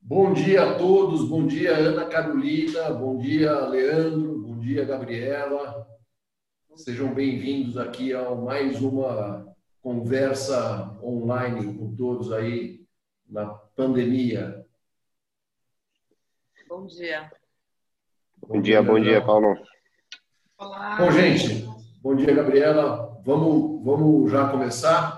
Bom 0.00 0.32
dia 0.32 0.62
a 0.62 0.74
todos, 0.76 1.28
bom 1.28 1.46
dia 1.46 1.76
Ana 1.76 2.06
Carolina, 2.06 2.90
bom 2.90 3.16
dia 3.16 3.52
Leandro, 3.66 4.38
bom 4.40 4.58
dia 4.58 4.84
Gabriela. 4.84 5.86
Sejam 6.74 7.14
bem-vindos 7.14 7.76
aqui 7.76 8.12
a 8.12 8.34
mais 8.34 8.82
uma 8.82 9.54
conversa 9.80 10.98
online 11.00 11.78
com 11.78 11.94
todos 11.94 12.32
aí 12.32 12.84
na 13.28 13.46
pandemia. 13.46 14.66
Bom 16.68 16.86
dia. 16.86 17.30
Bom 18.46 18.60
dia, 18.60 18.82
bom 18.82 19.00
dia, 19.00 19.24
Paulo. 19.24 19.56
Olá. 20.58 20.96
Bom, 20.96 21.12
gente, 21.12 21.64
bom 22.02 22.16
dia, 22.16 22.34
Gabriela. 22.34 23.20
Vamos, 23.24 23.84
vamos 23.84 24.30
já 24.30 24.48
começar? 24.48 25.17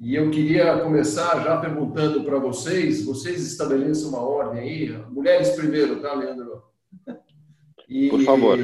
E 0.00 0.14
eu 0.14 0.30
queria 0.30 0.78
começar 0.80 1.44
já 1.44 1.58
perguntando 1.58 2.24
para 2.24 2.38
vocês, 2.38 3.04
vocês 3.04 3.46
estabeleçam 3.46 4.08
uma 4.08 4.22
ordem 4.22 4.62
aí, 4.62 4.98
mulheres 5.10 5.50
primeiro, 5.50 6.00
tá, 6.00 6.14
Leandro? 6.14 6.62
E 7.86 8.08
Por 8.08 8.22
favor. 8.22 8.56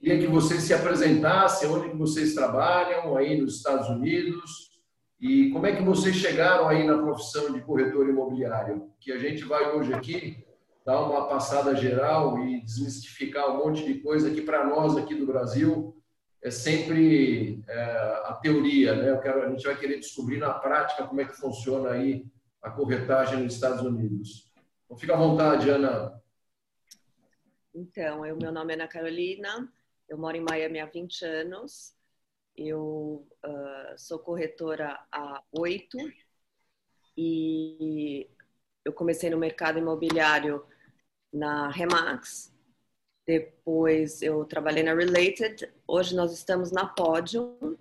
Queria 0.00 0.18
que 0.18 0.26
vocês 0.26 0.62
se 0.62 0.74
apresentassem, 0.74 1.70
onde 1.70 1.96
vocês 1.96 2.34
trabalham 2.34 3.16
aí 3.16 3.40
nos 3.40 3.56
Estados 3.56 3.88
Unidos 3.88 4.72
e 5.20 5.50
como 5.50 5.66
é 5.66 5.76
que 5.76 5.82
vocês 5.82 6.16
chegaram 6.16 6.66
aí 6.66 6.84
na 6.84 6.98
profissão 6.98 7.52
de 7.52 7.60
corretor 7.60 8.08
imobiliário, 8.08 8.90
que 9.00 9.12
a 9.12 9.18
gente 9.18 9.44
vai 9.44 9.76
hoje 9.76 9.94
aqui 9.94 10.44
dar 10.84 11.00
uma 11.02 11.28
passada 11.28 11.76
geral 11.76 12.36
e 12.44 12.62
desmistificar 12.62 13.48
um 13.48 13.64
monte 13.64 13.84
de 13.84 14.00
coisa 14.00 14.28
que 14.28 14.40
para 14.40 14.66
nós 14.66 14.96
aqui 14.96 15.14
do 15.14 15.26
Brasil 15.26 15.94
é 16.42 16.50
sempre 16.50 17.62
é, 17.68 17.82
a 18.24 18.38
teoria, 18.40 18.94
né? 18.94 19.20
Quero, 19.20 19.42
a 19.42 19.50
gente 19.50 19.64
vai 19.64 19.76
querer 19.76 19.98
descobrir 19.98 20.38
na 20.38 20.54
prática 20.54 21.06
como 21.06 21.20
é 21.20 21.24
que 21.24 21.36
funciona 21.36 21.90
aí 21.90 22.26
a 22.62 22.70
corretagem 22.70 23.42
nos 23.42 23.54
Estados 23.54 23.82
Unidos. 23.82 24.52
Então, 24.84 24.96
fica 24.96 25.14
à 25.14 25.16
vontade, 25.16 25.68
Ana. 25.68 26.20
Então, 27.74 28.24
eu, 28.24 28.36
meu 28.36 28.50
nome 28.50 28.72
é 28.72 28.74
Ana 28.74 28.88
Carolina, 28.88 29.70
eu 30.08 30.18
moro 30.18 30.36
em 30.36 30.44
Miami 30.48 30.80
há 30.80 30.86
20 30.86 31.24
anos, 31.24 31.94
eu 32.56 33.28
uh, 33.44 33.96
sou 33.96 34.18
corretora 34.18 34.98
há 35.12 35.42
oito 35.52 35.98
e 37.16 38.28
eu 38.84 38.92
comecei 38.92 39.30
no 39.30 39.38
mercado 39.38 39.78
imobiliário 39.78 40.64
na 41.32 41.68
Remax, 41.68 42.52
depois 43.28 44.22
eu 44.22 44.42
trabalhei 44.46 44.82
na 44.82 44.94
Related. 44.94 45.70
Hoje 45.86 46.16
nós 46.16 46.32
estamos 46.32 46.72
na 46.72 46.86
Podium, 46.86 47.76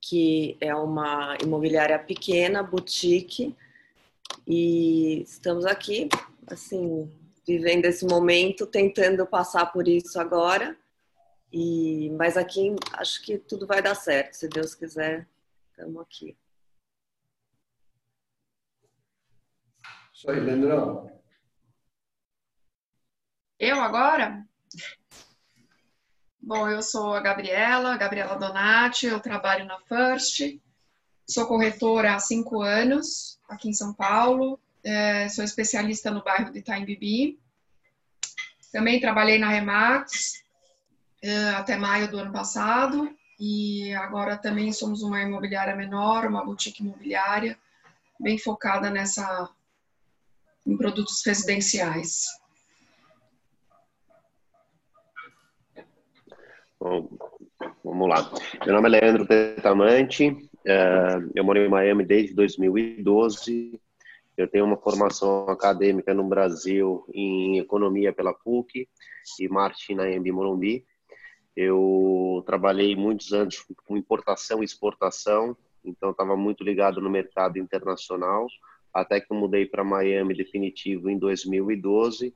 que 0.00 0.58
é 0.60 0.74
uma 0.74 1.38
imobiliária 1.40 1.96
pequena, 1.96 2.60
boutique, 2.60 3.56
e 4.44 5.22
estamos 5.22 5.64
aqui, 5.64 6.08
assim, 6.48 7.08
vivendo 7.46 7.84
esse 7.84 8.04
momento, 8.04 8.66
tentando 8.66 9.24
passar 9.24 9.66
por 9.66 9.86
isso 9.86 10.18
agora. 10.18 10.76
E 11.52 12.10
mas 12.18 12.36
aqui 12.36 12.74
acho 12.94 13.22
que 13.22 13.38
tudo 13.38 13.64
vai 13.64 13.80
dar 13.80 13.94
certo, 13.94 14.34
se 14.34 14.48
Deus 14.48 14.74
quiser, 14.74 15.28
estamos 15.70 16.02
aqui. 16.02 16.36
Isso 20.12 20.28
aí, 20.28 20.40
Leandrão. 20.40 21.16
Eu 23.56 23.80
agora? 23.80 24.47
Bom, 26.40 26.68
eu 26.68 26.82
sou 26.82 27.14
a 27.14 27.20
Gabriela, 27.20 27.96
Gabriela 27.96 28.36
Donati, 28.36 29.06
eu 29.06 29.20
trabalho 29.20 29.66
na 29.66 29.78
First, 29.80 30.58
sou 31.26 31.46
corretora 31.46 32.14
há 32.14 32.18
cinco 32.18 32.62
anos 32.62 33.38
aqui 33.48 33.68
em 33.68 33.74
São 33.74 33.92
Paulo, 33.92 34.58
é, 34.82 35.28
sou 35.28 35.44
especialista 35.44 36.10
no 36.10 36.22
bairro 36.22 36.52
de 36.52 36.60
Itaim 36.60 36.84
Bibi. 36.84 37.38
Também 38.72 39.00
trabalhei 39.00 39.38
na 39.38 39.48
Remax 39.48 40.42
é, 41.22 41.50
até 41.50 41.76
maio 41.76 42.10
do 42.10 42.18
ano 42.18 42.32
passado 42.32 43.14
e 43.38 43.92
agora 43.94 44.36
também 44.36 44.72
somos 44.72 45.02
uma 45.02 45.20
imobiliária 45.20 45.76
menor, 45.76 46.26
uma 46.26 46.44
boutique 46.44 46.82
imobiliária, 46.82 47.58
bem 48.18 48.38
focada 48.38 48.90
nessa 48.90 49.48
em 50.66 50.76
produtos 50.76 51.24
residenciais. 51.24 52.26
Bom, 56.80 57.08
vamos 57.82 58.08
lá. 58.08 58.30
Meu 58.64 58.72
nome 58.72 58.86
é 58.86 59.00
Leandro 59.00 59.26
Tetamante, 59.26 60.48
é, 60.64 61.16
eu 61.34 61.42
moro 61.42 61.58
em 61.58 61.68
Miami 61.68 62.04
desde 62.04 62.32
2012. 62.34 63.80
Eu 64.36 64.46
tenho 64.46 64.64
uma 64.64 64.76
formação 64.76 65.48
acadêmica 65.48 66.14
no 66.14 66.22
Brasil 66.22 67.04
em 67.12 67.58
economia 67.58 68.12
pela 68.12 68.32
PUC 68.32 68.88
e 69.40 69.48
marketing 69.48 69.96
na 69.96 70.08
EMB 70.08 70.30
Morumbi. 70.30 70.86
Eu 71.56 72.44
trabalhei 72.46 72.94
muitos 72.94 73.32
anos 73.32 73.66
com 73.84 73.96
importação 73.96 74.62
e 74.62 74.64
exportação, 74.64 75.56
então 75.84 76.12
estava 76.12 76.36
muito 76.36 76.62
ligado 76.62 77.00
no 77.00 77.10
mercado 77.10 77.58
internacional, 77.58 78.46
até 78.94 79.20
que 79.20 79.32
eu 79.32 79.36
mudei 79.36 79.66
para 79.66 79.82
Miami 79.82 80.32
definitivo 80.32 81.10
em 81.10 81.18
2012 81.18 82.32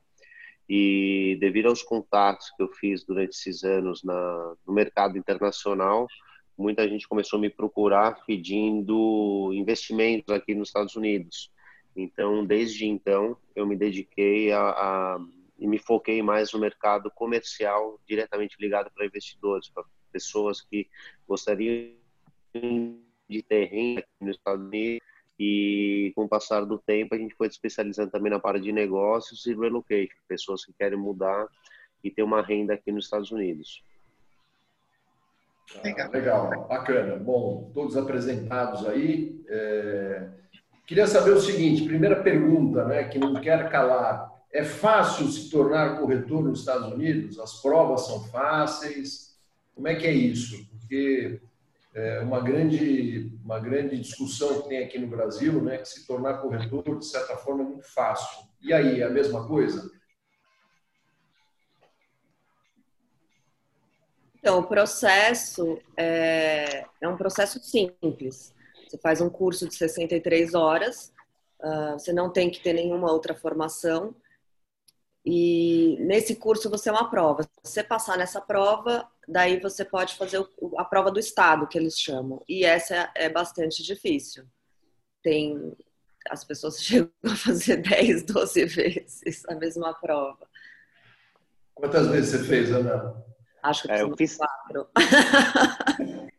e 0.68 1.36
devido 1.40 1.68
aos 1.68 1.82
contatos 1.82 2.50
que 2.56 2.62
eu 2.62 2.68
fiz 2.68 3.04
durante 3.04 3.30
esses 3.30 3.64
anos 3.64 4.02
na, 4.02 4.54
no 4.66 4.72
mercado 4.72 5.18
internacional, 5.18 6.06
muita 6.56 6.88
gente 6.88 7.08
começou 7.08 7.38
a 7.38 7.42
me 7.42 7.50
procurar 7.50 8.24
pedindo 8.24 9.50
investimentos 9.52 10.34
aqui 10.34 10.54
nos 10.54 10.68
Estados 10.68 10.96
Unidos. 10.96 11.50
Então, 11.94 12.44
desde 12.44 12.86
então, 12.86 13.36
eu 13.54 13.66
me 13.66 13.76
dediquei 13.76 14.52
a, 14.52 14.70
a 14.70 15.18
e 15.58 15.66
me 15.66 15.78
foquei 15.78 16.20
mais 16.22 16.52
no 16.52 16.58
mercado 16.58 17.08
comercial, 17.10 18.00
diretamente 18.04 18.56
ligado 18.58 18.90
para 18.92 19.06
investidores, 19.06 19.68
para 19.68 19.84
pessoas 20.10 20.60
que 20.60 20.88
gostariam 21.28 21.92
de 23.28 23.42
ter 23.42 23.66
renda 23.66 24.00
aqui 24.00 24.24
nos 24.24 24.36
Estados 24.36 24.66
Unidos 24.66 25.11
e 25.44 26.12
com 26.14 26.22
o 26.22 26.28
passar 26.28 26.64
do 26.64 26.78
tempo 26.78 27.16
a 27.16 27.18
gente 27.18 27.34
foi 27.34 27.48
especializando 27.48 28.12
também 28.12 28.30
na 28.30 28.38
parte 28.38 28.62
de 28.62 28.70
negócios 28.70 29.44
e 29.46 29.52
relocation, 29.52 30.14
pessoas 30.28 30.64
que 30.64 30.72
querem 30.72 30.96
mudar 30.96 31.48
e 32.04 32.12
ter 32.12 32.22
uma 32.22 32.40
renda 32.40 32.74
aqui 32.74 32.92
nos 32.92 33.06
Estados 33.06 33.32
Unidos. 33.32 33.82
Legal, 35.82 36.10
legal 36.12 36.68
bacana. 36.68 37.16
Bom, 37.16 37.70
todos 37.74 37.96
apresentados 37.96 38.86
aí. 38.86 39.42
É... 39.48 40.28
Queria 40.86 41.08
saber 41.08 41.32
o 41.32 41.40
seguinte: 41.40 41.84
primeira 41.84 42.22
pergunta, 42.22 42.84
né, 42.84 43.04
que 43.04 43.18
não 43.18 43.40
quer 43.40 43.68
calar. 43.68 44.30
É 44.52 44.62
fácil 44.62 45.26
se 45.28 45.50
tornar 45.50 45.98
corretor 45.98 46.44
nos 46.44 46.60
Estados 46.60 46.92
Unidos? 46.92 47.38
As 47.40 47.60
provas 47.60 48.06
são 48.06 48.22
fáceis? 48.24 49.34
Como 49.74 49.88
é 49.88 49.94
que 49.94 50.06
é 50.06 50.12
isso? 50.12 50.68
Porque 50.68 51.40
é 51.94 52.20
uma 52.20 52.40
grande, 52.40 53.30
uma 53.44 53.60
grande 53.60 53.98
discussão 54.00 54.62
que 54.62 54.68
tem 54.68 54.78
aqui 54.78 54.98
no 54.98 55.08
Brasil, 55.08 55.62
né, 55.62 55.78
que 55.78 55.88
se 55.88 56.06
tornar 56.06 56.38
corretor, 56.38 56.98
de 56.98 57.06
certa 57.06 57.36
forma, 57.36 57.62
é 57.62 57.66
muito 57.66 57.86
fácil. 57.92 58.48
E 58.62 58.72
aí, 58.72 59.00
é 59.00 59.04
a 59.04 59.10
mesma 59.10 59.46
coisa? 59.46 59.90
Então, 64.38 64.58
o 64.58 64.66
processo 64.66 65.78
é, 65.96 66.84
é 67.00 67.08
um 67.08 67.16
processo 67.16 67.60
simples. 67.62 68.54
Você 68.88 68.98
faz 68.98 69.20
um 69.20 69.30
curso 69.30 69.68
de 69.68 69.74
63 69.74 70.54
horas, 70.54 71.12
uh, 71.60 71.92
você 71.92 72.12
não 72.12 72.30
tem 72.30 72.50
que 72.50 72.60
ter 72.60 72.72
nenhuma 72.72 73.12
outra 73.12 73.34
formação, 73.34 74.14
e 75.24 75.96
nesse 76.00 76.34
curso 76.34 76.68
você 76.68 76.88
é 76.88 76.92
uma 76.92 77.08
prova. 77.08 77.44
Se 77.44 77.50
você 77.62 77.82
passar 77.82 78.18
nessa 78.18 78.40
prova, 78.40 79.08
daí 79.26 79.60
você 79.60 79.84
pode 79.84 80.16
fazer 80.16 80.44
a 80.76 80.84
prova 80.84 81.10
do 81.10 81.20
estado, 81.20 81.66
que 81.66 81.78
eles 81.78 81.98
chamam. 81.98 82.42
E 82.48 82.64
essa 82.64 83.10
é 83.14 83.28
bastante 83.28 83.82
difícil. 83.84 84.44
Tem 85.22 85.76
as 86.28 86.44
pessoas 86.44 86.82
chegam 86.82 87.10
a 87.24 87.36
fazer 87.36 87.76
10, 87.82 88.24
12 88.24 88.64
vezes 88.64 89.44
a 89.48 89.54
mesma 89.54 89.94
prova. 89.94 90.46
Quantas 91.74 92.08
vezes 92.08 92.30
você 92.30 92.44
fez, 92.44 92.72
Ana? 92.72 93.14
Acho 93.62 93.84
que 93.84 93.92
é, 93.92 94.02
eu 94.02 94.16
fiz 94.16 94.36
quatro. 94.36 94.88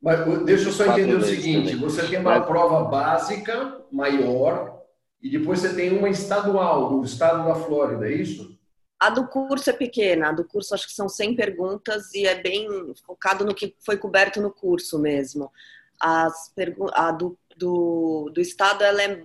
Mas 0.00 0.44
deixa 0.44 0.68
eu 0.68 0.72
só 0.72 0.86
entender 0.86 1.14
o 1.14 1.22
seguinte: 1.22 1.74
você 1.76 2.06
tem 2.06 2.18
uma 2.18 2.40
prova 2.42 2.84
básica 2.84 3.82
maior 3.90 4.79
e 5.22 5.30
depois 5.30 5.60
você 5.60 5.74
tem 5.74 5.96
uma 5.96 6.08
estadual, 6.08 6.90
do 6.90 7.04
estado 7.04 7.46
da 7.46 7.54
Flórida, 7.54 8.08
é 8.08 8.14
isso? 8.14 8.58
A 8.98 9.08
do 9.08 9.26
curso 9.26 9.70
é 9.70 9.72
pequena, 9.72 10.28
a 10.28 10.32
do 10.32 10.44
curso 10.44 10.74
acho 10.74 10.86
que 10.86 10.92
são 10.92 11.08
100 11.08 11.34
perguntas 11.34 12.12
e 12.14 12.26
é 12.26 12.40
bem 12.40 12.68
focado 13.06 13.44
no 13.44 13.54
que 13.54 13.74
foi 13.80 13.96
coberto 13.96 14.40
no 14.40 14.50
curso 14.50 14.98
mesmo. 14.98 15.50
As 15.98 16.52
a 16.92 17.10
do, 17.10 17.38
do, 17.56 18.30
do 18.34 18.40
estado 18.40 18.84
ela 18.84 19.02
é 19.02 19.22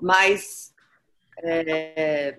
mais. 0.00 0.74
É, 1.42 2.36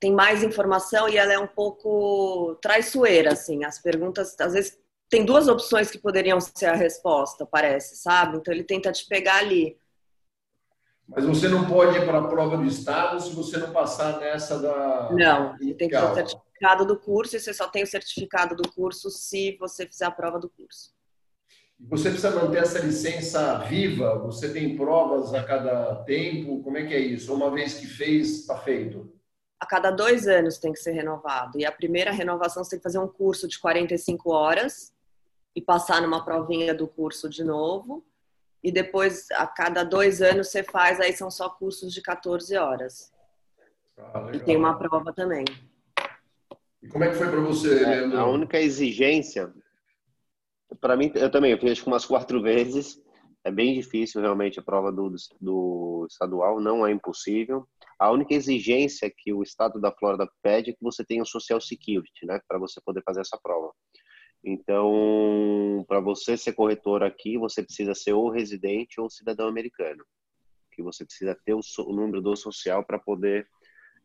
tem 0.00 0.12
mais 0.12 0.44
informação 0.44 1.08
e 1.08 1.16
ela 1.16 1.32
é 1.32 1.38
um 1.38 1.46
pouco 1.46 2.56
traiçoeira, 2.62 3.32
assim. 3.32 3.64
As 3.64 3.80
perguntas, 3.80 4.36
às 4.40 4.52
vezes, 4.52 4.78
tem 5.10 5.24
duas 5.24 5.48
opções 5.48 5.90
que 5.90 5.98
poderiam 5.98 6.40
ser 6.40 6.66
a 6.66 6.74
resposta, 6.74 7.44
parece, 7.44 7.96
sabe? 7.96 8.36
Então 8.36 8.54
ele 8.54 8.62
tenta 8.62 8.92
te 8.92 9.06
pegar 9.08 9.38
ali. 9.38 9.76
Mas 11.08 11.24
você 11.24 11.48
não 11.48 11.66
pode 11.66 11.96
ir 11.96 12.04
para 12.04 12.18
a 12.18 12.28
prova 12.28 12.56
do 12.58 12.66
Estado 12.66 13.20
se 13.20 13.34
você 13.34 13.56
não 13.56 13.72
passar 13.72 14.20
nessa 14.20 14.58
da. 14.58 15.08
Não, 15.12 15.56
você 15.56 15.74
tem 15.74 15.88
que 15.88 15.96
ter 15.96 16.04
o 16.04 16.14
certificado 16.14 16.84
do 16.84 16.98
curso 16.98 17.36
e 17.36 17.40
você 17.40 17.54
só 17.54 17.66
tem 17.66 17.82
o 17.82 17.86
certificado 17.86 18.54
do 18.54 18.70
curso 18.70 19.10
se 19.10 19.56
você 19.58 19.86
fizer 19.86 20.04
a 20.04 20.10
prova 20.10 20.38
do 20.38 20.50
curso. 20.50 20.92
Você 21.80 22.10
precisa 22.10 22.32
manter 22.32 22.58
essa 22.58 22.80
licença 22.80 23.58
viva? 23.60 24.18
Você 24.18 24.52
tem 24.52 24.76
provas 24.76 25.32
a 25.32 25.44
cada 25.44 25.94
tempo? 26.04 26.60
Como 26.62 26.76
é 26.76 26.84
que 26.84 26.92
é 26.92 26.98
isso? 26.98 27.32
Uma 27.32 27.50
vez 27.50 27.74
que 27.74 27.86
fez, 27.86 28.40
está 28.40 28.58
feito? 28.58 29.10
A 29.60 29.64
cada 29.64 29.90
dois 29.90 30.26
anos 30.26 30.58
tem 30.58 30.72
que 30.72 30.78
ser 30.78 30.92
renovado. 30.92 31.58
E 31.58 31.64
a 31.64 31.72
primeira 31.72 32.10
renovação 32.10 32.62
você 32.62 32.70
tem 32.70 32.78
que 32.80 32.82
fazer 32.82 32.98
um 32.98 33.08
curso 33.08 33.48
de 33.48 33.58
45 33.58 34.30
horas 34.30 34.92
e 35.54 35.62
passar 35.62 36.02
numa 36.02 36.24
provinha 36.24 36.74
do 36.74 36.86
curso 36.86 37.28
de 37.28 37.42
novo 37.42 38.04
e 38.62 38.72
depois 38.72 39.30
a 39.32 39.46
cada 39.46 39.84
dois 39.84 40.20
anos 40.20 40.48
você 40.48 40.62
faz, 40.62 41.00
aí 41.00 41.12
são 41.12 41.30
só 41.30 41.48
cursos 41.48 41.92
de 41.92 42.02
14 42.02 42.56
horas. 42.56 43.12
Ah, 43.98 44.30
e 44.32 44.40
tem 44.40 44.56
uma 44.56 44.78
prova 44.78 45.12
também. 45.12 45.44
E 46.82 46.88
como 46.88 47.04
é 47.04 47.10
que 47.10 47.16
foi 47.16 47.28
para 47.28 47.40
você, 47.40 47.84
é, 47.84 48.16
A 48.16 48.26
única 48.26 48.60
exigência, 48.60 49.52
para 50.80 50.96
mim, 50.96 51.10
eu 51.14 51.30
também, 51.30 51.52
eu 51.52 51.58
fiz 51.58 51.84
umas 51.86 52.04
quatro 52.04 52.40
vezes. 52.42 53.00
É 53.44 53.50
bem 53.50 53.74
difícil 53.74 54.20
realmente 54.20 54.58
a 54.58 54.62
prova 54.62 54.92
do, 54.92 55.14
do 55.40 56.06
estadual, 56.10 56.60
não 56.60 56.86
é 56.86 56.90
impossível. 56.90 57.66
A 57.98 58.10
única 58.10 58.34
exigência 58.34 59.10
que 59.16 59.32
o 59.32 59.42
estado 59.42 59.80
da 59.80 59.92
Flórida 59.92 60.28
pede 60.42 60.70
é 60.70 60.72
que 60.72 60.82
você 60.82 61.04
tenha 61.04 61.22
o 61.22 61.26
Social 61.26 61.60
Security, 61.60 62.26
né, 62.26 62.40
para 62.46 62.58
você 62.58 62.80
poder 62.84 63.02
fazer 63.04 63.20
essa 63.20 63.38
prova. 63.42 63.72
Então, 64.44 65.84
para 65.88 66.00
você 66.00 66.36
ser 66.36 66.52
corretor 66.52 67.02
aqui, 67.02 67.36
você 67.36 67.62
precisa 67.62 67.94
ser 67.94 68.12
ou 68.12 68.30
residente 68.30 69.00
ou 69.00 69.10
cidadão 69.10 69.48
americano, 69.48 70.04
que 70.72 70.82
você 70.82 71.04
precisa 71.04 71.36
ter 71.44 71.54
o, 71.54 71.60
o 71.80 71.92
número 71.92 72.22
do 72.22 72.36
social 72.36 72.84
para 72.84 72.98
poder 72.98 73.48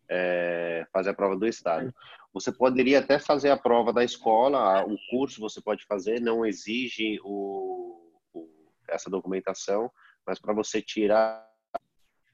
é, 0.09 0.85
fazer 0.91 1.11
a 1.11 1.13
prova 1.13 1.37
do 1.37 1.47
estado. 1.47 1.93
Você 2.33 2.51
poderia 2.51 2.99
até 2.99 3.19
fazer 3.19 3.51
a 3.51 3.57
prova 3.57 3.93
da 3.93 4.03
escola, 4.03 4.83
o 4.85 4.97
curso 5.09 5.39
você 5.39 5.61
pode 5.61 5.85
fazer, 5.85 6.19
não 6.19 6.45
exige 6.45 7.19
o, 7.23 8.11
o, 8.33 8.49
essa 8.89 9.09
documentação, 9.09 9.91
mas 10.25 10.39
para 10.39 10.53
você 10.53 10.81
tirar 10.81 11.47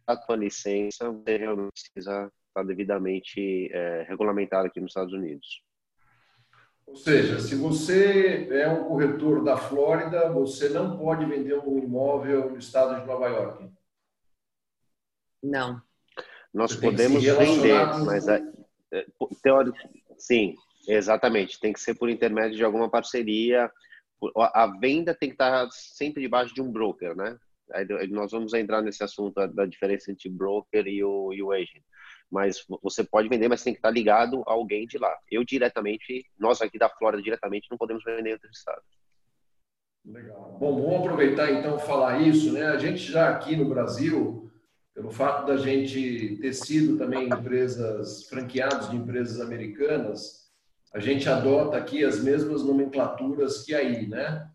a 0.08 0.16
sua 0.22 0.38
licença, 0.38 1.12
você 1.12 1.38
realmente 1.38 1.92
precisa 1.94 2.32
estar 2.48 2.64
devidamente 2.64 3.70
é, 3.72 4.04
regulamentado 4.08 4.68
aqui 4.68 4.80
nos 4.80 4.92
Estados 4.92 5.14
Unidos. 5.14 5.62
Ou 6.90 6.96
seja, 6.96 7.40
se 7.40 7.56
você 7.56 8.48
é 8.52 8.68
um 8.68 8.86
corretor 8.86 9.44
da 9.44 9.56
Flórida, 9.56 10.32
você 10.32 10.70
não 10.70 10.98
pode 10.98 11.24
vender 11.26 11.54
um 11.60 11.78
imóvel 11.78 12.50
no 12.50 12.58
estado 12.58 13.00
de 13.00 13.06
Nova 13.06 13.28
York. 13.28 13.70
Não. 15.42 15.80
Nós 16.52 16.72
você 16.72 16.82
podemos 16.82 17.24
vender, 17.24 17.92
com... 17.92 18.06
mas 18.06 18.28
a, 18.28 18.38
é, 18.92 19.06
teórico, 19.44 19.78
sim, 20.18 20.56
exatamente. 20.88 21.60
Tem 21.60 21.72
que 21.72 21.80
ser 21.80 21.94
por 21.94 22.10
intermédio 22.10 22.58
de 22.58 22.64
alguma 22.64 22.90
parceria. 22.90 23.72
A 24.36 24.66
venda 24.80 25.14
tem 25.14 25.30
que 25.30 25.36
estar 25.36 25.70
sempre 25.72 26.24
debaixo 26.24 26.56
de 26.56 26.62
um 26.62 26.72
broker, 26.72 27.16
né? 27.16 27.38
Aí 27.72 27.86
nós 28.08 28.32
vamos 28.32 28.52
entrar 28.56 28.82
nesse 28.82 29.04
assunto 29.04 29.48
da 29.50 29.66
diferença 29.68 30.12
entre 30.12 30.28
broker 30.28 30.88
e 30.88 31.04
o, 31.04 31.32
e 31.32 31.44
o 31.44 31.52
agent 31.52 31.84
mas 32.32 32.66
você 32.82 33.04
pode 33.04 33.28
vender, 33.28 33.48
mas 33.48 33.64
tem 33.64 33.74
que 33.74 33.80
estar 33.80 33.90
ligado 33.90 34.44
a 34.48 34.52
alguém 34.52 34.86
de 34.86 34.98
lá. 34.98 35.16
Eu 35.32 35.44
diretamente, 35.44 36.26
nós 36.38 36.62
aqui 36.62 36.78
da 36.78 36.90
Flórida 36.90 37.24
diretamente 37.24 37.68
não 37.70 37.78
podemos 37.78 38.04
vender 38.04 38.30
em 38.30 38.34
outros 38.34 38.58
estados. 38.58 38.86
Legal. 40.06 40.58
Bom, 40.60 40.82
vamos 40.82 41.00
aproveitar 41.00 41.52
então 41.52 41.78
falar 41.80 42.22
isso, 42.22 42.54
né? 42.54 42.68
A 42.68 42.78
gente 42.78 43.00
já 43.12 43.30
aqui 43.30 43.56
no 43.56 43.68
Brasil, 43.68 44.50
pelo 44.94 45.12
fato 45.12 45.46
da 45.46 45.58
gente 45.58 46.38
ter 46.42 46.54
sido 46.54 46.98
também 46.98 47.28
empresas 47.28 48.28
franqueados 48.28 48.90
de 48.90 48.96
empresas 48.96 49.42
americanas, 49.42 50.50
a 50.94 51.00
gente 51.00 51.30
adota 51.30 51.78
aqui 51.78 52.04
as 52.04 52.24
mesmas 52.24 52.64
nomenclaturas 52.64 53.64
que 53.64 53.76
aí, 53.76 54.08
né? 54.08 54.50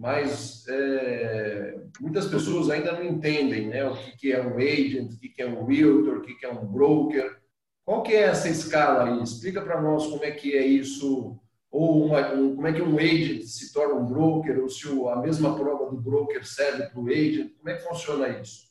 Mas 0.00 0.66
é, 0.66 1.78
muitas 2.00 2.26
pessoas 2.26 2.70
ainda 2.70 2.92
não 2.92 3.04
entendem 3.04 3.68
né, 3.68 3.86
o 3.86 3.94
que, 3.94 4.16
que 4.16 4.32
é 4.32 4.42
um 4.42 4.56
agent, 4.56 5.12
o 5.12 5.18
que, 5.18 5.28
que 5.28 5.42
é 5.42 5.46
um 5.46 5.66
realtor, 5.66 6.16
o 6.16 6.20
que, 6.22 6.36
que 6.36 6.46
é 6.46 6.50
um 6.50 6.64
broker. 6.64 7.38
Qual 7.84 8.02
que 8.02 8.14
é 8.14 8.22
essa 8.22 8.48
escala 8.48 9.04
aí? 9.04 9.22
Explica 9.22 9.60
para 9.60 9.78
nós 9.82 10.06
como 10.06 10.24
é 10.24 10.30
que 10.30 10.56
é 10.56 10.64
isso, 10.64 11.38
ou 11.70 12.06
uma, 12.06 12.32
um, 12.32 12.56
como 12.56 12.66
é 12.66 12.72
que 12.72 12.80
um 12.80 12.96
agent 12.96 13.42
se 13.42 13.74
torna 13.74 13.96
um 13.96 14.06
broker, 14.06 14.62
ou 14.62 14.70
se 14.70 14.88
a 14.88 15.16
mesma 15.16 15.54
prova 15.54 15.90
do 15.90 16.00
broker 16.00 16.46
serve 16.46 16.86
para 16.86 16.98
o 16.98 17.06
agent. 17.06 17.52
Como 17.58 17.68
é 17.68 17.74
que 17.74 17.86
funciona 17.86 18.28
isso? 18.40 18.70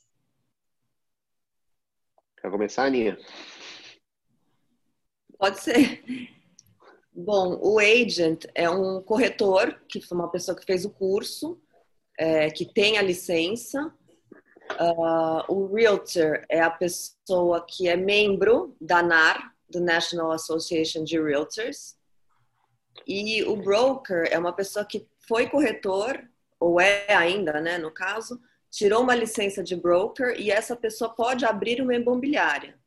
Quer 2.41 2.49
começar, 2.49 2.85
Aninha? 2.85 3.19
Pode 5.37 5.59
ser. 5.59 6.03
Bom, 7.21 7.59
o 7.61 7.79
agent 7.79 8.45
é 8.55 8.69
um 8.69 9.01
corretor, 9.01 9.77
que 9.89 9.99
foi 9.99 10.17
uma 10.17 10.31
pessoa 10.31 10.55
que 10.57 10.65
fez 10.65 10.85
o 10.85 10.89
curso, 10.89 11.59
é, 12.17 12.49
que 12.49 12.65
tem 12.65 12.97
a 12.97 13.01
licença. 13.01 13.93
Uh, 14.79 15.53
o 15.53 15.75
realtor 15.75 16.45
é 16.47 16.61
a 16.61 16.71
pessoa 16.71 17.65
que 17.67 17.89
é 17.89 17.97
membro 17.97 18.73
da 18.79 19.03
NAR, 19.03 19.53
do 19.69 19.81
National 19.81 20.31
Association 20.31 21.03
de 21.03 21.21
Realtors. 21.21 21.97
E 23.05 23.43
o 23.43 23.57
broker 23.57 24.25
é 24.31 24.39
uma 24.39 24.53
pessoa 24.53 24.85
que 24.85 25.05
foi 25.27 25.49
corretor, 25.49 26.23
ou 26.57 26.79
é 26.79 27.13
ainda, 27.13 27.59
né, 27.59 27.77
no 27.77 27.91
caso, 27.91 28.39
tirou 28.71 29.03
uma 29.03 29.13
licença 29.13 29.61
de 29.61 29.75
broker 29.75 30.39
e 30.39 30.51
essa 30.51 30.73
pessoa 30.73 31.13
pode 31.13 31.43
abrir 31.43 31.81
uma 31.81 31.93
imobiliária. 31.93 32.79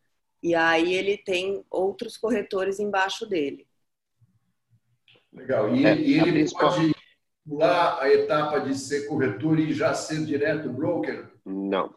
E 0.43 0.55
aí 0.55 0.95
ele 0.95 1.19
tem 1.19 1.63
outros 1.71 2.17
corretores 2.17 2.81
embaixo 2.81 3.27
dele. 3.27 3.71
Legal. 5.33 5.75
E, 5.75 5.87
é, 5.87 5.97
e 5.97 6.19
ele 6.19 6.51
pode 6.51 6.93
pular 7.47 8.01
a 8.01 8.13
etapa 8.13 8.61
de 8.61 8.75
ser 8.75 9.07
corretor 9.07 9.59
e 9.59 9.73
já 9.73 9.95
ser 9.95 10.25
direto 10.25 10.69
broker? 10.69 11.31
Não. 11.45 11.95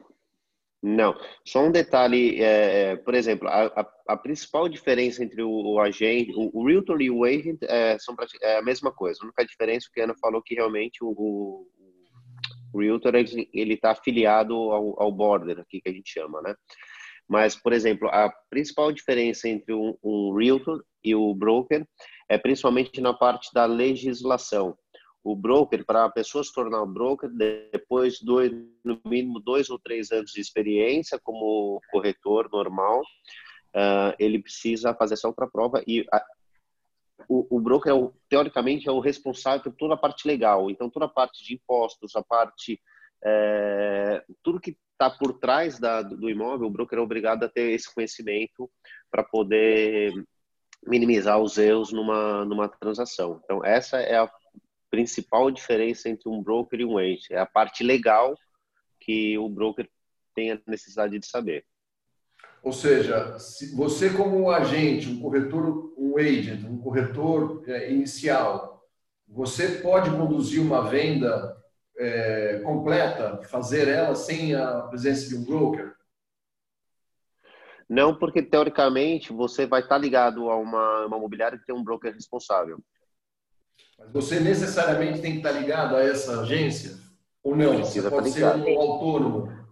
Não. 0.82 1.16
Só 1.44 1.64
um 1.64 1.72
detalhe, 1.72 2.42
é, 2.42 2.92
é 2.92 2.96
por 2.96 3.16
exemplo, 3.16 3.48
a, 3.48 3.66
a, 3.66 3.92
a, 4.10 4.18
principal 4.18 4.70
diferença 4.70 5.24
entre 5.24 5.42
o, 5.42 5.50
o 5.50 5.80
agente, 5.80 6.32
o, 6.36 6.52
o, 6.54 6.68
realtor 6.68 7.02
e 7.02 7.10
o 7.10 7.24
agent 7.24 7.58
é, 7.64 7.98
são 7.98 8.16
é 8.42 8.58
a 8.58 8.62
mesma 8.62 8.92
coisa. 8.92 9.20
A 9.22 9.26
única 9.26 9.46
diferença 9.46 9.88
é 9.90 9.94
que 9.94 10.02
a 10.02 10.04
Ana 10.04 10.16
falou 10.22 10.44
que 10.44 10.54
realmente 10.54 11.04
o, 11.04 11.08
o, 11.08 11.68
o 12.72 12.80
realtor 12.80 13.16
ele 13.16 13.74
está 13.74 13.92
afiliado 13.92 14.54
ao, 14.54 15.02
ao 15.02 15.12
border, 15.12 15.60
aqui 15.60 15.82
que 15.82 15.90
a 15.90 15.94
gente 15.94 16.12
chama, 16.12 16.40
né? 16.44 16.54
Mas, 17.28 17.56
por 17.56 17.74
exemplo, 17.74 18.08
a 18.10 18.32
principal 18.50 18.92
diferença 18.92 19.50
entre 19.50 19.74
um, 19.74 19.98
um 20.04 20.36
realtor 20.36 20.84
e 21.04 21.16
o 21.16 21.34
broker 21.34 21.86
é 22.30 22.38
principalmente 22.38 23.02
na 23.02 23.14
parte 23.14 23.52
da 23.54 23.66
legislação. 23.66 24.78
O 25.24 25.36
broker, 25.36 25.84
para 25.84 26.06
a 26.06 26.10
pessoa 26.10 26.44
se 26.44 26.54
tornar 26.54 26.86
broker, 26.86 27.30
depois 27.72 28.20
de 28.20 28.68
no 28.84 29.02
mínimo 29.04 29.40
dois 29.40 29.72
ou 29.72 29.80
três 29.80 30.12
anos 30.12 30.32
de 30.32 30.40
experiência 30.40 31.20
como 31.24 31.82
corretor 31.92 32.48
normal, 32.52 33.02
uh, 33.02 34.14
ele 34.20 34.40
precisa 34.40 34.94
fazer 34.94 35.16
essa 35.16 35.28
outra 35.28 35.48
prova 35.48 35.84
e 35.88 36.06
a, 36.14 36.24
o, 37.28 37.58
o, 37.58 37.60
broker, 37.60 37.92
é 37.92 37.96
o, 37.96 38.14
teoricamente, 38.30 38.88
é 38.88 38.92
o 38.92 39.00
responsável 39.00 39.64
por 39.64 39.74
toda 39.74 39.96
a 39.96 39.98
parte 39.98 40.28
legal. 40.28 40.70
Então, 40.70 40.92
toda 40.92 41.06
a 41.06 41.10
parte 41.10 41.44
de 41.44 41.56
impostos, 41.56 42.16
a 42.16 42.24
parte... 42.24 42.80
É, 43.26 44.24
tudo 44.44 44.60
que 44.60 44.78
está 44.92 45.10
por 45.10 45.40
trás 45.40 45.80
da, 45.80 46.02
do 46.02 46.30
imóvel, 46.30 46.68
o 46.68 46.72
broker 46.72 47.00
é 47.00 47.02
obrigado 47.02 47.44
a 47.44 47.50
ter 47.50 47.72
esse 47.72 47.94
conhecimento 47.94 48.70
para 49.10 49.24
poder 49.24 50.14
minimizar 50.86 51.40
os 51.40 51.58
erros 51.58 51.92
numa, 51.92 52.46
numa 52.46 52.70
transação. 52.70 53.42
Então, 53.44 53.66
essa 53.66 53.98
é 53.98 54.18
a 54.18 54.32
principal 54.90 55.50
diferença 55.52 56.08
entre 56.08 56.30
um 56.30 56.42
broker 56.42 56.80
e 56.80 56.86
um 56.86 56.98
agent. 56.98 57.32
É 57.32 57.40
a 57.40 57.46
parte 57.46 57.84
legal 57.84 58.38
que 59.00 59.38
o 59.38 59.50
broker 59.50 59.90
tem 60.34 60.52
a 60.52 60.60
necessidade 60.68 61.18
de 61.18 61.26
saber. 61.26 61.66
Ou 62.64 62.72
seja, 62.72 63.38
se 63.38 63.76
você 63.76 64.12
como 64.12 64.50
agente, 64.50 65.10
um 65.10 65.20
corretor, 65.20 65.94
um 65.98 66.18
agent, 66.18 66.64
um 66.66 66.80
corretor 66.80 67.64
é, 67.68 67.92
inicial, 67.92 68.84
você 69.28 69.82
pode 69.82 70.10
conduzir 70.12 70.62
uma 70.62 70.88
venda 70.90 71.56
é, 71.98 72.60
completa, 72.64 73.42
fazer 73.44 73.88
ela 73.88 74.16
sem 74.16 74.56
a 74.56 74.82
presença 74.82 75.28
de 75.28 75.36
um 75.36 75.44
broker? 75.44 75.94
Não, 77.88 78.16
porque 78.16 78.42
teoricamente 78.42 79.32
você 79.32 79.66
vai 79.66 79.82
estar 79.82 79.98
ligado 79.98 80.50
a 80.50 80.58
uma, 80.58 81.06
uma 81.06 81.18
imobiliária 81.18 81.58
que 81.58 81.66
tem 81.66 81.76
um 81.76 81.84
broker 81.84 82.14
responsável. 82.14 82.80
Mas 83.98 84.12
você 84.12 84.40
necessariamente 84.40 85.22
tem 85.22 85.34
que 85.34 85.38
estar 85.38 85.52
ligado 85.52 85.96
a 85.96 86.04
essa 86.04 86.42
agência? 86.42 86.98
Ou 87.44 87.56
não? 87.56 87.84
Você 87.84 88.10
pode 88.10 88.32
ser 88.32 88.44
um 88.46 88.80
autônomo? 88.80 89.66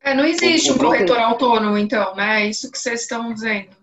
É, 0.00 0.14
não 0.14 0.24
existe 0.24 0.70
o, 0.70 0.74
um 0.74 0.78
corretor 0.78 1.16
broker... 1.16 1.24
autônomo, 1.24 1.78
então, 1.78 2.14
né? 2.16 2.42
É 2.42 2.46
isso 2.46 2.70
que 2.70 2.78
vocês 2.78 3.02
estão 3.02 3.32
dizendo. 3.32 3.76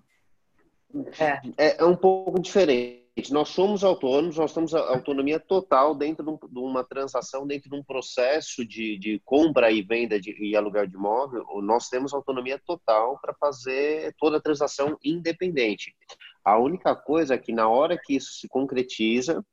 É. 1.19 1.41
é, 1.57 1.77
é 1.81 1.85
um 1.85 1.95
pouco 1.95 2.41
diferente. 2.41 3.04
Nós 3.31 3.49
somos 3.49 3.83
autônomos, 3.83 4.37
nós 4.37 4.53
temos 4.53 4.73
autonomia 4.73 5.39
total 5.39 5.95
dentro 5.95 6.37
de 6.49 6.59
uma 6.59 6.83
transação, 6.83 7.47
dentro 7.47 7.69
de 7.69 7.75
um 7.75 7.83
processo 7.83 8.65
de, 8.65 8.97
de 8.97 9.21
compra 9.23 9.71
e 9.71 9.81
venda 9.81 10.19
de, 10.19 10.35
e 10.37 10.55
aluguel 10.55 10.85
de 10.85 10.95
imóvel, 10.95 11.45
nós 11.61 11.87
temos 11.87 12.13
autonomia 12.13 12.61
total 12.65 13.17
para 13.21 13.33
fazer 13.33 14.13
toda 14.19 14.37
a 14.37 14.41
transação 14.41 14.97
independente. 15.03 15.95
A 16.43 16.59
única 16.59 16.93
coisa 16.93 17.35
é 17.35 17.37
que 17.37 17.53
na 17.53 17.69
hora 17.69 17.97
que 17.97 18.15
isso 18.17 18.33
se 18.33 18.49
concretiza, 18.49 19.43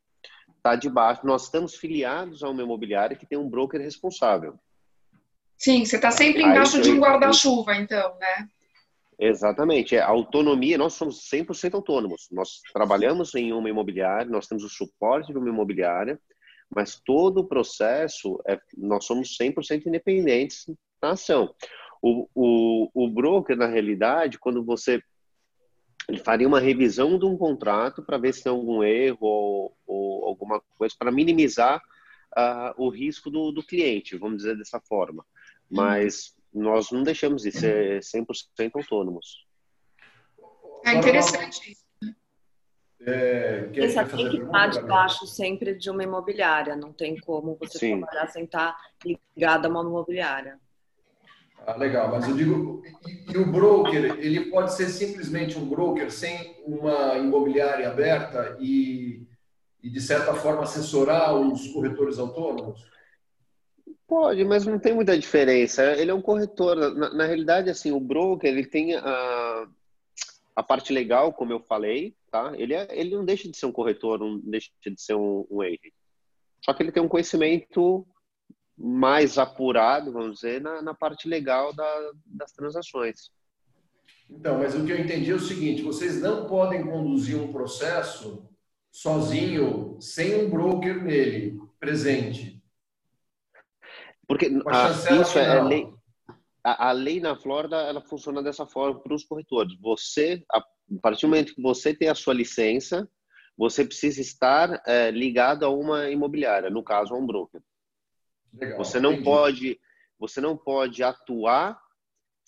está 0.56 0.74
debaixo, 0.74 1.24
nós 1.24 1.44
estamos 1.44 1.76
filiados 1.76 2.42
a 2.42 2.48
uma 2.48 2.62
imobiliária 2.62 3.16
que 3.16 3.26
tem 3.26 3.38
um 3.38 3.48
broker 3.48 3.80
responsável. 3.80 4.58
Sim, 5.56 5.84
você 5.84 5.96
está 5.96 6.10
sempre 6.10 6.42
embaixo 6.42 6.78
Aí, 6.78 6.82
de 6.82 6.90
um 6.90 6.98
guarda-chuva, 6.98 7.76
então, 7.76 8.18
né? 8.18 8.48
Exatamente, 9.24 9.94
é 9.94 10.00
autonomia, 10.00 10.76
nós 10.76 10.94
somos 10.94 11.30
100% 11.32 11.74
autônomos. 11.74 12.26
Nós 12.32 12.60
trabalhamos 12.72 13.32
em 13.36 13.52
uma 13.52 13.70
imobiliária, 13.70 14.28
nós 14.28 14.48
temos 14.48 14.64
o 14.64 14.68
suporte 14.68 15.32
de 15.32 15.38
uma 15.38 15.48
imobiliária, 15.48 16.20
mas 16.68 17.00
todo 17.04 17.38
o 17.38 17.46
processo, 17.46 18.42
é, 18.48 18.58
nós 18.76 19.04
somos 19.04 19.36
100% 19.40 19.86
independentes 19.86 20.66
na 21.00 21.10
ação. 21.12 21.54
O, 22.02 22.28
o, 22.34 22.90
o 22.92 23.08
broker, 23.08 23.56
na 23.56 23.68
realidade, 23.68 24.40
quando 24.40 24.64
você 24.64 25.00
ele 26.08 26.18
faria 26.18 26.48
uma 26.48 26.58
revisão 26.58 27.16
de 27.16 27.24
um 27.24 27.36
contrato 27.36 28.02
para 28.02 28.18
ver 28.18 28.34
se 28.34 28.42
tem 28.42 28.50
algum 28.50 28.82
erro 28.82 29.18
ou, 29.20 29.76
ou 29.86 30.24
alguma 30.24 30.60
coisa, 30.76 30.96
para 30.98 31.12
minimizar 31.12 31.80
uh, 32.36 32.74
o 32.76 32.88
risco 32.88 33.30
do, 33.30 33.52
do 33.52 33.64
cliente, 33.64 34.16
vamos 34.16 34.38
dizer 34.38 34.58
dessa 34.58 34.80
forma. 34.80 35.24
Mas 35.70 36.34
nós 36.52 36.90
não 36.90 37.02
deixamos 37.02 37.42
de 37.42 37.52
ser 37.52 38.00
100% 38.00 38.70
autônomos. 38.74 39.46
É 40.84 40.94
interessante 40.94 41.72
isso. 41.72 41.82
É, 43.04 43.68
Essa 43.74 44.04
tem 44.04 44.28
que 44.30 44.36
estar 44.36 44.66
debaixo 44.68 45.26
sempre 45.26 45.74
de 45.74 45.90
uma 45.90 46.04
imobiliária. 46.04 46.76
Não 46.76 46.92
tem 46.92 47.18
como 47.18 47.56
você 47.56 47.78
Sim. 47.78 47.98
trabalhar 47.98 48.28
sem 48.28 48.44
estar 48.44 48.76
ligado 49.04 49.66
a 49.66 49.68
uma 49.68 49.82
imobiliária. 49.82 50.60
Ah, 51.66 51.76
legal, 51.76 52.10
mas 52.10 52.28
eu 52.28 52.36
digo, 52.36 52.82
e, 53.06 53.32
e, 53.32 53.38
o 53.38 53.46
broker, 53.46 54.18
ele 54.18 54.50
pode 54.50 54.74
ser 54.74 54.88
simplesmente 54.88 55.56
um 55.56 55.68
broker 55.68 56.10
sem 56.10 56.60
uma 56.66 57.16
imobiliária 57.16 57.88
aberta 57.88 58.56
e, 58.60 59.24
e 59.80 59.88
de 59.88 60.00
certa 60.00 60.34
forma, 60.34 60.62
assessorar 60.62 61.34
os 61.34 61.68
corretores 61.68 62.18
autônomos? 62.18 62.91
Pode, 64.12 64.44
mas 64.44 64.66
não 64.66 64.78
tem 64.78 64.92
muita 64.92 65.18
diferença. 65.18 65.82
Ele 65.94 66.10
é 66.10 66.14
um 66.14 66.20
corretor. 66.20 66.76
Na, 66.94 67.14
na 67.14 67.24
realidade, 67.24 67.70
assim, 67.70 67.92
o 67.92 67.98
broker 67.98 68.46
ele 68.46 68.66
tem 68.66 68.94
a, 68.94 69.66
a 70.54 70.62
parte 70.62 70.92
legal, 70.92 71.32
como 71.32 71.50
eu 71.50 71.60
falei, 71.60 72.14
tá? 72.30 72.52
Ele, 72.58 72.74
é, 72.74 72.86
ele 72.90 73.16
não 73.16 73.24
deixa 73.24 73.48
de 73.48 73.56
ser 73.56 73.64
um 73.64 73.72
corretor, 73.72 74.18
não 74.18 74.38
deixa 74.38 74.68
de 74.84 75.00
ser 75.00 75.14
um, 75.14 75.46
um 75.50 75.62
agent. 75.62 75.94
Só 76.62 76.74
que 76.74 76.82
ele 76.82 76.92
tem 76.92 77.02
um 77.02 77.08
conhecimento 77.08 78.06
mais 78.76 79.38
apurado, 79.38 80.12
vamos 80.12 80.40
dizer, 80.40 80.60
na, 80.60 80.82
na 80.82 80.92
parte 80.92 81.26
legal 81.26 81.72
da, 81.72 82.10
das 82.26 82.52
transações. 82.52 83.30
Então, 84.28 84.58
mas 84.58 84.74
o 84.74 84.84
que 84.84 84.92
eu 84.92 85.00
entendi 85.00 85.30
é 85.30 85.36
o 85.36 85.40
seguinte: 85.40 85.80
vocês 85.80 86.20
não 86.20 86.46
podem 86.46 86.84
conduzir 86.84 87.40
um 87.40 87.50
processo 87.50 88.46
sozinho, 88.90 89.96
sem 90.02 90.44
um 90.44 90.50
broker 90.50 91.02
nele 91.02 91.58
presente. 91.80 92.51
Porque 94.26 94.50
a, 94.66 94.90
isso 95.20 95.38
é 95.38 95.60
lei, 95.62 95.92
a, 96.64 96.88
a, 96.88 96.92
lei 96.92 97.20
na 97.20 97.36
Flórida 97.36 97.76
ela 97.76 98.00
funciona 98.00 98.42
dessa 98.42 98.66
forma 98.66 99.00
para 99.00 99.14
os 99.14 99.24
corretores. 99.24 99.76
Você, 99.80 100.44
a, 100.50 100.58
a, 100.58 100.64
partir 101.02 101.22
do 101.22 101.30
momento 101.30 101.54
que 101.54 101.62
você 101.62 101.92
tem 101.94 102.08
a 102.08 102.14
sua 102.14 102.34
licença, 102.34 103.08
você 103.56 103.84
precisa 103.84 104.20
estar 104.20 104.82
é, 104.86 105.10
ligado 105.10 105.64
a 105.64 105.70
uma 105.70 106.08
imobiliária, 106.08 106.70
no 106.70 106.82
caso 106.82 107.14
a 107.14 107.18
um 107.18 107.26
broker. 107.26 107.60
Legal, 108.54 108.78
você 108.78 109.00
não 109.00 109.12
entendi. 109.12 109.24
pode, 109.24 109.80
você 110.18 110.40
não 110.40 110.56
pode 110.56 111.02
atuar 111.02 111.81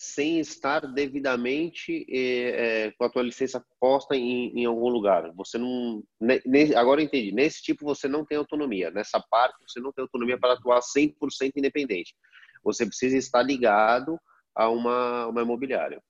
sem 0.04 0.38
estar 0.38 0.80
devidamente 0.80 2.06
é, 2.10 2.86
é, 2.86 2.90
com 2.92 3.04
a 3.04 3.08
tua 3.08 3.22
licença 3.22 3.64
posta 3.80 4.14
em, 4.14 4.52
em 4.54 4.64
algum 4.66 4.88
lugar. 4.88 5.32
Você 5.34 5.56
não, 5.56 6.02
ne, 6.20 6.74
agora 6.74 7.00
eu 7.00 7.04
entendi. 7.06 7.32
Nesse 7.32 7.62
tipo 7.62 7.84
você 7.84 8.06
não 8.06 8.24
tem 8.24 8.36
autonomia. 8.36 8.90
Nessa 8.90 9.18
parte 9.30 9.56
você 9.66 9.80
não 9.80 9.92
tem 9.92 10.02
autonomia 10.02 10.38
para 10.38 10.52
atuar 10.52 10.80
100% 10.80 11.52
independente. 11.56 12.14
Você 12.62 12.84
precisa 12.86 13.16
estar 13.16 13.42
ligado 13.42 14.18
a 14.54 14.68
uma, 14.68 15.26
uma 15.26 15.42
imobiliária. 15.42 16.00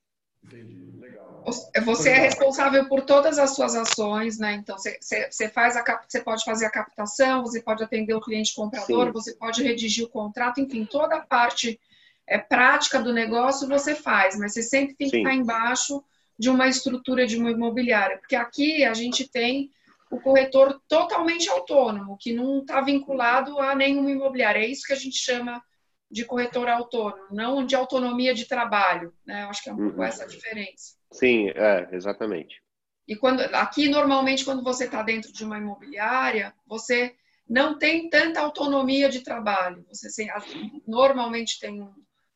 Entendi. 0.42 0.90
Legal. 0.98 1.44
Você 1.84 2.10
é 2.10 2.18
responsável 2.18 2.88
por 2.88 3.02
todas 3.02 3.38
as 3.38 3.54
suas 3.54 3.74
ações, 3.74 4.38
né? 4.38 4.54
Então, 4.54 4.76
você, 4.76 4.98
você, 5.30 5.48
faz 5.48 5.76
a, 5.76 5.84
você 6.06 6.20
pode 6.20 6.44
fazer 6.44 6.66
a 6.66 6.70
captação, 6.70 7.42
você 7.42 7.62
pode 7.62 7.82
atender 7.82 8.14
o 8.14 8.20
cliente 8.20 8.54
comprador, 8.54 9.06
Sim. 9.06 9.12
você 9.12 9.34
pode 9.34 9.62
redigir 9.62 10.04
o 10.04 10.10
contrato, 10.10 10.60
enfim, 10.60 10.84
toda 10.84 11.16
a 11.16 11.20
parte 11.20 11.78
é, 12.26 12.38
prática 12.38 13.00
do 13.00 13.12
negócio 13.12 13.68
você 13.68 13.94
faz, 13.94 14.38
mas 14.38 14.52
você 14.52 14.62
sempre 14.62 14.94
tem 14.94 15.08
Sim. 15.08 15.10
que 15.12 15.16
estar 15.18 15.34
embaixo 15.34 16.02
de 16.38 16.50
uma 16.50 16.68
estrutura 16.68 17.26
de 17.26 17.36
uma 17.36 17.50
imobiliária, 17.50 18.18
porque 18.18 18.36
aqui 18.36 18.84
a 18.84 18.94
gente 18.94 19.28
tem 19.28 19.70
o 20.10 20.20
corretor 20.20 20.80
totalmente 20.88 21.48
autônomo, 21.48 22.16
que 22.18 22.32
não 22.32 22.60
está 22.60 22.80
vinculado 22.80 23.58
a 23.58 23.74
nenhuma 23.74 24.10
imobiliária. 24.10 24.60
É 24.60 24.66
isso 24.66 24.86
que 24.86 24.92
a 24.92 24.96
gente 24.96 25.16
chama 25.16 25.62
de 26.10 26.24
corretor 26.24 26.68
autônomo, 26.68 27.26
não 27.30 27.64
de 27.66 27.74
autonomia 27.74 28.32
de 28.32 28.46
trabalho. 28.46 29.12
Né? 29.26 29.42
Eu 29.42 29.48
acho 29.48 29.62
que 29.62 29.70
é 29.70 29.72
um 29.72 29.76
pouco 29.76 29.98
uhum. 29.98 30.04
essa 30.04 30.24
a 30.24 30.26
diferença. 30.26 30.94
Sim, 31.10 31.48
é, 31.48 31.88
exatamente. 31.92 32.62
E 33.06 33.16
quando 33.16 33.40
aqui 33.40 33.88
normalmente 33.88 34.44
quando 34.44 34.62
você 34.62 34.84
está 34.84 35.02
dentro 35.02 35.32
de 35.32 35.44
uma 35.44 35.58
imobiliária, 35.58 36.54
você 36.66 37.14
não 37.48 37.76
tem 37.76 38.08
tanta 38.08 38.40
autonomia 38.40 39.08
de 39.08 39.20
trabalho. 39.20 39.84
Você 39.88 40.26
normalmente 40.86 41.58
tem 41.60 41.82
um, 41.82 41.92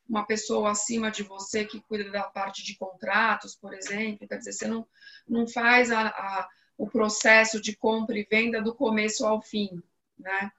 uma 0.09 0.25
pessoa 0.25 0.71
acima 0.71 1.11
de 1.11 1.23
você 1.23 1.65
que 1.65 1.81
cuida 1.83 2.11
da 2.11 2.25
parte 2.25 2.65
de 2.65 2.77
contratos, 2.77 3.55
por 3.55 3.75
exemplo. 3.75 4.27
Quer 4.27 4.39
dizer, 4.39 4.53
você 4.53 4.67
não, 4.67 4.87
não 5.29 5.47
faz 5.47 5.91
a, 5.91 6.09
a, 6.09 6.49
o 6.77 6.89
processo 6.89 7.61
de 7.61 7.77
compra 7.77 8.19
e 8.19 8.27
venda 8.29 8.63
do 8.63 8.75
começo 8.75 9.27
ao 9.27 9.43
fim, 9.43 9.83
né? 10.19 10.51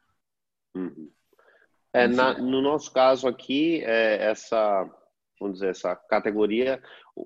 Uhum. 0.76 1.12
É, 1.92 2.08
na, 2.08 2.38
no 2.38 2.62
nosso 2.62 2.94
caso 2.94 3.28
aqui, 3.28 3.82
é, 3.84 4.30
essa, 4.30 4.84
vamos 5.40 5.56
dizer, 5.56 5.72
essa 5.72 5.96
categoria, 5.96 6.82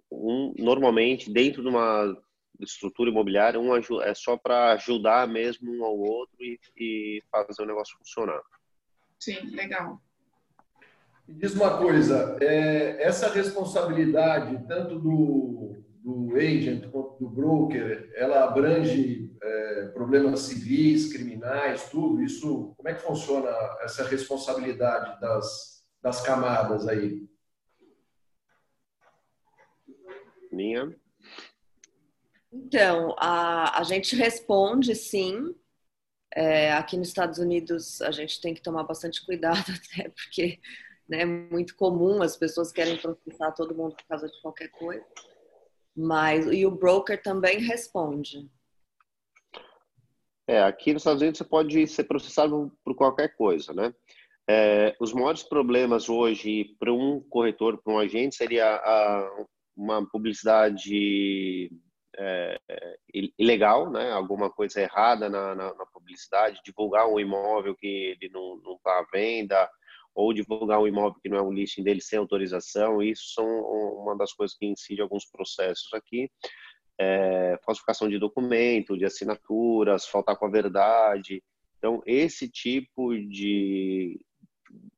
um, 0.10 0.54
normalmente, 0.58 1.30
dentro 1.30 1.62
de 1.62 1.68
uma 1.68 2.18
estrutura 2.62 3.10
imobiliária, 3.10 3.60
um 3.60 3.76
é 3.76 4.14
só 4.14 4.38
para 4.38 4.74
ajudar 4.74 5.28
mesmo 5.28 5.70
um 5.70 5.84
ao 5.84 5.98
outro 6.00 6.36
e, 6.40 6.58
e 6.78 7.24
fazer 7.30 7.62
o 7.62 7.66
negócio 7.66 7.98
funcionar. 7.98 8.42
Sim, 9.20 9.40
legal. 9.50 10.02
Diz 11.28 11.54
uma 11.54 11.78
coisa, 11.78 12.38
é, 12.42 13.02
essa 13.02 13.30
responsabilidade, 13.30 14.68
tanto 14.68 15.00
do, 15.00 15.82
do 16.04 16.36
agent 16.36 16.90
quanto 16.92 17.18
do 17.18 17.30
broker, 17.30 18.12
ela 18.16 18.44
abrange 18.44 19.34
é, 19.42 19.86
problemas 19.94 20.42
civis, 20.42 21.12
criminais, 21.14 21.90
tudo 21.90 22.22
isso? 22.22 22.74
Como 22.76 22.90
é 22.90 22.94
que 22.94 23.02
funciona 23.02 23.50
essa 23.82 24.04
responsabilidade 24.04 25.20
das, 25.22 25.86
das 26.02 26.22
camadas 26.22 26.88
aí? 26.88 27.26
Minha? 30.52 30.94
Então, 32.52 33.16
a, 33.18 33.80
a 33.80 33.84
gente 33.84 34.16
responde 34.16 34.94
sim. 34.94 35.56
É, 36.36 36.74
aqui 36.74 36.98
nos 36.98 37.08
Estados 37.08 37.38
Unidos 37.38 38.02
a 38.02 38.12
gente 38.12 38.42
tem 38.42 38.54
que 38.54 38.62
tomar 38.62 38.84
bastante 38.84 39.24
cuidado, 39.26 39.66
até 39.94 40.10
porque 40.10 40.60
né? 41.08 41.26
Muito 41.26 41.76
comum, 41.76 42.22
as 42.22 42.38
pessoas 42.38 42.72
querem 42.72 42.98
processar 42.98 43.52
todo 43.52 43.76
mundo 43.76 43.96
por 43.96 44.06
causa 44.06 44.28
de 44.28 44.42
qualquer 44.42 44.70
coisa. 44.70 45.06
Mas 45.96 46.46
e 46.48 46.66
o 46.66 46.72
broker 46.72 47.22
também 47.22 47.60
responde. 47.60 48.50
É, 50.48 50.62
aqui 50.64 50.92
nos 50.92 51.02
Estados 51.02 51.22
Unidos 51.22 51.38
você 51.38 51.44
pode 51.44 51.88
ser 51.88 52.04
processado 52.04 52.72
por 52.84 52.96
qualquer 52.96 53.36
coisa, 53.36 53.74
né? 53.74 53.94
É, 54.50 54.94
os 55.00 55.14
maiores 55.14 55.42
problemas 55.44 56.10
hoje 56.10 56.76
para 56.78 56.92
um 56.92 57.22
corretor, 57.30 57.82
para 57.82 57.94
um 57.94 58.00
agente, 58.00 58.36
seria 58.36 58.76
a, 58.76 59.46
uma 59.76 60.06
publicidade 60.06 61.72
é, 62.18 62.60
ilegal, 63.40 63.90
né? 63.90 64.12
Alguma 64.12 64.50
coisa 64.50 64.82
errada 64.82 65.30
na, 65.30 65.56
na, 65.56 65.74
na, 65.74 65.86
publicidade, 65.86 66.62
divulgar 66.66 67.08
um 67.08 67.20
imóvel 67.20 67.76
que 67.76 67.88
ele 67.88 68.30
não 68.30 68.58
está 68.76 69.00
à 69.00 69.06
venda, 69.12 69.70
ou 70.16 70.34
divulgar 70.34 70.80
um 70.80 70.88
imóvel 70.88 71.20
que 71.22 71.30
não 71.30 71.38
é 71.38 71.42
um 71.42 71.52
listing 71.52 71.84
dele 71.84 72.02
sem 72.02 72.20
autorização. 72.20 73.02
Isso 73.02 73.34
são 73.34 73.46
uma 73.46 74.16
das 74.16 74.34
coisas 74.34 74.56
que 74.56 74.66
incide 74.66 75.02
alguns 75.02 75.26
processos 75.26 75.92
aqui. 75.94 76.30
É, 77.00 77.58
falsificação 77.66 78.08
de 78.08 78.20
documento, 78.20 78.98
de 78.98 79.06
assinaturas, 79.06 80.06
faltar 80.06 80.38
com 80.38 80.46
a 80.46 80.52
verdade. 80.52 81.44
Então, 81.78 82.02
esse 82.06 82.48
tipo 82.48 83.14
de, 83.16 84.24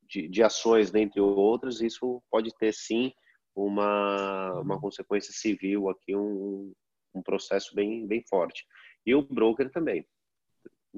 de, 0.08 0.28
de 0.28 0.44
ações, 0.44 0.92
dentre 0.92 1.22
outras, 1.22 1.82
isso 1.82 2.22
pode 2.30 2.54
ter 2.58 2.74
sim 2.74 3.14
uma, 3.56 4.60
uma 4.60 4.80
consequência 4.80 5.34
civil 5.34 5.90
aqui, 5.90 6.16
um, 6.16 6.74
um 7.14 7.24
processo 7.24 7.74
bem, 7.74 8.06
bem 8.06 8.22
forte. 8.30 8.68
E 9.06 9.16
o 9.16 9.22
broker 9.22 9.72
também, 9.72 10.06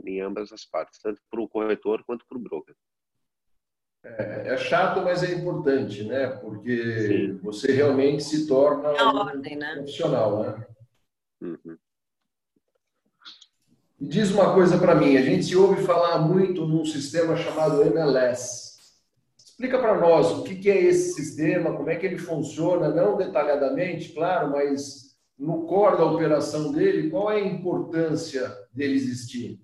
em 0.04 0.20
ambas 0.20 0.52
as 0.52 0.66
partes, 0.66 1.00
tanto 1.00 1.22
para 1.30 1.42
o 1.42 1.48
corretor 1.48 2.04
quanto 2.04 2.26
para 2.28 2.38
o 2.38 2.42
broker. 2.42 2.76
É, 4.04 4.54
é, 4.54 4.58
chato, 4.58 5.02
mas 5.02 5.24
é 5.24 5.34
importante, 5.34 6.04
né? 6.04 6.28
Porque 6.28 7.08
Sim. 7.08 7.38
você 7.44 7.72
realmente 7.72 8.24
se 8.24 8.48
torna 8.48 8.90
é 8.90 9.04
um 9.04 9.18
ordem, 9.18 9.58
né? 9.58 9.76
profissional, 9.76 10.44
né? 10.44 10.66
Uhum. 11.42 11.78
E 14.00 14.06
diz 14.06 14.32
uma 14.32 14.54
coisa 14.54 14.78
para 14.78 14.96
mim, 14.96 15.18
a 15.18 15.22
gente 15.22 15.56
ouve 15.56 15.84
falar 15.84 16.20
muito 16.20 16.66
num 16.66 16.86
sistema 16.86 17.36
chamado 17.36 17.82
MLS. 17.84 18.78
Explica 19.38 19.80
para 19.80 20.00
nós 20.00 20.32
o 20.32 20.44
que 20.44 20.70
é 20.70 20.84
esse 20.84 21.14
sistema, 21.14 21.76
como 21.76 21.90
é 21.90 21.96
que 21.96 22.06
ele 22.06 22.20
funciona, 22.20 22.90
não 22.90 23.18
detalhadamente, 23.18 24.14
claro, 24.14 24.52
mas 24.52 25.18
no 25.38 25.66
core 25.66 25.98
da 25.98 26.06
operação 26.06 26.72
dele, 26.72 27.10
qual 27.10 27.32
é 27.32 27.38
a 27.38 27.46
importância 27.46 28.56
dele 28.72 28.94
existir? 28.94 29.60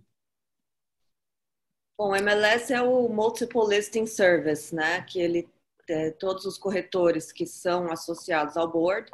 Bom, 2.06 2.18
MLS 2.18 2.74
é 2.74 2.82
o 2.82 3.08
Multiple 3.08 3.66
Listing 3.66 4.06
Service, 4.06 4.76
né? 4.76 5.02
Que 5.04 5.22
ele 5.22 5.48
é, 5.88 6.12
todos 6.12 6.44
os 6.44 6.58
corretores 6.58 7.32
que 7.32 7.46
são 7.46 7.90
associados 7.90 8.58
ao 8.58 8.70
board 8.70 9.10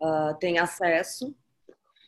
uh, 0.00 0.34
têm 0.40 0.58
acesso 0.58 1.36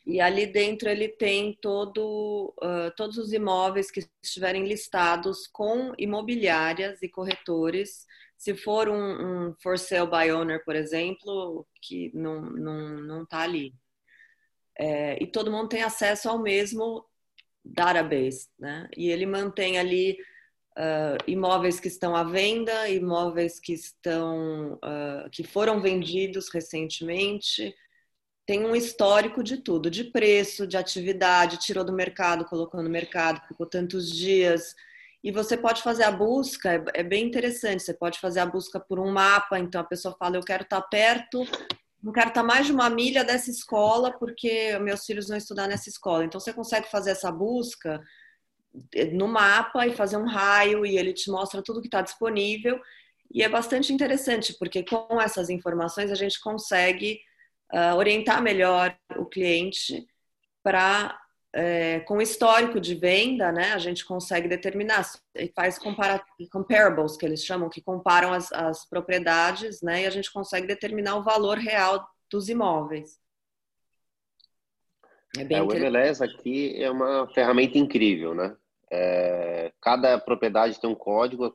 e 0.03 0.19
ali 0.19 0.47
dentro 0.47 0.89
ele 0.89 1.07
tem 1.07 1.55
todo, 1.61 2.51
uh, 2.63 2.89
todos 2.97 3.19
os 3.19 3.31
imóveis 3.31 3.91
que 3.91 4.09
estiverem 4.23 4.67
listados 4.67 5.45
com 5.45 5.93
imobiliárias 5.99 6.99
e 7.03 7.07
corretores. 7.07 8.07
Se 8.35 8.55
for 8.55 8.89
um, 8.89 9.49
um 9.49 9.55
for 9.61 9.77
sale 9.77 10.09
by 10.09 10.31
owner, 10.31 10.65
por 10.65 10.75
exemplo, 10.75 11.63
que 11.79 12.09
não 12.15 12.43
está 12.43 12.59
não, 12.59 12.89
não 13.01 13.25
tá 13.27 13.41
ali. 13.41 13.71
É, 14.79 15.21
e 15.21 15.27
todo 15.27 15.51
mundo 15.51 15.69
tem 15.69 15.83
acesso 15.83 16.27
ao 16.27 16.39
mesmo 16.39 17.05
database, 17.73 18.47
né? 18.59 18.87
E 18.95 19.09
ele 19.09 19.25
mantém 19.25 19.77
ali 19.77 20.17
uh, 20.77 21.17
imóveis 21.27 21.79
que 21.79 21.87
estão 21.87 22.15
à 22.15 22.23
venda, 22.23 22.87
imóveis 22.89 23.59
que 23.59 23.73
estão 23.73 24.73
uh, 24.75 25.29
que 25.31 25.43
foram 25.43 25.81
vendidos 25.81 26.49
recentemente. 26.49 27.75
Tem 28.45 28.65
um 28.65 28.75
histórico 28.75 29.43
de 29.43 29.57
tudo, 29.57 29.89
de 29.89 30.05
preço, 30.05 30.65
de 30.65 30.77
atividade, 30.77 31.57
tirou 31.57 31.83
do 31.83 31.91
mercado, 31.91 32.45
colocou 32.45 32.81
no 32.81 32.89
mercado, 32.89 33.45
ficou 33.47 33.65
tantos 33.65 34.09
dias. 34.09 34.73
E 35.23 35.31
você 35.31 35.57
pode 35.57 35.81
fazer 35.81 36.03
a 36.03 36.11
busca, 36.11 36.73
é, 36.73 36.83
é 36.93 37.03
bem 37.03 37.25
interessante. 37.25 37.83
Você 37.83 37.93
pode 37.93 38.19
fazer 38.19 38.39
a 38.39 38.45
busca 38.45 38.79
por 38.79 38.99
um 38.99 39.11
mapa, 39.11 39.59
então 39.59 39.81
a 39.81 39.83
pessoa 39.83 40.15
fala: 40.17 40.37
Eu 40.37 40.43
quero 40.43 40.63
estar 40.63 40.81
perto 40.83 41.45
não 42.01 42.13
quero 42.13 42.29
estar 42.29 42.43
mais 42.43 42.65
de 42.65 42.71
uma 42.71 42.89
milha 42.89 43.23
dessa 43.23 43.49
escola 43.49 44.11
porque 44.17 44.77
meus 44.79 45.05
filhos 45.05 45.27
vão 45.27 45.37
estudar 45.37 45.67
nessa 45.67 45.89
escola. 45.89 46.23
Então 46.23 46.39
você 46.39 46.53
consegue 46.53 46.89
fazer 46.89 47.11
essa 47.11 47.31
busca 47.31 48.01
no 49.13 49.27
mapa 49.27 49.87
e 49.87 49.95
fazer 49.95 50.17
um 50.17 50.27
raio 50.27 50.85
e 50.85 50.97
ele 50.97 51.13
te 51.13 51.31
mostra 51.31 51.63
tudo 51.63 51.81
que 51.81 51.87
está 51.87 52.01
disponível. 52.01 52.79
E 53.33 53.43
é 53.43 53.49
bastante 53.49 53.91
interessante 53.91 54.55
porque 54.57 54.83
com 54.83 55.19
essas 55.19 55.49
informações 55.49 56.11
a 56.11 56.15
gente 56.15 56.39
consegue 56.39 57.19
uh, 57.73 57.95
orientar 57.95 58.41
melhor 58.41 58.97
o 59.17 59.25
cliente 59.25 60.07
para 60.63 61.19
é, 61.53 62.01
com 62.01 62.21
histórico 62.21 62.79
de 62.79 62.95
venda, 62.95 63.51
né, 63.51 63.73
a 63.73 63.79
gente 63.79 64.05
consegue 64.05 64.47
determinar, 64.47 65.03
faz 65.55 65.79
comparables, 65.79 67.17
que 67.17 67.25
eles 67.25 67.43
chamam, 67.43 67.69
que 67.69 67.81
comparam 67.81 68.33
as, 68.33 68.51
as 68.51 68.87
propriedades, 68.87 69.81
né, 69.81 70.03
e 70.03 70.05
a 70.05 70.09
gente 70.09 70.31
consegue 70.31 70.67
determinar 70.67 71.15
o 71.15 71.23
valor 71.23 71.57
real 71.57 72.07
dos 72.29 72.49
imóveis. 72.49 73.19
É 75.37 75.53
é, 75.53 75.61
o 75.61 75.71
MLS 75.71 76.23
aqui 76.23 76.81
é 76.81 76.89
uma 76.89 77.27
ferramenta 77.33 77.77
incrível, 77.77 78.33
né? 78.33 78.55
É, 78.91 79.71
cada 79.81 80.17
propriedade 80.17 80.79
tem 80.79 80.89
um 80.89 80.95
código, 80.95 81.53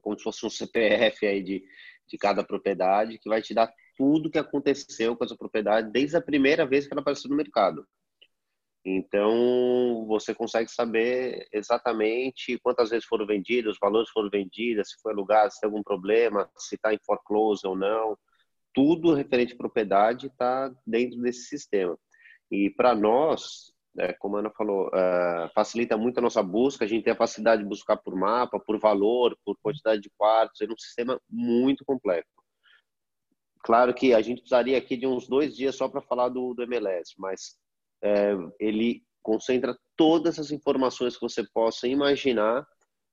como 0.00 0.16
se 0.16 0.22
fosse 0.22 0.46
um 0.46 0.50
CPF 0.50 1.26
aí 1.26 1.42
de, 1.42 1.62
de 2.08 2.18
cada 2.18 2.44
propriedade, 2.44 3.18
que 3.18 3.28
vai 3.28 3.42
te 3.42 3.52
dar 3.52 3.70
tudo 3.96 4.30
que 4.30 4.38
aconteceu 4.38 5.16
com 5.16 5.24
essa 5.24 5.36
propriedade 5.36 5.90
desde 5.90 6.16
a 6.16 6.22
primeira 6.22 6.64
vez 6.64 6.86
que 6.86 6.94
ela 6.94 7.02
apareceu 7.02 7.28
no 7.28 7.36
mercado. 7.36 7.86
Então, 8.84 10.06
você 10.06 10.34
consegue 10.34 10.70
saber 10.70 11.46
exatamente 11.52 12.58
quantas 12.58 12.90
vezes 12.90 13.04
foram 13.04 13.26
vendidas, 13.26 13.74
os 13.74 13.78
valores 13.78 14.08
foram 14.10 14.30
vendidos, 14.30 14.90
se 14.90 15.00
foi 15.02 15.12
alugado, 15.12 15.52
se 15.52 15.60
tem 15.60 15.68
algum 15.68 15.82
problema, 15.82 16.50
se 16.56 16.76
está 16.76 16.94
em 16.94 16.98
foreclose 17.04 17.66
ou 17.66 17.76
não. 17.76 18.16
Tudo 18.72 19.14
referente 19.14 19.52
à 19.52 19.56
propriedade 19.56 20.28
está 20.28 20.72
dentro 20.86 21.20
desse 21.20 21.42
sistema. 21.42 21.98
E 22.50 22.70
para 22.70 22.94
nós, 22.94 23.72
né, 23.94 24.14
como 24.14 24.36
a 24.36 24.40
Ana 24.40 24.50
falou, 24.50 24.88
uh, 24.88 25.50
facilita 25.54 25.96
muito 25.96 26.18
a 26.18 26.22
nossa 26.22 26.42
busca. 26.42 26.84
A 26.84 26.88
gente 26.88 27.04
tem 27.04 27.12
a 27.12 27.16
facilidade 27.16 27.62
de 27.62 27.68
buscar 27.68 27.96
por 27.98 28.16
mapa, 28.16 28.58
por 28.58 28.78
valor, 28.78 29.36
por 29.44 29.56
quantidade 29.62 30.00
de 30.00 30.10
quartos. 30.16 30.60
É 30.60 30.64
um 30.64 30.78
sistema 30.78 31.20
muito 31.28 31.84
complexo. 31.84 32.30
Claro 33.62 33.92
que 33.92 34.14
a 34.14 34.22
gente 34.22 34.40
precisaria 34.40 34.78
aqui 34.78 34.96
de 34.96 35.06
uns 35.06 35.28
dois 35.28 35.54
dias 35.54 35.76
só 35.76 35.86
para 35.86 36.00
falar 36.00 36.30
do, 36.30 36.54
do 36.54 36.62
MLS, 36.62 37.14
mas 37.18 37.58
é, 38.02 38.32
ele 38.58 39.02
concentra 39.22 39.78
todas 39.96 40.38
as 40.38 40.50
informações 40.50 41.16
que 41.16 41.22
você 41.22 41.44
possa 41.52 41.86
imaginar 41.86 42.66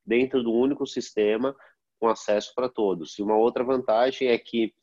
dentro 0.05 0.41
do 0.41 0.53
único 0.53 0.85
sistema 0.87 1.55
com 1.99 2.07
acesso 2.07 2.53
para 2.55 2.69
todos. 2.69 3.17
E 3.17 3.21
uma 3.21 3.35
outra 3.35 3.63
vantagem 3.63 4.29
é 4.29 4.37
que 4.37 4.73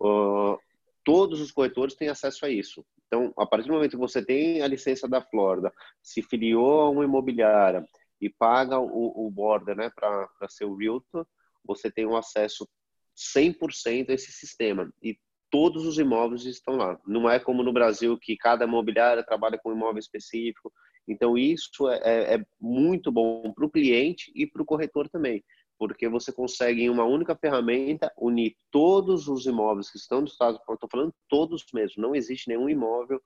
uh, 0.00 0.56
todos 1.04 1.40
os 1.40 1.50
corretores 1.50 1.94
têm 1.94 2.08
acesso 2.08 2.46
a 2.46 2.50
isso. 2.50 2.84
Então, 3.06 3.32
a 3.38 3.46
partir 3.46 3.68
do 3.68 3.74
momento 3.74 3.92
que 3.92 3.96
você 3.96 4.24
tem 4.24 4.60
a 4.62 4.66
licença 4.66 5.08
da 5.08 5.22
Flórida, 5.22 5.72
se 6.02 6.22
filiou 6.22 6.82
a 6.82 6.90
uma 6.90 7.04
imobiliária 7.04 7.84
e 8.20 8.28
paga 8.28 8.78
o, 8.78 9.26
o 9.26 9.30
border 9.30 9.76
né, 9.76 9.90
para 9.94 10.28
ser 10.48 10.66
o 10.66 10.76
realtor, 10.76 11.26
você 11.64 11.90
tem 11.90 12.06
um 12.06 12.16
acesso 12.16 12.68
100% 13.16 14.10
a 14.10 14.12
esse 14.12 14.30
sistema. 14.30 14.92
E 15.02 15.18
todos 15.50 15.86
os 15.86 15.98
imóveis 15.98 16.44
estão 16.44 16.76
lá. 16.76 16.98
Não 17.06 17.28
é 17.28 17.38
como 17.38 17.62
no 17.62 17.72
Brasil 17.72 18.18
que 18.18 18.36
cada 18.36 18.64
imobiliária 18.64 19.24
trabalha 19.24 19.58
com 19.58 19.70
um 19.70 19.76
imóvel 19.76 19.98
específico. 19.98 20.72
Então 21.06 21.38
isso 21.38 21.88
é, 21.88 22.00
é, 22.04 22.34
é 22.34 22.46
muito 22.60 23.10
bom 23.10 23.52
para 23.52 23.64
o 23.64 23.70
cliente 23.70 24.30
e 24.34 24.46
para 24.46 24.62
o 24.62 24.66
corretor 24.66 25.08
também, 25.08 25.42
porque 25.78 26.08
você 26.08 26.30
consegue 26.30 26.82
em 26.82 26.90
uma 26.90 27.04
única 27.04 27.34
ferramenta 27.34 28.12
unir 28.18 28.54
todos 28.70 29.26
os 29.26 29.46
imóveis 29.46 29.90
que 29.90 29.98
estão 29.98 30.20
no 30.20 30.26
estado. 30.26 30.58
Estou 30.58 30.88
falando 30.90 31.14
todos 31.28 31.64
mesmo. 31.72 32.02
Não 32.02 32.14
existe 32.14 32.48
nenhum 32.48 32.68
imóvel 32.68 33.20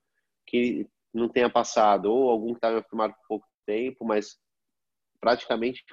que 0.46 0.86
não 1.12 1.28
tenha 1.28 1.50
passado 1.50 2.06
ou 2.06 2.30
algum 2.30 2.52
que 2.54 2.58
está 2.58 2.82
firmado 2.84 3.14
por 3.14 3.26
pouco 3.28 3.46
tempo, 3.66 4.04
mas 4.04 4.36
praticamente 5.20 5.84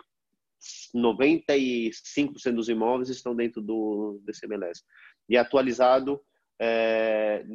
95% 0.95 2.53
dos 2.53 2.69
imóveis 2.69 3.09
estão 3.09 3.35
dentro 3.35 3.61
do 3.61 4.19
DCMLS 4.23 4.83
e 5.29 5.37
atualizado 5.37 6.19
é, 6.59 7.45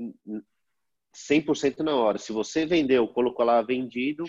100% 1.15 1.81
na 1.81 1.95
hora. 1.95 2.19
Se 2.19 2.33
você 2.33 2.65
vendeu, 2.65 3.09
colocou 3.09 3.45
lá 3.45 3.61
vendido, 3.61 4.25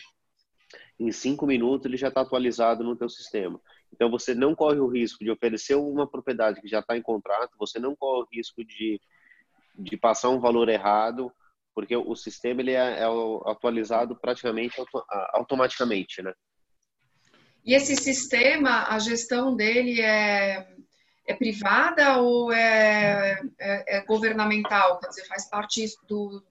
em 0.99 1.11
cinco 1.11 1.45
minutos 1.45 1.85
ele 1.85 1.97
já 1.97 2.07
está 2.07 2.21
atualizado 2.21 2.83
no 2.83 2.95
teu 2.95 3.07
sistema. 3.07 3.61
Então 3.93 4.09
você 4.09 4.33
não 4.33 4.55
corre 4.55 4.79
o 4.79 4.87
risco 4.87 5.23
de 5.23 5.31
oferecer 5.31 5.75
uma 5.75 6.07
propriedade 6.09 6.59
que 6.61 6.67
já 6.67 6.79
está 6.79 6.97
em 6.97 7.01
contrato, 7.01 7.55
você 7.57 7.79
não 7.79 7.95
corre 7.95 8.23
o 8.23 8.27
risco 8.31 8.63
de, 8.63 8.99
de 9.77 9.95
passar 9.97 10.29
um 10.29 10.39
valor 10.39 10.67
errado, 10.67 11.31
porque 11.73 11.95
o 11.95 12.15
sistema 12.15 12.61
ele 12.61 12.71
é, 12.71 13.01
é 13.01 13.05
atualizado 13.45 14.15
praticamente 14.15 14.75
automaticamente, 15.33 16.21
né? 16.21 16.33
E 17.65 17.73
esse 17.73 17.95
sistema, 17.95 18.87
a 18.87 18.99
gestão 18.99 19.55
dele 19.55 19.99
é 19.99 20.67
é 21.27 21.33
privada 21.33 22.17
ou 22.19 22.51
é, 22.51 23.41
é, 23.59 23.97
é, 23.97 24.05
governamental? 24.05 24.99
Quer 24.99 25.07
dizer, 25.07 25.25
faz 25.27 25.49
parte 25.49 25.85
do, 26.07 26.43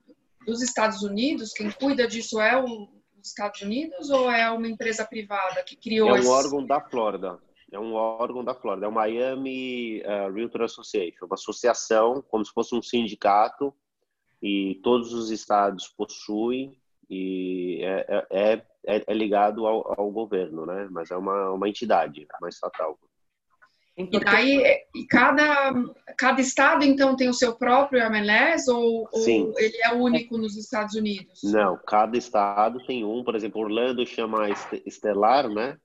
dos 0.46 0.62
Estados 0.62 1.02
Unidos? 1.02 1.52
Quem 1.52 1.70
cuida 1.70 2.06
disso 2.06 2.40
é 2.40 2.60
o, 2.60 2.88
os 3.20 3.28
Estados 3.28 3.62
Unidos 3.62 4.10
ou 4.10 4.30
é 4.30 4.50
uma 4.50 4.68
empresa 4.68 5.04
privada 5.04 5.62
que 5.62 5.76
criou? 5.76 6.10
É 6.10 6.12
um 6.12 6.16
esse... 6.16 6.28
órgão 6.28 6.66
da 6.66 6.80
Flórida. 6.80 7.38
É 7.70 7.78
um 7.78 7.94
órgão 7.94 8.44
da 8.44 8.54
Flórida. 8.54 8.86
É 8.86 8.88
o 8.88 8.92
Miami 8.92 10.00
uh, 10.02 10.32
Realtor 10.32 10.62
Association, 10.62 11.26
uma 11.26 11.34
associação, 11.34 12.22
como 12.28 12.44
se 12.44 12.52
fosse 12.52 12.74
um 12.74 12.82
sindicato, 12.82 13.74
e 14.42 14.80
todos 14.82 15.12
os 15.12 15.30
estados 15.30 15.88
possuem 15.88 16.76
e 17.08 17.80
é, 17.82 18.26
é, 18.30 18.62
é, 18.84 19.04
é 19.06 19.14
ligado 19.14 19.66
ao, 19.66 20.00
ao, 20.00 20.10
governo, 20.10 20.66
né? 20.66 20.88
Mas 20.90 21.10
é 21.10 21.16
uma, 21.16 21.50
uma 21.50 21.68
entidade, 21.68 22.26
uma 22.40 22.48
estatal. 22.48 22.98
E 23.96 24.18
daí, 24.18 24.84
e 24.92 25.06
cada, 25.06 25.72
cada 26.18 26.40
estado, 26.40 26.84
então, 26.84 27.14
tem 27.16 27.28
o 27.28 27.34
seu 27.34 27.54
próprio 27.54 28.02
MLS 28.02 28.68
ou, 28.68 29.08
ou, 29.12 29.28
ele 29.56 29.76
é 29.84 29.92
único 29.92 30.36
nos 30.36 30.56
Estados 30.56 30.96
Unidos? 30.96 31.40
Não, 31.44 31.78
cada 31.86 32.18
estado 32.18 32.84
tem 32.86 33.04
um. 33.04 33.22
Por 33.22 33.36
exemplo, 33.36 33.60
Orlando 33.60 34.04
chama 34.04 34.48
Estelar, 34.84 35.48
né? 35.48 35.78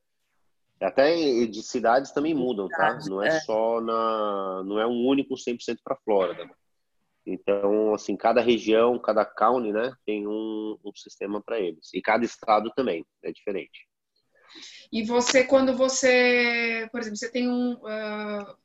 Até 0.82 1.14
de 1.46 1.62
cidades 1.62 2.12
também 2.12 2.34
mudam, 2.34 2.68
tá? 2.68 2.98
Não 3.06 3.22
é, 3.22 3.28
é. 3.28 3.40
só 3.42 3.82
na... 3.82 4.64
Não 4.66 4.80
é 4.80 4.88
um 4.88 5.06
único 5.06 5.36
100% 5.36 5.78
para 5.84 5.98
Flórida. 5.98 6.50
Então, 7.26 7.94
assim, 7.94 8.16
cada 8.16 8.42
região, 8.42 8.98
cada 8.98 9.24
county, 9.24 9.72
né, 9.72 9.94
tem 10.06 10.26
um, 10.26 10.78
um 10.84 10.92
sistema 10.96 11.42
para 11.44 11.60
eles. 11.60 11.94
E 11.94 12.02
cada 12.02 12.26
estado 12.26 12.72
também 12.76 13.06
é 13.22 13.32
diferente. 13.32 13.89
E 14.92 15.04
você, 15.04 15.44
quando 15.44 15.76
você, 15.76 16.88
por 16.92 17.00
exemplo, 17.00 17.18
você 17.18 17.30
tem 17.30 17.50
um. 17.50 17.74
Uh, 17.74 18.60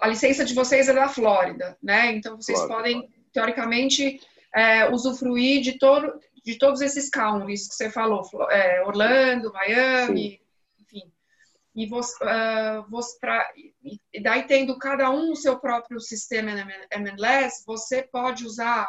a 0.00 0.06
licença 0.06 0.44
de 0.44 0.54
vocês 0.54 0.88
é 0.88 0.92
da 0.92 1.08
Flórida, 1.08 1.76
né? 1.82 2.12
Então 2.12 2.36
vocês 2.36 2.58
Flórida. 2.58 2.76
podem, 2.76 3.10
teoricamente, 3.32 4.20
é, 4.54 4.88
usufruir 4.90 5.60
de, 5.60 5.78
todo, 5.78 6.20
de 6.44 6.56
todos 6.56 6.80
esses 6.80 7.10
counties 7.10 7.68
que 7.68 7.74
você 7.74 7.90
falou: 7.90 8.22
é, 8.50 8.82
Orlando, 8.84 9.52
Miami, 9.52 10.30
Sim. 10.30 10.38
enfim. 10.80 11.12
E, 11.74 11.86
você, 11.86 12.22
uh, 12.22 12.88
você 12.90 13.18
pra, 13.18 13.50
e 14.12 14.22
daí, 14.22 14.44
tendo 14.44 14.78
cada 14.78 15.10
um 15.10 15.32
o 15.32 15.36
seu 15.36 15.58
próprio 15.58 16.00
sistema 16.00 16.50
MLS, 16.90 17.64
você 17.66 18.02
pode 18.02 18.44
usar, 18.44 18.86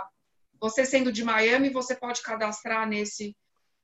você 0.60 0.86
sendo 0.86 1.12
de 1.12 1.24
Miami, 1.24 1.70
você 1.70 1.96
pode 1.96 2.22
cadastrar 2.22 2.88
nesse 2.88 3.36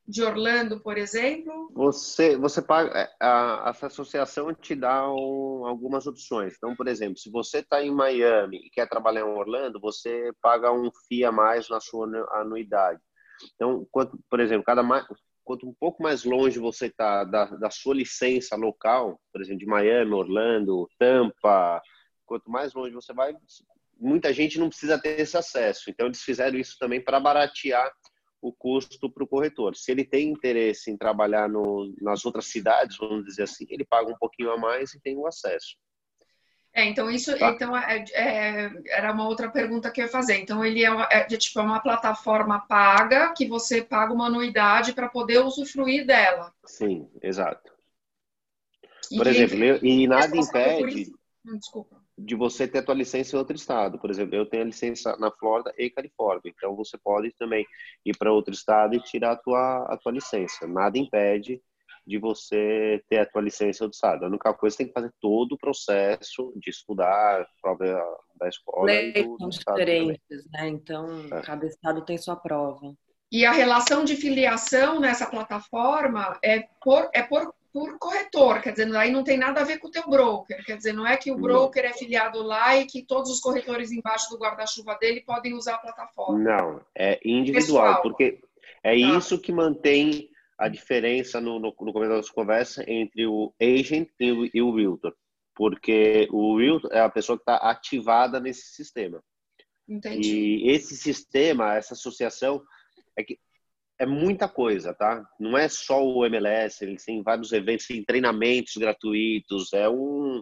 de 0.09 0.23
Orlando, 0.23 0.79
por 0.81 0.97
exemplo? 0.97 1.69
Você, 1.71 2.35
você 2.35 2.63
paga, 2.63 2.99
é, 2.99 3.09
a, 3.21 3.65
essa 3.69 3.85
associação 3.85 4.51
te 4.55 4.73
dá 4.73 5.07
um, 5.07 5.67
algumas 5.67 6.07
opções. 6.07 6.55
Então, 6.57 6.75
por 6.75 6.87
exemplo, 6.87 7.19
se 7.19 7.29
você 7.29 7.59
está 7.59 7.83
em 7.83 7.91
Miami 7.91 8.57
e 8.57 8.69
quer 8.71 8.89
trabalhar 8.89 9.21
em 9.21 9.37
Orlando, 9.37 9.79
você 9.79 10.31
paga 10.41 10.71
um 10.71 10.89
FII 11.07 11.25
a 11.25 11.31
mais 11.31 11.69
na 11.69 11.79
sua 11.79 12.07
anuidade. 12.41 12.99
Então, 13.53 13.87
quanto, 13.91 14.17
por 14.27 14.39
exemplo, 14.39 14.63
cada 14.65 14.81
mais, 14.81 15.05
quanto 15.43 15.69
um 15.69 15.75
pouco 15.79 16.01
mais 16.01 16.23
longe 16.23 16.57
você 16.57 16.87
está 16.87 17.23
da, 17.23 17.45
da 17.45 17.69
sua 17.69 17.93
licença 17.93 18.55
local, 18.55 19.21
por 19.31 19.41
exemplo, 19.41 19.59
de 19.59 19.67
Miami, 19.67 20.11
Orlando, 20.11 20.89
Tampa, 20.97 21.79
quanto 22.25 22.49
mais 22.49 22.73
longe 22.73 22.95
você 22.95 23.13
vai, 23.13 23.35
muita 23.95 24.33
gente 24.33 24.57
não 24.57 24.69
precisa 24.69 24.99
ter 24.99 25.19
esse 25.19 25.37
acesso. 25.37 25.91
Então, 25.91 26.07
eles 26.07 26.23
fizeram 26.23 26.57
isso 26.57 26.75
também 26.79 26.99
para 26.99 27.19
baratear 27.19 27.91
o 28.41 28.51
custo 28.51 29.09
para 29.09 29.23
o 29.23 29.27
corretor. 29.27 29.75
Se 29.75 29.91
ele 29.91 30.05
tem 30.05 30.29
interesse 30.29 30.89
em 30.89 30.97
trabalhar 30.97 31.49
no, 31.49 31.93
nas 32.01 32.25
outras 32.25 32.45
cidades, 32.45 32.97
vamos 32.97 33.25
dizer 33.25 33.43
assim, 33.43 33.65
ele 33.69 33.85
paga 33.85 34.09
um 34.09 34.17
pouquinho 34.17 34.51
a 34.51 34.57
mais 34.57 34.93
e 34.93 34.99
tem 34.99 35.17
o 35.17 35.27
acesso. 35.27 35.77
É, 36.71 36.85
então 36.85 37.09
isso 37.09 37.37
tá. 37.37 37.49
então 37.49 37.75
é, 37.75 38.05
é, 38.13 38.71
era 38.89 39.11
uma 39.11 39.27
outra 39.27 39.49
pergunta 39.49 39.89
que 39.89 40.01
eu 40.01 40.05
ia 40.05 40.11
fazer. 40.11 40.37
Então 40.37 40.63
ele 40.63 40.83
é, 40.83 40.91
uma, 40.91 41.07
é 41.11 41.23
tipo 41.25 41.59
é 41.59 41.63
uma 41.63 41.79
plataforma 41.79 42.59
paga 42.59 43.33
que 43.33 43.47
você 43.47 43.81
paga 43.81 44.13
uma 44.13 44.27
anuidade 44.27 44.93
para 44.93 45.09
poder 45.09 45.39
usufruir 45.39 46.05
dela. 46.05 46.53
Sim, 46.65 47.09
exato. 47.21 47.73
Por 49.09 49.25
e 49.25 49.29
exemplo, 49.29 49.85
e 49.85 50.07
nada 50.07 50.37
impede. 50.37 51.11
Hum, 51.43 51.57
desculpa 51.57 51.98
de 52.19 52.35
você 52.35 52.67
ter 52.67 52.79
a 52.79 52.83
tua 52.83 52.95
licença 52.95 53.35
em 53.35 53.39
outro 53.39 53.55
estado. 53.55 53.97
Por 53.97 54.09
exemplo, 54.09 54.35
eu 54.35 54.45
tenho 54.45 54.63
a 54.63 54.67
licença 54.67 55.15
na 55.17 55.31
Flórida 55.31 55.73
e 55.77 55.89
Califórnia, 55.89 56.53
então 56.55 56.75
você 56.75 56.97
pode 56.97 57.31
também 57.31 57.65
ir 58.05 58.17
para 58.17 58.31
outro 58.31 58.53
estado 58.53 58.95
e 58.95 59.01
tirar 59.01 59.31
a 59.31 59.35
tua, 59.37 59.85
a 59.85 59.97
tua 59.97 60.11
licença. 60.11 60.67
Nada 60.67 60.97
impede 60.97 61.61
de 62.05 62.17
você 62.17 63.03
ter 63.07 63.19
a 63.19 63.25
tua 63.25 63.41
licença 63.41 63.83
em 63.83 63.85
outro 63.85 63.95
estado. 63.95 64.25
A 64.25 64.27
única 64.27 64.53
coisa 64.53 64.75
é 64.75 64.77
tem 64.77 64.87
que 64.87 64.93
fazer 64.93 65.13
todo 65.21 65.53
o 65.53 65.57
processo 65.57 66.51
de 66.55 66.69
estudar, 66.69 67.47
prova 67.61 68.03
da 68.35 68.49
escola. 68.49 68.85
Leis 68.85 69.25
são 69.37 69.49
diferentes, 69.49 70.49
né? 70.51 70.67
Então, 70.67 71.27
é. 71.31 71.41
cada 71.41 71.65
estado 71.67 72.03
tem 72.03 72.17
sua 72.17 72.35
prova. 72.35 72.93
E 73.31 73.45
a 73.45 73.51
relação 73.51 74.03
de 74.03 74.15
filiação 74.15 74.99
nessa 74.99 75.27
plataforma 75.27 76.39
é 76.43 76.67
por, 76.83 77.09
é 77.13 77.21
por 77.21 77.53
por 77.71 77.99
corretor, 77.99 78.61
quer 78.61 78.71
dizer, 78.71 78.95
aí 78.95 79.11
não 79.11 79.23
tem 79.23 79.37
nada 79.37 79.61
a 79.61 79.63
ver 79.63 79.77
com 79.77 79.87
o 79.87 79.91
teu 79.91 80.07
broker, 80.09 80.65
quer 80.65 80.77
dizer, 80.77 80.93
não 80.93 81.05
é 81.05 81.15
que 81.17 81.31
o 81.31 81.37
broker 81.37 81.83
não. 81.83 81.89
é 81.89 81.93
filiado 81.93 82.41
lá 82.41 82.75
e 82.75 82.85
que 82.85 83.05
todos 83.05 83.29
os 83.29 83.39
corretores 83.39 83.91
embaixo 83.91 84.29
do 84.29 84.39
guarda-chuva 84.39 84.95
dele 84.95 85.21
podem 85.21 85.53
usar 85.53 85.75
a 85.75 85.79
plataforma. 85.79 86.39
Não, 86.39 86.81
é 86.95 87.19
individual, 87.23 87.85
Pessoal. 87.85 88.01
porque 88.01 88.41
é 88.83 88.91
tá. 88.91 89.17
isso 89.17 89.39
que 89.39 89.51
mantém 89.51 90.29
a 90.57 90.67
diferença 90.67 91.39
no, 91.39 91.59
no, 91.59 91.73
no 91.79 91.93
começo 91.93 92.09
da 92.09 92.17
nossa 92.17 92.33
conversa 92.33 92.83
entre 92.87 93.25
o 93.25 93.53
agent 93.61 94.09
e 94.19 94.31
o, 94.31 94.49
e 94.53 94.61
o 94.61 94.75
realtor, 94.75 95.15
porque 95.55 96.27
o 96.31 96.57
realtor 96.57 96.91
é 96.91 97.01
a 97.01 97.09
pessoa 97.09 97.37
que 97.37 97.43
está 97.43 97.55
ativada 97.57 98.39
nesse 98.39 98.73
sistema. 98.73 99.23
Entendi. 99.87 100.63
E 100.65 100.71
esse 100.71 100.95
sistema, 100.95 101.75
essa 101.75 101.93
associação, 101.93 102.61
é 103.15 103.23
que 103.23 103.39
é 103.99 104.05
muita 104.05 104.47
coisa, 104.47 104.93
tá? 104.93 105.27
Não 105.37 105.57
é 105.57 105.67
só 105.67 106.01
o 106.01 106.25
MLS, 106.25 106.83
eles 106.83 107.03
têm 107.03 107.21
vários 107.21 107.51
eventos, 107.51 107.85
tem 107.85 108.03
treinamentos 108.03 108.77
gratuitos, 108.77 109.73
é 109.73 109.89
um 109.89 110.41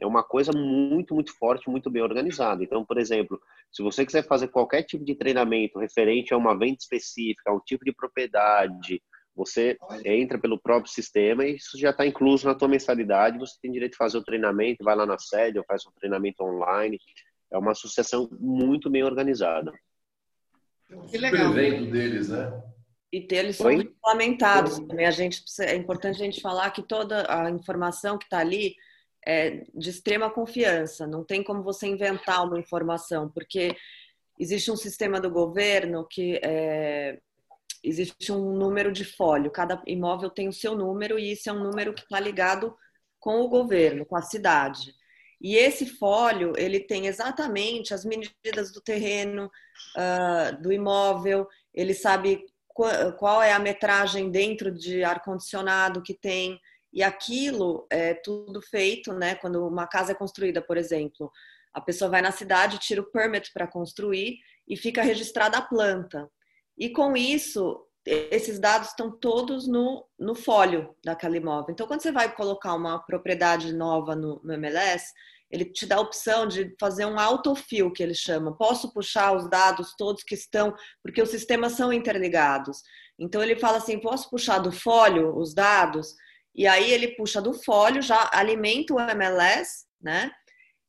é 0.00 0.06
uma 0.06 0.24
coisa 0.24 0.50
muito, 0.52 1.14
muito 1.14 1.32
forte, 1.38 1.70
muito 1.70 1.88
bem 1.88 2.02
organizada. 2.02 2.64
Então, 2.64 2.84
por 2.84 2.98
exemplo, 2.98 3.40
se 3.70 3.80
você 3.80 4.04
quiser 4.04 4.26
fazer 4.26 4.48
qualquer 4.48 4.82
tipo 4.82 5.04
de 5.04 5.14
treinamento 5.14 5.78
referente 5.78 6.34
a 6.34 6.36
uma 6.36 6.58
venda 6.58 6.78
específica, 6.80 7.50
a 7.50 7.54
um 7.54 7.60
tipo 7.60 7.84
de 7.84 7.92
propriedade, 7.92 9.00
você 9.36 9.78
entra 10.04 10.36
pelo 10.36 10.60
próprio 10.60 10.90
sistema 10.90 11.44
e 11.44 11.54
isso 11.54 11.78
já 11.78 11.90
está 11.90 12.04
incluso 12.04 12.46
na 12.46 12.56
tua 12.56 12.66
mensalidade. 12.66 13.38
Você 13.38 13.56
tem 13.62 13.70
direito 13.70 13.92
de 13.92 13.98
fazer 13.98 14.18
o 14.18 14.24
treinamento, 14.24 14.84
vai 14.84 14.96
lá 14.96 15.06
na 15.06 15.18
sede 15.18 15.58
ou 15.58 15.64
faz 15.64 15.86
um 15.86 15.92
treinamento 15.92 16.42
online. 16.42 16.98
É 17.52 17.56
uma 17.56 17.70
associação 17.70 18.28
muito 18.32 18.90
bem 18.90 19.04
organizada. 19.04 19.72
Que 21.08 21.18
legal. 21.18 21.52
O 21.52 21.58
evento 21.58 21.90
deles, 21.92 22.28
né? 22.30 22.73
E 23.14 23.20
ter 23.20 23.36
eles 23.36 23.56
são 23.56 23.68
regulamentados 23.68 24.80
também. 24.80 25.06
A 25.06 25.12
gente 25.12 25.44
é 25.60 25.76
importante 25.76 26.20
a 26.20 26.24
gente 26.24 26.40
falar 26.40 26.70
que 26.72 26.82
toda 26.82 27.24
a 27.28 27.48
informação 27.48 28.18
que 28.18 28.24
está 28.24 28.40
ali 28.40 28.74
é 29.24 29.64
de 29.72 29.90
extrema 29.90 30.28
confiança. 30.28 31.06
Não 31.06 31.22
tem 31.22 31.40
como 31.40 31.62
você 31.62 31.86
inventar 31.86 32.44
uma 32.44 32.58
informação, 32.58 33.30
porque 33.30 33.76
existe 34.36 34.68
um 34.68 34.76
sistema 34.76 35.20
do 35.20 35.30
governo 35.30 36.04
que 36.10 36.40
é, 36.42 37.20
existe 37.84 38.32
um 38.32 38.56
número 38.56 38.90
de 38.90 39.04
folho. 39.04 39.48
Cada 39.48 39.80
imóvel 39.86 40.28
tem 40.28 40.48
o 40.48 40.52
seu 40.52 40.74
número 40.74 41.16
e 41.16 41.30
isso 41.30 41.48
é 41.48 41.52
um 41.52 41.62
número 41.62 41.94
que 41.94 42.02
está 42.02 42.18
ligado 42.18 42.76
com 43.20 43.42
o 43.42 43.48
governo, 43.48 44.04
com 44.04 44.16
a 44.16 44.22
cidade. 44.22 44.92
E 45.40 45.54
esse 45.54 45.86
folho 45.86 46.52
ele 46.56 46.80
tem 46.80 47.06
exatamente 47.06 47.94
as 47.94 48.04
medidas 48.04 48.72
do 48.72 48.80
terreno, 48.80 49.48
uh, 49.96 50.60
do 50.60 50.72
imóvel. 50.72 51.46
Ele 51.72 51.94
sabe 51.94 52.44
qual 52.74 53.42
é 53.42 53.52
a 53.52 53.58
metragem 53.58 54.30
dentro 54.30 54.70
de 54.70 55.04
ar-condicionado 55.04 56.02
que 56.02 56.14
tem. 56.14 56.60
E 56.92 57.02
aquilo 57.02 57.86
é 57.90 58.14
tudo 58.14 58.60
feito, 58.60 59.12
né? 59.12 59.34
Quando 59.36 59.66
uma 59.66 59.86
casa 59.86 60.12
é 60.12 60.14
construída, 60.14 60.60
por 60.60 60.76
exemplo, 60.76 61.30
a 61.72 61.80
pessoa 61.80 62.10
vai 62.10 62.22
na 62.22 62.30
cidade, 62.30 62.78
tira 62.78 63.00
o 63.00 63.10
permit 63.10 63.52
para 63.52 63.66
construir 63.66 64.38
e 64.68 64.76
fica 64.76 65.02
registrada 65.02 65.58
a 65.58 65.62
planta. 65.62 66.30
E 66.76 66.88
com 66.90 67.16
isso, 67.16 67.84
esses 68.06 68.58
dados 68.58 68.88
estão 68.88 69.10
todos 69.10 69.66
no, 69.66 70.06
no 70.18 70.34
folho 70.34 70.94
daquele 71.04 71.38
imóvel. 71.38 71.72
Então, 71.72 71.86
quando 71.86 72.02
você 72.02 72.12
vai 72.12 72.34
colocar 72.34 72.74
uma 72.74 72.98
propriedade 72.98 73.72
nova 73.72 74.14
no, 74.14 74.40
no 74.44 74.52
MLS, 74.52 75.12
ele 75.50 75.64
te 75.64 75.86
dá 75.86 75.96
a 75.96 76.00
opção 76.00 76.46
de 76.46 76.74
fazer 76.78 77.06
um 77.06 77.18
autofill, 77.18 77.92
que 77.92 78.02
ele 78.02 78.14
chama. 78.14 78.56
Posso 78.56 78.92
puxar 78.92 79.34
os 79.36 79.48
dados 79.48 79.94
todos 79.96 80.22
que 80.22 80.34
estão, 80.34 80.74
porque 81.02 81.22
os 81.22 81.30
sistemas 81.30 81.72
são 81.72 81.92
interligados. 81.92 82.82
Então 83.18 83.42
ele 83.42 83.56
fala 83.56 83.78
assim: 83.78 83.98
posso 83.98 84.28
puxar 84.28 84.58
do 84.58 84.72
folho 84.72 85.36
os 85.36 85.54
dados? 85.54 86.14
E 86.54 86.66
aí 86.66 86.90
ele 86.90 87.16
puxa 87.16 87.40
do 87.40 87.52
folho, 87.52 88.02
já 88.02 88.28
alimenta 88.32 88.94
o 88.94 89.00
MLS, 89.00 89.86
né? 90.00 90.30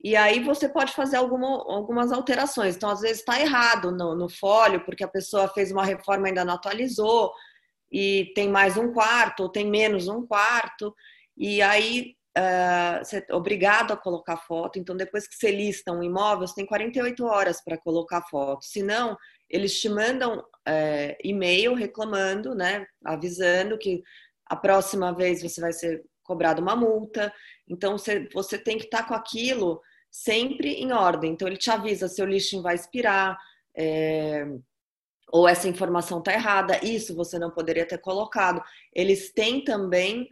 E 0.06 0.15
aí 0.15 0.39
você 0.39 0.70
pode 0.70 0.94
fazer 0.94 1.15
alguma, 1.15 1.48
algumas 1.48 2.12
alterações. 2.12 2.76
Então, 2.76 2.91
às 2.91 3.02
vezes 3.02 3.22
está 3.22 3.41
errado 3.41 3.91
no, 3.91 4.13
no 4.13 4.30
folho, 4.30 4.86
porque 4.86 5.04
a 5.04 5.08
pessoa 5.08 5.48
fez 5.48 5.72
uma 5.72 5.84
reforma 5.84 6.28
e 6.28 6.30
ainda 6.30 6.46
não 6.46 6.54
atualizou, 6.54 7.34
e 7.91 8.32
tem 8.36 8.48
mais 8.48 8.78
um 8.78 8.94
quarto, 8.94 9.41
ou 9.41 9.50
tem 9.50 9.68
menos 9.68 10.08
um 10.08 10.24
quarto. 10.24 10.94
E 11.36 11.60
aí 11.60 12.15
uh, 12.38 13.04
você 13.04 13.26
é 13.28 13.34
obrigado 13.34 13.94
a 13.94 13.98
colocar 13.98 14.38
foto. 14.38 14.78
Então, 14.78 14.96
depois 14.96 15.28
que 15.28 15.34
você 15.34 15.50
lista 15.50 15.91
um 15.91 16.04
imóvel, 16.04 16.48
você 16.48 16.54
tem 16.54 16.68
48 16.68 17.26
horas 17.26 17.60
para 17.63 17.76
colocar 17.76 18.22
foto. 18.30 18.63
Se 18.63 18.84
não, 18.84 19.18
eles 19.50 19.82
te 19.82 19.89
mandam 19.89 20.38
uh, 20.38 21.15
e-mail 21.24 21.74
reclamando, 21.74 22.54
né, 22.54 22.86
avisando 23.04 23.76
que 23.76 24.04
a 24.46 24.56
próxima 24.56 25.12
vez 25.15 25.41
você 25.41 25.60
vai 25.60 25.74
ser 25.74 26.06
cobrado 26.22 26.62
uma 26.62 26.76
multa. 26.76 27.34
Então, 27.68 27.98
você, 27.98 28.30
você 28.32 28.56
tem 28.56 28.78
que 28.78 28.86
estar 28.86 29.00
tá 29.00 29.08
com 29.08 29.15
aquilo 29.15 29.82
sempre 30.15 30.75
em 30.75 30.91
ordem. 30.91 31.34
Então, 31.34 31.47
ele 31.47 31.58
te 31.58 31.69
avisa 31.69 32.08
se 32.08 32.21
o 32.21 32.25
listing 32.25 32.62
vai 32.62 32.75
expirar. 32.75 33.38
É, 33.75 34.45
ou 35.32 35.47
essa 35.47 35.67
informação 35.67 36.19
está 36.19 36.34
errada, 36.34 36.80
isso 36.86 37.15
você 37.15 37.38
não 37.38 37.51
poderia 37.51 37.86
ter 37.86 37.97
colocado. 37.97 38.63
Eles 38.93 39.34
têm 39.34 39.63
também 39.63 40.30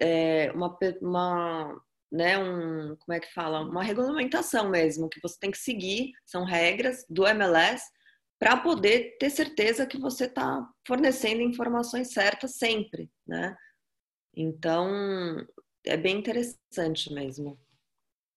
é, 0.00 0.50
uma, 0.52 0.76
uma 1.00 1.82
né, 2.10 2.38
um, 2.38 2.96
como 2.96 3.12
é 3.16 3.20
que 3.20 3.32
fala? 3.32 3.60
Uma 3.60 3.82
regulamentação 3.82 4.70
mesmo, 4.70 5.08
que 5.08 5.20
você 5.20 5.38
tem 5.38 5.50
que 5.50 5.58
seguir, 5.58 6.12
são 6.24 6.44
regras 6.44 7.04
do 7.08 7.26
MLS 7.26 7.84
para 8.38 8.56
poder 8.56 9.16
ter 9.18 9.30
certeza 9.30 9.86
que 9.86 9.98
você 9.98 10.24
está 10.24 10.66
fornecendo 10.86 11.40
informações 11.40 12.12
certas 12.12 12.56
sempre, 12.56 13.10
né? 13.26 13.56
Então, 14.34 14.88
é 15.84 15.96
bem 15.96 16.18
interessante 16.18 17.12
mesmo. 17.12 17.58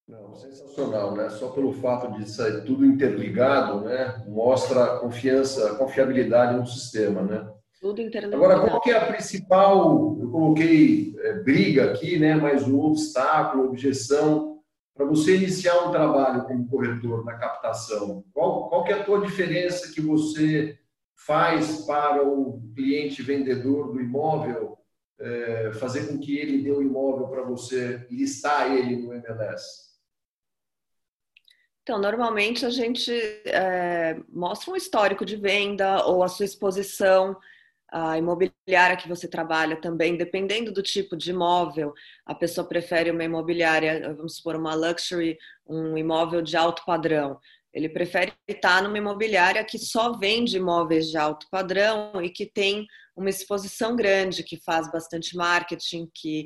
Não, 0.09 0.33
sensacional, 0.33 1.15
né? 1.15 1.29
Só 1.29 1.49
pelo 1.49 1.71
fato 1.71 2.11
de 2.17 2.27
ser 2.27 2.63
tudo 2.63 2.83
interligado, 2.83 3.81
né? 3.81 4.23
Mostra 4.27 4.83
a 4.83 4.99
confiança, 4.99 5.71
a 5.71 5.75
confiabilidade 5.75 6.57
no 6.57 6.65
sistema, 6.65 7.21
né? 7.21 7.47
Tudo 7.79 8.01
interligado. 8.01 8.43
Agora, 8.43 8.67
qual 8.67 8.81
que 8.81 8.89
é 8.89 8.97
a 8.97 9.05
principal, 9.05 10.17
eu 10.19 10.31
coloquei 10.31 11.15
é, 11.19 11.33
briga 11.43 11.91
aqui, 11.91 12.17
né? 12.17 12.33
Mas 12.33 12.67
um 12.67 12.79
obstáculo, 12.79 13.65
objeção 13.65 14.59
para 14.95 15.05
você 15.05 15.37
iniciar 15.37 15.87
um 15.87 15.91
trabalho 15.91 16.43
como 16.45 16.67
corretor 16.67 17.23
na 17.23 17.37
captação. 17.37 18.23
Qual, 18.33 18.67
qual 18.67 18.83
que 18.83 18.91
é 18.91 18.95
a 18.95 19.03
tua 19.03 19.21
diferença 19.21 19.93
que 19.93 20.01
você 20.01 20.75
faz 21.15 21.85
para 21.85 22.27
o 22.27 22.63
cliente 22.75 23.21
vendedor 23.21 23.93
do 23.93 24.01
imóvel 24.01 24.75
é, 25.19 25.71
fazer 25.73 26.07
com 26.07 26.17
que 26.17 26.35
ele 26.35 26.63
dê 26.63 26.71
o 26.71 26.81
imóvel 26.81 27.27
para 27.27 27.43
você 27.43 28.07
listar 28.09 28.71
ele 28.75 28.95
no 28.97 29.13
MLS? 29.13 29.88
Então, 31.89 31.99
normalmente 31.99 32.67
a 32.67 32.69
gente 32.69 33.11
é, 33.47 34.15
mostra 34.31 34.71
um 34.71 34.75
histórico 34.75 35.25
de 35.25 35.35
venda 35.35 36.05
ou 36.05 36.21
a 36.21 36.27
sua 36.27 36.45
exposição 36.45 37.35
a 37.91 38.15
imobiliária 38.15 38.95
que 38.95 39.07
você 39.07 39.27
trabalha 39.27 39.75
também, 39.75 40.15
dependendo 40.15 40.71
do 40.71 40.83
tipo 40.83 41.17
de 41.17 41.31
imóvel, 41.31 41.91
a 42.27 42.35
pessoa 42.35 42.67
prefere 42.67 43.09
uma 43.09 43.23
imobiliária, 43.23 44.13
vamos 44.15 44.35
supor, 44.35 44.55
uma 44.55 44.75
luxury, 44.75 45.35
um 45.67 45.97
imóvel 45.97 46.43
de 46.43 46.55
alto 46.55 46.83
padrão. 46.85 47.39
Ele 47.73 47.89
prefere 47.89 48.33
estar 48.47 48.83
numa 48.83 48.99
imobiliária 48.99 49.63
que 49.63 49.79
só 49.79 50.15
vende 50.15 50.57
imóveis 50.57 51.09
de 51.09 51.17
alto 51.17 51.47
padrão 51.49 52.21
e 52.21 52.29
que 52.29 52.45
tem 52.45 52.85
uma 53.15 53.31
exposição 53.31 53.95
grande, 53.95 54.43
que 54.43 54.57
faz 54.63 54.91
bastante 54.91 55.35
marketing, 55.35 56.07
que 56.13 56.45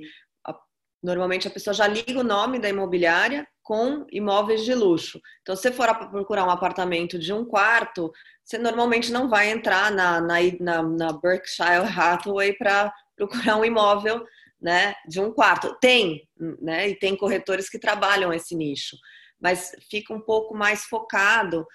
normalmente 1.03 1.47
a 1.47 1.51
pessoa 1.51 1.73
já 1.73 1.85
liga 1.85 2.17
o 2.17 2.23
nome 2.23 2.57
da 2.59 2.69
imobiliária 2.69 3.45
com 3.61 4.05
imóveis 4.11 4.63
de 4.63 4.73
luxo. 4.73 5.21
Então, 5.41 5.55
se 5.55 5.63
você 5.63 5.71
for 5.71 5.93
procurar 6.09 6.45
um 6.45 6.49
apartamento 6.49 7.19
de 7.19 7.33
um 7.33 7.43
quarto, 7.43 8.11
você 8.43 8.57
normalmente 8.57 9.11
não 9.11 9.29
vai 9.29 9.51
entrar 9.51 9.91
na, 9.91 10.21
na, 10.21 10.35
na, 10.59 10.83
na 10.83 11.13
Berkshire 11.13 11.87
Hathaway 11.95 12.53
para 12.53 12.93
procurar 13.15 13.57
um 13.57 13.65
imóvel 13.65 14.25
né, 14.61 14.95
de 15.07 15.19
um 15.19 15.31
quarto. 15.31 15.77
Tem, 15.79 16.27
né, 16.61 16.89
e 16.89 16.95
tem 16.95 17.17
corretores 17.17 17.69
que 17.69 17.77
trabalham 17.77 18.33
esse 18.33 18.55
nicho, 18.55 18.97
mas 19.39 19.75
fica 19.89 20.13
um 20.13 20.21
pouco 20.21 20.55
mais 20.55 20.85
focado 20.85 21.67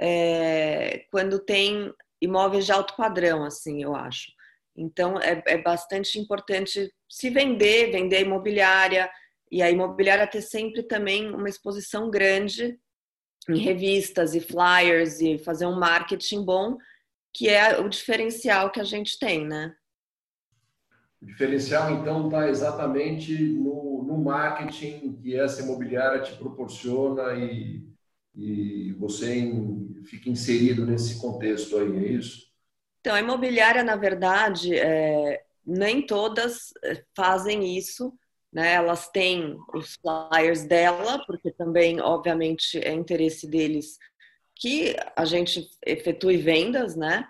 é, 0.00 1.04
quando 1.10 1.38
tem 1.38 1.92
imóveis 2.20 2.66
de 2.66 2.72
alto 2.72 2.96
padrão, 2.96 3.44
assim, 3.44 3.82
eu 3.82 3.94
acho. 3.94 4.32
Então, 4.76 5.18
é, 5.18 5.42
é 5.46 5.58
bastante 5.58 6.18
importante 6.18 6.92
se 7.12 7.28
vender, 7.28 7.92
vender 7.92 8.22
imobiliária, 8.22 9.10
e 9.50 9.62
a 9.62 9.70
imobiliária 9.70 10.26
ter 10.26 10.40
sempre 10.40 10.82
também 10.82 11.28
uma 11.28 11.46
exposição 11.46 12.08
grande 12.10 12.80
em 13.46 13.58
revistas 13.58 14.34
e 14.34 14.40
flyers 14.40 15.20
e 15.20 15.36
fazer 15.36 15.66
um 15.66 15.78
marketing 15.78 16.42
bom, 16.42 16.78
que 17.34 17.50
é 17.50 17.78
o 17.78 17.86
diferencial 17.86 18.70
que 18.70 18.80
a 18.80 18.84
gente 18.84 19.18
tem, 19.18 19.46
né? 19.46 19.74
O 21.20 21.26
diferencial, 21.26 21.90
então, 21.90 22.26
está 22.26 22.48
exatamente 22.48 23.36
no, 23.36 24.04
no, 24.04 24.16
marketing 24.16 25.12
que 25.20 25.38
essa 25.38 25.60
imobiliária 25.60 26.22
te 26.22 26.32
proporciona 26.36 27.34
e, 27.34 27.86
e 28.34 28.92
você 28.94 29.34
em, 29.34 30.02
fica 30.04 30.30
inserido 30.30 30.86
nesse 30.86 31.20
contexto 31.20 31.76
aí, 31.76 32.06
é 32.06 32.08
isso? 32.12 32.50
Então, 33.00 33.14
a 33.14 33.20
imobiliária, 33.20 33.82
na 33.82 33.96
verdade, 33.96 34.74
é, 34.74 35.44
nem 35.64 36.04
todas 36.04 36.72
é, 36.84 37.04
fazem 37.16 37.76
isso, 37.76 38.12
né? 38.52 38.74
Elas 38.74 39.08
têm 39.08 39.56
os 39.74 39.96
flyers 39.96 40.64
dela, 40.64 41.24
porque 41.26 41.50
também, 41.52 42.00
obviamente, 42.00 42.78
é 42.78 42.92
interesse 42.92 43.46
deles 43.46 43.98
que 44.56 44.94
a 45.16 45.24
gente 45.24 45.68
efetue 45.84 46.36
vendas, 46.36 46.94
né? 46.94 47.28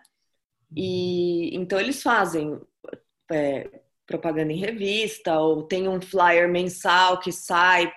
E 0.75 1.55
então 1.57 1.79
eles 1.79 2.03
fazem 2.03 2.61
é, 3.31 3.69
propaganda 4.07 4.53
em 4.53 4.59
revista 4.59 5.39
ou 5.39 5.63
tem 5.63 5.89
um 5.89 6.01
flyer 6.01 6.49
mensal 6.49 7.21
que 7.21 7.33
sai 7.33 7.93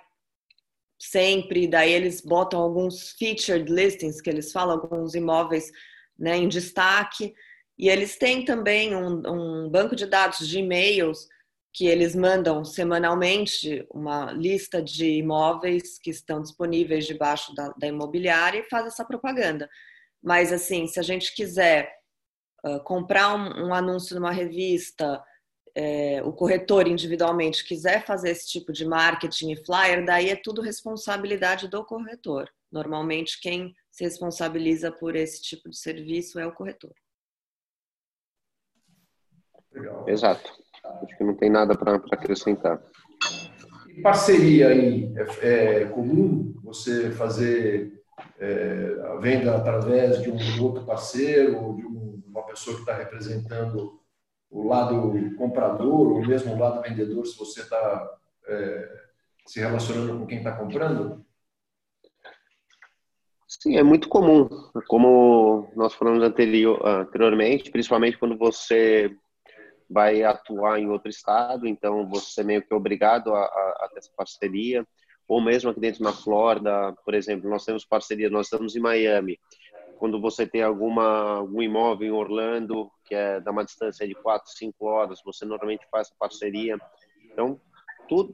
sempre, 1.00 1.67
daí 1.67 1.91
eles 1.91 2.21
botam 2.21 2.62
alguns 2.62 3.12
featured 3.12 3.71
listings 3.71 4.21
que 4.21 4.30
eles 4.30 4.52
falam, 4.52 4.80
alguns 4.80 5.13
imóveis 5.13 5.71
né, 6.17 6.38
em 6.38 6.48
destaque. 6.48 7.34
E 7.77 7.89
eles 7.89 8.17
têm 8.17 8.45
também 8.45 8.95
um, 8.95 9.65
um 9.65 9.69
banco 9.69 9.95
de 9.95 10.05
dados 10.05 10.47
de 10.47 10.59
e-mails 10.59 11.27
que 11.73 11.88
eles 11.88 12.15
mandam 12.15 12.63
semanalmente 12.63 13.85
uma 13.91 14.31
lista 14.31 14.81
de 14.81 15.17
imóveis 15.17 15.99
que 15.99 16.09
estão 16.09 16.41
disponíveis 16.41 17.05
debaixo 17.05 17.53
da, 17.53 17.67
da 17.77 17.88
imobiliária 17.88 18.59
e 18.59 18.69
faz 18.69 18.88
essa 18.88 19.03
propaganda. 19.03 19.69
Mas, 20.23 20.53
assim, 20.53 20.88
se 20.88 21.01
a 21.01 21.03
gente 21.03 21.35
quiser 21.35 21.91
uh, 22.65 22.81
comprar 22.83 23.35
um, 23.35 23.67
um, 23.67 23.73
anúncio 23.73 24.15
numa 24.15 24.31
revista, 24.31 25.21
é, 25.75 26.23
o 26.23 26.31
corretor 26.31 26.88
individualmente 26.88 27.65
quiser 27.65 28.05
fazer 28.05 28.29
esse 28.29 28.47
tipo 28.47 28.71
de 28.71 28.85
marketing 28.85 29.51
e 29.51 29.65
flyer, 29.65 30.05
daí 30.05 30.29
é 30.29 30.35
tudo 30.38 30.61
responsabilidade 30.61 31.67
do 31.67 31.83
corretor. 31.83 32.49
Normalmente, 32.71 33.38
quem 33.41 33.75
se 33.91 34.05
responsabiliza 34.05 34.93
por 34.93 35.13
esse 35.13 35.41
tipo 35.41 35.69
de 35.69 35.77
serviço 35.77 36.39
é 36.39 36.47
o 36.47 36.53
corretor. 36.53 36.93
Exato. 40.07 40.51
Acho 40.83 41.17
que 41.17 41.23
não 41.23 41.35
tem 41.35 41.49
nada 41.49 41.75
para 41.75 41.95
acrescentar. 41.95 42.81
E 43.89 44.01
parceria 44.01 44.69
aí 44.69 45.13
é, 45.41 45.81
é 45.81 45.85
comum 45.85 46.53
você 46.63 47.11
fazer 47.11 48.03
é, 48.39 48.95
a 49.07 49.15
venda 49.15 49.55
através 49.55 50.21
de 50.21 50.29
um 50.29 50.63
outro 50.63 50.85
parceiro, 50.85 51.75
de 51.75 51.85
um, 51.85 52.21
uma 52.27 52.43
pessoa 52.43 52.75
que 52.75 52.81
está 52.81 52.95
representando 52.95 53.99
o 54.49 54.67
lado 54.67 55.13
comprador, 55.38 56.13
ou 56.13 56.25
mesmo 56.25 56.53
o 56.53 56.59
lado 56.59 56.81
vendedor, 56.81 57.25
se 57.25 57.38
você 57.38 57.61
está 57.61 58.17
é, 58.47 59.05
se 59.45 59.59
relacionando 59.59 60.19
com 60.19 60.25
quem 60.25 60.39
está 60.39 60.51
comprando? 60.51 61.25
Sim, 63.47 63.77
é 63.77 63.83
muito 63.83 64.09
comum. 64.09 64.49
Como 64.88 65.71
nós 65.75 65.93
falamos 65.93 66.23
anterior, 66.23 66.85
anteriormente, 66.85 67.71
principalmente 67.71 68.17
quando 68.17 68.38
você 68.38 69.15
vai 69.89 70.24
atuar 70.24 70.80
em 70.80 70.89
outro 70.89 71.10
estado, 71.10 71.67
então 71.67 72.08
você 72.08 72.43
meio 72.43 72.62
que 72.62 72.74
é 72.74 72.76
obrigado 72.76 73.34
a, 73.34 73.39
a, 73.39 73.86
a 73.86 73.89
ter 73.91 74.00
essa 74.00 74.12
parceria, 74.15 74.86
ou 75.28 75.41
mesmo 75.41 75.69
aqui 75.69 75.80
dentro 75.80 76.04
na 76.04 76.13
Flórida, 76.13 76.93
por 77.04 77.13
exemplo, 77.13 77.50
nós 77.50 77.65
temos 77.65 77.86
parceria, 77.86 78.30
nós 78.30 78.48
estamos 78.48 78.76
em 78.76 78.80
Miami, 78.80 79.39
quando 79.98 80.19
você 80.19 80.45
tem 80.45 80.62
alguma 80.62 81.38
algum 81.38 81.62
imóvel 81.62 82.08
em 82.08 82.12
Orlando 82.12 82.91
que 83.06 83.15
é 83.15 83.39
da 83.39 83.52
uma 83.52 83.63
distância 83.63 84.08
de 84.08 84.15
4, 84.15 84.52
5 84.52 84.86
horas, 84.86 85.21
você 85.24 85.45
normalmente 85.45 85.88
faz 85.91 86.08
essa 86.08 86.15
parceria. 86.17 86.78
Então, 87.32 87.60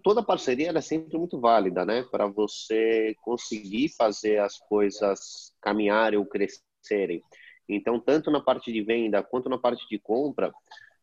toda 0.03 0.23
parceria 0.23 0.71
é 0.71 0.81
sempre 0.81 1.17
muito 1.17 1.39
válida, 1.39 1.85
né, 1.85 2.03
para 2.09 2.27
você 2.27 3.15
conseguir 3.21 3.89
fazer 3.89 4.39
as 4.39 4.57
coisas 4.57 5.53
caminharem 5.61 6.17
ou 6.17 6.25
crescerem. 6.25 7.21
Então, 7.67 7.99
tanto 7.99 8.31
na 8.31 8.41
parte 8.41 8.71
de 8.71 8.81
venda 8.81 9.23
quanto 9.23 9.49
na 9.49 9.57
parte 9.57 9.87
de 9.89 9.99
compra, 9.99 10.53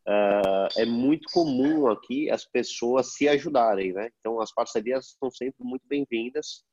uh, 0.09 0.68
é 0.81 0.87
muito 0.87 1.29
comum 1.33 1.87
aqui 1.88 2.31
as 2.31 2.44
pessoas 2.44 3.12
se 3.12 3.29
ajudarem, 3.29 3.92
né? 3.92 4.11
Então, 4.18 4.40
as 4.40 4.53
parcerias 4.53 5.14
são 5.18 5.31
sempre 5.31 5.62
muito 5.64 5.87
bem-vindas 5.87 6.64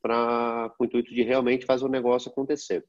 para 0.00 0.72
o 0.78 0.84
intuito 0.84 1.12
de 1.12 1.22
realmente 1.22 1.66
fazer 1.66 1.84
o 1.84 1.88
negócio 1.88 2.30
acontecer. 2.30 2.86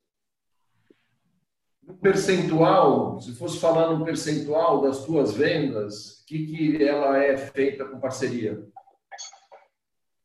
No 1.81 1.97
percentual, 1.97 3.19
se 3.19 3.33
fosse 3.33 3.59
falar 3.59 3.95
no 3.95 4.05
percentual 4.05 4.81
das 4.81 5.05
tuas 5.05 5.33
vendas, 5.33 6.23
que 6.27 6.45
que 6.45 6.83
ela 6.83 7.17
é 7.17 7.35
feita 7.37 7.85
com 7.85 7.99
parceria? 7.99 8.61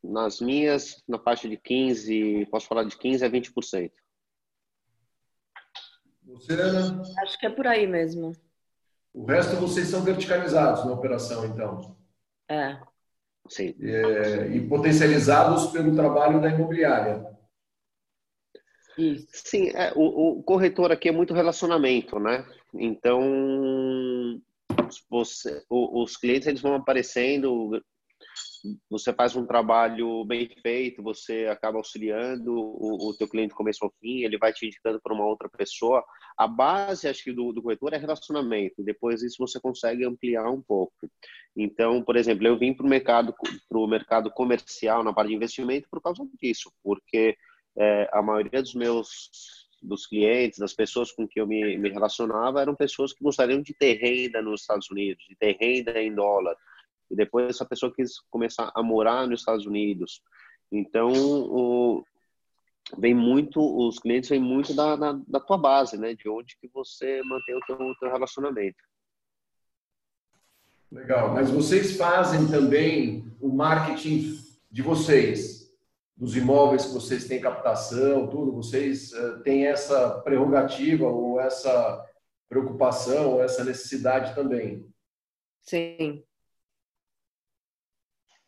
Nas 0.03 0.41
minhas, 0.41 1.01
na 1.09 1.19
faixa 1.19 1.49
de 1.49 1.57
15, 1.57 2.47
posso 2.51 2.67
falar 2.67 2.83
de 2.85 2.99
15 2.99 3.25
a 3.25 3.31
20%. 3.31 3.93
Você, 6.25 6.53
Ana? 6.55 7.03
Acho 7.23 7.39
que 7.39 7.47
é 7.47 7.51
por 7.51 7.67
aí 7.67 7.87
mesmo. 7.87 8.33
O 9.15 9.25
resto 9.25 9.57
vocês 9.57 9.89
são 9.89 10.03
verticalizados 10.03 10.85
na 10.85 10.93
operação, 10.93 11.45
então. 11.45 11.97
É. 12.49 12.81
Sim. 13.49 13.75
É, 13.81 14.49
e 14.49 14.67
potencializados 14.69 15.67
pelo 15.67 15.95
trabalho 15.95 16.41
da 16.41 16.49
imobiliária. 16.49 17.27
Isso. 18.97 19.27
Sim, 19.33 19.71
é, 19.71 19.93
o, 19.95 20.39
o, 20.39 20.43
corretor 20.43 20.93
aqui 20.93 21.09
é 21.09 21.13
muito 21.13 21.35
relacionamento, 21.35 22.19
né? 22.19 22.47
Então, 22.75 24.41
você, 25.11 25.63
o, 25.69 26.03
os 26.03 26.17
clientes 26.17 26.47
eles 26.47 26.61
vão 26.61 26.75
aparecendo 26.75 27.83
você 28.89 29.13
faz 29.13 29.35
um 29.35 29.47
trabalho 29.47 30.25
bem 30.25 30.49
feito, 30.63 31.03
você 31.03 31.47
acaba 31.47 31.79
auxiliando 31.79 32.53
o, 32.55 33.11
o 33.11 33.17
teu 33.17 33.29
cliente 33.29 33.55
começo 33.55 33.85
ao 33.85 33.93
fim, 34.01 34.23
ele 34.23 34.39
vai 34.39 34.53
te 34.53 34.67
indicando 34.67 35.01
para 35.01 35.15
uma 35.15 35.27
outra 35.27 35.49
pessoa. 35.49 36.05
A 36.37 36.47
base, 36.47 37.09
acho 37.09 37.25
que, 37.25 37.33
do, 37.33 37.53
do 37.53 37.63
corretor 37.63 37.93
é 37.93 37.99
relacionamento. 37.99 38.83
Depois 38.83 39.23
isso 39.23 39.37
você 39.39 39.61
consegue 39.61 40.05
ampliar 40.05 40.51
um 40.51 40.63
pouco. 40.63 40.95
Então, 41.57 42.03
por 42.03 42.17
exemplo, 42.17 42.47
eu 42.47 42.59
vim 42.59 42.73
para 42.73 42.87
o 42.87 42.89
mercado, 42.89 43.35
pro 43.69 43.87
mercado 43.87 44.31
comercial 44.31 45.03
na 45.03 45.13
parte 45.13 45.29
de 45.29 45.37
investimento 45.37 45.89
por 45.91 46.01
causa 46.01 46.27
disso, 46.41 46.73
porque 46.83 47.37
é, 47.77 48.09
a 48.13 48.23
maioria 48.23 48.63
dos 48.63 48.75
meus 48.75 49.63
dos 49.83 50.07
clientes, 50.07 50.61
das 50.61 50.73
pessoas 50.73 51.11
com 51.11 51.27
que 51.27 51.41
eu 51.41 51.47
me, 51.47 51.77
me 51.77 51.91
relacionava, 51.91 52.63
eram 52.63 52.75
pessoas 52.75 53.13
que 53.13 53.25
gostariam 53.25 53.61
de 53.61 53.75
ter 53.75 53.95
renda 53.95 54.41
nos 54.41 54.61
Estados 54.61 54.89
Unidos, 54.91 55.25
de 55.29 55.35
ter 55.35 55.57
renda 55.61 56.01
em 56.01 56.15
dólar. 56.15 56.57
E 57.13 57.17
depois 57.17 57.51
essa 57.51 57.65
pessoa 57.65 57.93
quis 57.95 58.19
começar 58.31 58.73
a 58.75 58.83
morar 58.83 59.27
nos 59.29 59.41
Estados 59.41 59.67
Unidos. 59.67 60.23
Então, 60.73 61.13
o, 61.13 62.03
vem 62.99 63.15
muito, 63.15 63.61
os 63.61 63.99
clientes 63.99 64.31
vêm 64.31 64.41
muito 64.41 64.75
da, 64.75 64.97
da, 64.97 65.21
da, 65.29 65.39
tua 65.39 65.59
base, 65.59 65.99
né? 65.99 66.15
De 66.15 66.29
onde 66.29 66.57
que 66.59 66.69
você 66.73 67.23
mantém 67.25 67.55
o 67.55 67.61
teu, 67.61 67.77
o 67.77 67.95
teu 67.97 68.11
relacionamento. 68.11 68.83
Legal. 70.91 71.35
Mas 71.35 71.51
vocês 71.51 71.97
fazem 71.97 72.49
também 72.49 73.31
o 73.41 73.49
marketing 73.49 74.39
de 74.71 74.81
vocês, 74.81 75.71
dos 76.17 76.35
imóveis 76.37 76.87
que 76.87 76.93
vocês 76.95 77.27
têm 77.27 77.41
captação, 77.41 78.29
tudo, 78.29 78.53
vocês 78.53 79.13
uh, 79.13 79.43
têm 79.43 79.67
essa 79.67 80.21
prerrogativa 80.21 81.07
ou 81.07 81.41
essa 81.41 82.07
preocupação, 82.49 83.33
ou 83.33 83.43
essa 83.43 83.65
necessidade 83.65 84.35
também? 84.35 84.87
Sim. 85.63 86.23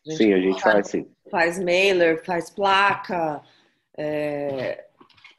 A 0.07 0.11
sim, 0.11 0.33
a 0.33 0.39
gente 0.39 0.61
faz, 0.61 0.87
sim. 0.87 1.11
Faz 1.29 1.59
mailer, 1.59 2.23
faz 2.23 2.49
placa. 2.49 3.41
É, 3.97 4.85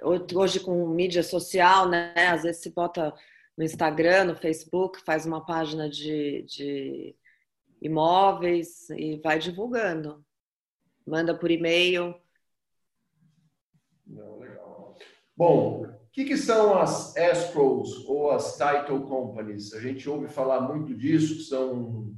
hoje 0.02 0.60
com 0.60 0.88
mídia 0.88 1.22
social, 1.22 1.88
né? 1.88 2.12
Às 2.30 2.42
vezes 2.42 2.62
se 2.62 2.70
bota 2.70 3.14
no 3.56 3.64
Instagram, 3.64 4.24
no 4.24 4.36
Facebook, 4.36 5.00
faz 5.04 5.26
uma 5.26 5.44
página 5.44 5.88
de, 5.88 6.42
de 6.42 7.14
imóveis 7.80 8.90
e 8.90 9.20
vai 9.22 9.38
divulgando 9.38 10.24
manda 11.06 11.38
por 11.38 11.50
e-mail. 11.50 12.14
Não, 14.06 14.38
legal. 14.38 14.96
Bom, 15.36 15.84
o 15.84 16.10
que, 16.10 16.24
que, 16.24 16.36
são 16.36 16.76
as 16.78 17.14
escrows 17.16 18.04
ou 18.06 18.32
as 18.32 18.56
title 18.56 19.02
companies? 19.02 19.72
A 19.72 19.80
gente 19.80 20.08
ouve 20.08 20.28
falar 20.28 20.60
muito 20.62 20.94
disso, 20.94 21.36
que 21.36 21.42
são 21.42 22.12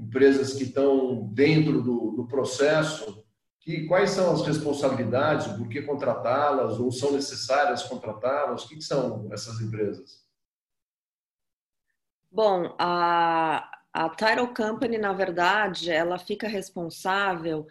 empresas 0.00 0.54
que 0.54 0.64
estão 0.64 1.28
dentro 1.32 1.82
do, 1.82 2.12
do 2.12 2.26
processo. 2.26 3.24
Que, 3.60 3.86
quais 3.86 4.10
são 4.10 4.32
as 4.32 4.46
responsabilidades, 4.46 5.46
por 5.48 5.68
que 5.68 5.82
contratá-las, 5.82 6.80
ou 6.80 6.90
são 6.90 7.12
necessárias 7.12 7.82
contratá-las? 7.82 8.64
O 8.64 8.68
que, 8.68 8.76
que 8.76 8.82
são 8.82 9.28
essas 9.30 9.60
empresas? 9.60 10.24
Bom, 12.32 12.74
a, 12.78 13.68
a 13.92 14.08
Title 14.10 14.54
Company, 14.54 14.96
na 14.96 15.12
verdade, 15.12 15.90
ela 15.90 16.18
fica 16.18 16.48
responsável 16.48 17.66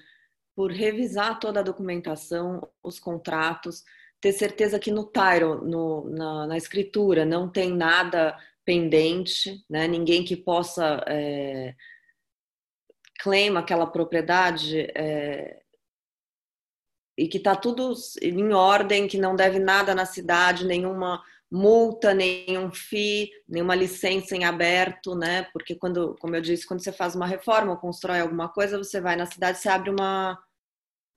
por 0.55 0.71
revisar 0.71 1.39
toda 1.39 1.61
a 1.61 1.63
documentação, 1.63 2.67
os 2.83 2.99
contratos, 2.99 3.83
ter 4.19 4.33
certeza 4.33 4.77
que 4.77 4.91
no 4.91 5.05
Tyro, 5.05 5.63
no, 5.65 6.09
na, 6.09 6.47
na, 6.47 6.57
escritura, 6.57 7.25
não 7.25 7.49
tem 7.49 7.73
nada 7.73 8.37
pendente, 8.65 9.63
né? 9.69 9.87
ninguém 9.87 10.23
que 10.25 10.35
possa 10.35 11.01
é, 11.07 11.73
claim 13.19 13.55
aquela 13.57 13.85
propriedade 13.85 14.79
é, 14.95 15.61
e 17.17 17.27
que 17.27 17.37
está 17.37 17.55
tudo 17.55 17.93
em 18.21 18.53
ordem, 18.53 19.07
que 19.07 19.17
não 19.17 19.35
deve 19.35 19.59
nada 19.59 19.93
na 19.93 20.05
cidade, 20.05 20.65
nenhuma 20.65 21.21
multa, 21.51 22.13
nenhum 22.13 22.71
FII, 22.71 23.29
nenhuma 23.47 23.75
licença 23.75 24.35
em 24.35 24.45
aberto, 24.45 25.15
né? 25.15 25.43
Porque 25.51 25.75
quando, 25.75 26.15
como 26.19 26.35
eu 26.35 26.41
disse, 26.41 26.65
quando 26.65 26.83
você 26.83 26.91
faz 26.91 27.15
uma 27.15 27.25
reforma 27.25 27.71
ou 27.71 27.77
constrói 27.77 28.21
alguma 28.21 28.47
coisa, 28.49 28.77
você 28.77 29.01
vai 29.01 29.15
na 29.15 29.25
cidade, 29.25 29.57
você 29.57 29.67
abre 29.67 29.89
uma 29.89 30.39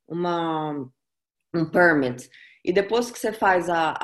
uma, 0.09 0.89
um 1.55 1.65
permit. 1.71 2.29
E 2.65 2.73
depois 2.73 3.11
que 3.11 3.19
você 3.19 3.33
faz 3.33 3.69
a, 3.69 3.95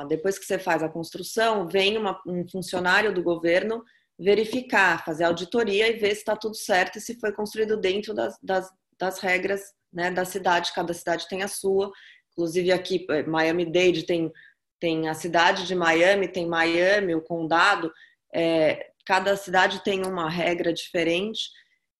a 0.00 0.04
depois 0.04 0.38
que 0.38 0.44
você 0.44 0.58
faz 0.58 0.82
a 0.82 0.88
construção, 0.88 1.66
vem 1.66 1.98
uma, 1.98 2.20
um 2.26 2.48
funcionário 2.48 3.12
do 3.12 3.22
governo 3.22 3.84
verificar, 4.18 5.04
fazer 5.04 5.24
auditoria 5.24 5.88
e 5.88 5.98
ver 5.98 6.12
se 6.14 6.20
está 6.20 6.36
tudo 6.36 6.56
certo 6.56 6.96
e 6.96 7.00
se 7.00 7.18
foi 7.20 7.32
construído 7.32 7.76
dentro 7.76 8.14
das, 8.14 8.38
das, 8.42 8.70
das 8.98 9.18
regras 9.18 9.62
né, 9.92 10.10
da 10.10 10.24
cidade. 10.24 10.72
Cada 10.72 10.94
cidade 10.94 11.28
tem 11.28 11.42
a 11.42 11.48
sua. 11.48 11.92
Inclusive 12.32 12.72
aqui, 12.72 13.06
eh, 13.10 13.22
Miami-Dade 13.24 14.04
tem, 14.04 14.32
tem 14.80 15.08
a 15.08 15.14
cidade 15.14 15.66
de 15.66 15.74
Miami, 15.74 16.28
tem 16.28 16.46
Miami, 16.46 17.14
o 17.14 17.22
condado. 17.22 17.92
É, 18.34 18.90
cada 19.04 19.36
cidade 19.36 19.82
tem 19.84 20.04
uma 20.04 20.28
regra 20.28 20.72
diferente 20.72 21.50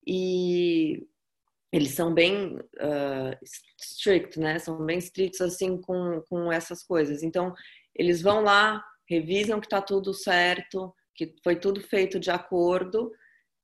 e 0.07 1.07
eles 1.73 1.93
são 1.93 2.13
bem 2.13 2.57
uh, 2.57 3.37
strict, 3.79 4.39
né? 4.39 4.59
São 4.59 4.85
bem 4.85 4.99
estritos 4.99 5.41
assim 5.41 5.81
com, 5.81 6.23
com 6.29 6.51
essas 6.51 6.83
coisas. 6.83 7.23
Então, 7.23 7.55
eles 7.95 8.23
vão 8.23 8.43
lá, 8.43 8.83
revisam 9.09 9.61
que 9.61 9.67
está 9.67 9.81
tudo 9.81 10.15
certo, 10.15 10.95
que 11.17 11.35
foi 11.43 11.57
tudo 11.57 11.81
feito 11.81 12.21
de 12.21 12.31
acordo 12.31 13.11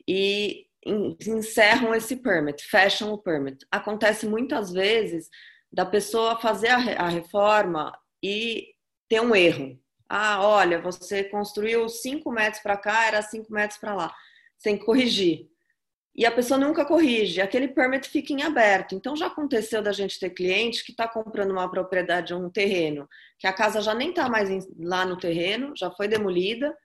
e 0.08 0.66
encerram 0.84 1.94
esse 1.94 2.16
permit, 2.16 2.64
fecham 2.64 3.12
o 3.12 3.18
permit. 3.18 3.64
Acontece 3.70 4.26
muitas 4.26 4.72
vezes 4.72 5.28
da 5.72 5.86
pessoa 5.86 6.40
fazer 6.40 6.68
a 6.70 7.08
reforma 7.08 7.96
e 8.22 8.74
ter 9.08 9.20
um 9.20 9.34
erro. 9.34 9.78
Ah, 10.08 10.44
olha, 10.46 10.80
você 10.80 11.24
construiu 11.24 11.88
5 11.88 12.30
metros 12.30 12.62
para 12.62 12.76
cá, 12.76 13.06
era 13.06 13.22
5 13.22 13.52
metros 13.52 13.78
para 13.78 13.94
lá. 13.94 14.14
Sem 14.58 14.76
corrigir 14.76 15.52
e 16.14 16.26
a 16.26 16.30
pessoa 16.30 16.60
nunca 16.60 16.84
corrige, 16.84 17.40
aquele 17.40 17.68
permit 17.68 18.08
fica 18.08 18.32
em 18.32 18.42
aberto. 18.42 18.94
Então 18.94 19.16
já 19.16 19.26
aconteceu 19.26 19.82
da 19.82 19.92
gente 19.92 20.20
ter 20.20 20.30
cliente 20.30 20.84
que 20.84 20.92
está 20.92 21.08
comprando 21.08 21.50
uma 21.50 21.70
propriedade, 21.70 22.34
um 22.34 22.50
terreno, 22.50 23.08
que 23.38 23.46
a 23.46 23.52
casa 23.52 23.80
já 23.80 23.94
nem 23.94 24.10
está 24.10 24.28
mais 24.28 24.66
lá 24.78 25.06
no 25.06 25.16
terreno, 25.16 25.72
já 25.76 25.90
foi 25.90 26.08
demolida, 26.08 26.76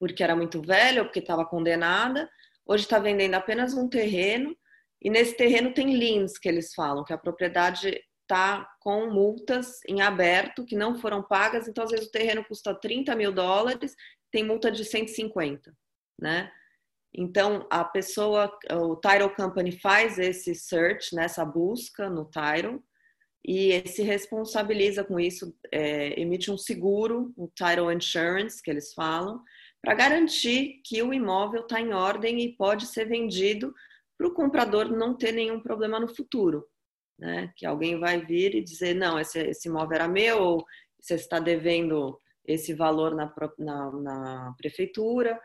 porque 0.00 0.24
era 0.24 0.34
muito 0.34 0.62
velha 0.62 1.02
ou 1.02 1.04
porque 1.04 1.20
estava 1.20 1.44
condenada. 1.44 2.28
Hoje 2.66 2.84
está 2.84 2.98
vendendo 2.98 3.34
apenas 3.34 3.74
um 3.74 3.86
terreno, 3.86 4.56
e 5.02 5.10
nesse 5.10 5.36
terreno 5.36 5.72
tem 5.72 5.94
liens, 5.94 6.38
que 6.38 6.48
eles 6.48 6.74
falam, 6.74 7.04
que 7.04 7.12
a 7.12 7.18
propriedade 7.18 8.02
está 8.22 8.66
com 8.80 9.10
multas 9.10 9.80
em 9.86 10.00
aberto 10.00 10.64
que 10.64 10.76
não 10.76 10.98
foram 10.98 11.22
pagas, 11.22 11.68
então 11.68 11.84
às 11.84 11.90
vezes 11.90 12.06
o 12.06 12.12
terreno 12.12 12.44
custa 12.44 12.74
30 12.74 13.14
mil 13.16 13.32
dólares, 13.32 13.94
tem 14.30 14.44
multa 14.44 14.70
de 14.70 14.84
150, 14.84 15.72
né? 16.18 16.50
Então, 17.12 17.66
a 17.68 17.84
pessoa, 17.84 18.56
o 18.70 18.94
Title 18.94 19.34
Company 19.34 19.72
faz 19.72 20.16
esse 20.16 20.54
search, 20.54 21.14
nessa 21.14 21.44
busca 21.44 22.08
no 22.08 22.24
Title, 22.24 22.80
e 23.44 23.82
se 23.88 24.02
responsabiliza 24.02 25.02
com 25.02 25.18
isso, 25.18 25.52
é, 25.72 26.20
emite 26.20 26.52
um 26.52 26.58
seguro, 26.58 27.34
um 27.36 27.48
Title 27.48 27.90
Insurance, 27.90 28.62
que 28.62 28.70
eles 28.70 28.94
falam, 28.94 29.42
para 29.82 29.94
garantir 29.94 30.80
que 30.84 31.02
o 31.02 31.12
imóvel 31.12 31.62
está 31.62 31.80
em 31.80 31.92
ordem 31.92 32.40
e 32.40 32.56
pode 32.56 32.86
ser 32.86 33.06
vendido 33.06 33.74
para 34.18 34.26
o 34.26 34.34
comprador 34.34 34.90
não 34.90 35.16
ter 35.16 35.32
nenhum 35.32 35.60
problema 35.60 35.98
no 35.98 36.14
futuro. 36.14 36.66
Né? 37.18 37.52
Que 37.56 37.64
alguém 37.64 37.98
vai 37.98 38.24
vir 38.24 38.54
e 38.54 38.62
dizer, 38.62 38.94
não, 38.94 39.18
esse, 39.18 39.38
esse 39.40 39.68
imóvel 39.68 39.96
era 39.96 40.08
meu, 40.08 40.42
ou 40.42 40.66
você 41.00 41.14
está 41.14 41.38
devendo 41.38 42.18
esse 42.44 42.74
valor 42.74 43.14
na, 43.14 43.32
na, 43.58 43.92
na 43.92 44.54
prefeitura, 44.58 45.40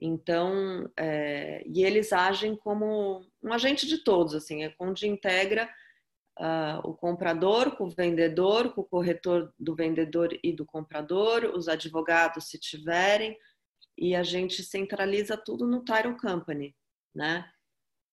então, 0.00 0.90
é, 0.96 1.62
e 1.66 1.84
eles 1.84 2.12
agem 2.12 2.56
como 2.56 3.26
um 3.42 3.52
agente 3.52 3.86
de 3.86 4.02
todos, 4.02 4.34
assim, 4.34 4.64
é 4.64 4.74
onde 4.80 5.06
integra 5.06 5.68
uh, 6.38 6.88
o 6.88 6.94
comprador 6.94 7.76
com 7.76 7.84
o 7.84 7.90
vendedor, 7.90 8.72
com 8.72 8.80
o 8.80 8.84
corretor 8.84 9.52
do 9.58 9.74
vendedor 9.74 10.30
e 10.42 10.52
do 10.52 10.64
comprador, 10.64 11.44
os 11.54 11.68
advogados 11.68 12.48
se 12.48 12.58
tiverem, 12.58 13.36
e 13.96 14.14
a 14.14 14.22
gente 14.22 14.62
centraliza 14.62 15.36
tudo 15.36 15.66
no 15.66 15.84
Title 15.84 16.16
Company, 16.16 16.74
né? 17.14 17.48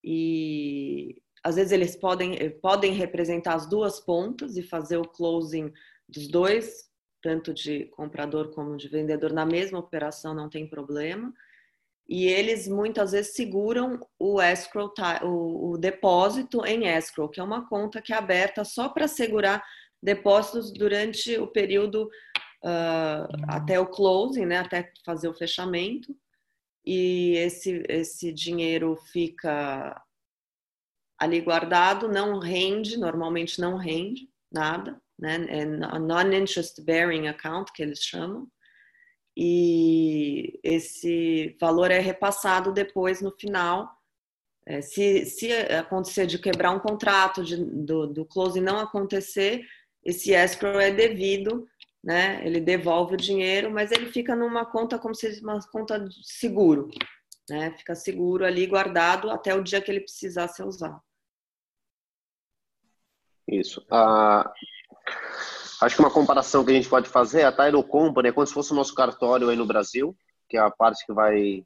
E 0.04 1.22
às 1.44 1.56
vezes 1.56 1.72
eles 1.72 1.96
podem, 1.96 2.50
podem 2.60 2.94
representar 2.94 3.56
as 3.56 3.68
duas 3.70 4.00
pontas 4.00 4.58
e 4.58 4.64
fazer 4.64 4.98
o 4.98 5.08
closing 5.08 5.72
dos 6.08 6.28
dois, 6.28 6.90
tanto 7.22 7.54
de 7.54 7.86
comprador 7.86 8.54
como 8.54 8.78
de 8.78 8.88
vendedor, 8.88 9.34
na 9.34 9.46
mesma 9.46 9.80
operação, 9.80 10.34
não 10.34 10.50
tem 10.50 10.68
problema 10.68 11.34
e 12.10 12.26
eles 12.26 12.68
muitas 12.68 13.12
vezes 13.12 13.34
seguram 13.34 14.00
o 14.18 14.42
escrow, 14.42 14.94
o, 15.24 15.72
o 15.72 15.78
depósito 15.78 16.66
em 16.66 16.88
escrow, 16.88 17.28
que 17.28 17.40
é 17.40 17.44
uma 17.44 17.68
conta 17.68 18.02
que 18.02 18.14
é 18.14 18.16
aberta 18.16 18.64
só 18.64 18.88
para 18.88 19.08
segurar 19.08 19.64
depósitos 20.02 20.72
durante 20.72 21.38
o 21.38 21.48
período 21.48 22.10
uh, 22.64 23.28
até 23.48 23.80
o 23.80 23.88
closing, 23.88 24.46
né, 24.46 24.58
até 24.58 24.92
fazer 25.06 25.28
o 25.28 25.34
fechamento. 25.34 26.16
E 26.86 27.34
esse, 27.36 27.84
esse 27.90 28.32
dinheiro 28.32 28.96
fica 29.12 30.02
ali 31.20 31.42
guardado, 31.42 32.08
não 32.08 32.40
rende, 32.40 32.98
normalmente 32.98 33.60
não 33.60 33.76
rende 33.76 34.30
nada, 34.52 35.02
né? 35.20 35.46
É 35.50 35.66
non-interest 35.66 36.82
bearing 36.82 37.28
account 37.28 37.74
que 37.74 37.82
eles 37.82 38.00
chamam. 38.00 38.48
E 39.36 40.60
esse 40.64 41.56
valor 41.60 41.92
é 41.92 42.00
repassado 42.00 42.72
depois 42.72 43.22
no 43.22 43.32
final. 43.32 43.92
É, 44.66 44.82
se, 44.82 45.26
se 45.26 45.52
acontecer 45.52 46.26
de 46.26 46.40
quebrar 46.40 46.72
um 46.72 46.80
contrato, 46.80 47.44
de, 47.44 47.58
do, 47.58 48.08
do 48.08 48.26
closing 48.26 48.62
não 48.62 48.80
acontecer, 48.80 49.66
esse 50.04 50.34
escrow 50.34 50.80
é 50.80 50.92
devido, 50.92 51.68
né? 52.04 52.46
Ele 52.46 52.60
devolve 52.60 53.16
o 53.16 53.18
dinheiro, 53.18 53.72
mas 53.72 53.92
ele 53.92 54.08
fica 54.08 54.36
numa 54.36 54.66
conta 54.66 54.98
como 54.98 55.16
se 55.16 55.28
fosse 55.28 55.44
uma 55.44 55.60
conta 55.72 56.00
de 56.00 56.16
seguro, 56.24 56.90
né? 57.50 57.72
Fica 57.78 57.96
seguro 57.96 58.46
ali 58.46 58.66
guardado 58.66 59.30
até 59.30 59.54
o 59.54 59.64
dia 59.64 59.82
que 59.82 59.92
ele 59.92 60.02
precisar 60.02 60.48
ser 60.48 60.64
usado. 60.64 61.02
Isso. 63.48 63.86
Ah, 63.90 64.52
acho 65.82 65.96
que 65.96 66.02
uma 66.02 66.12
comparação 66.12 66.66
que 66.66 66.72
a 66.72 66.74
gente 66.74 66.90
pode 66.90 67.08
fazer 67.08 67.42
é 67.42 67.46
a 67.46 67.52
Tyro 67.52 67.82
Company 67.84 68.30
é 68.30 68.32
como 68.32 68.46
se 68.46 68.54
fosse 68.54 68.74
o 68.74 68.76
nosso 68.76 68.94
cartório 68.94 69.50
aí 69.50 69.56
no 69.56 69.66
Brasil, 69.66 70.16
que 70.50 70.58
é 70.58 70.60
a 70.60 70.70
parte 70.70 71.06
que 71.06 71.14
vai 71.14 71.64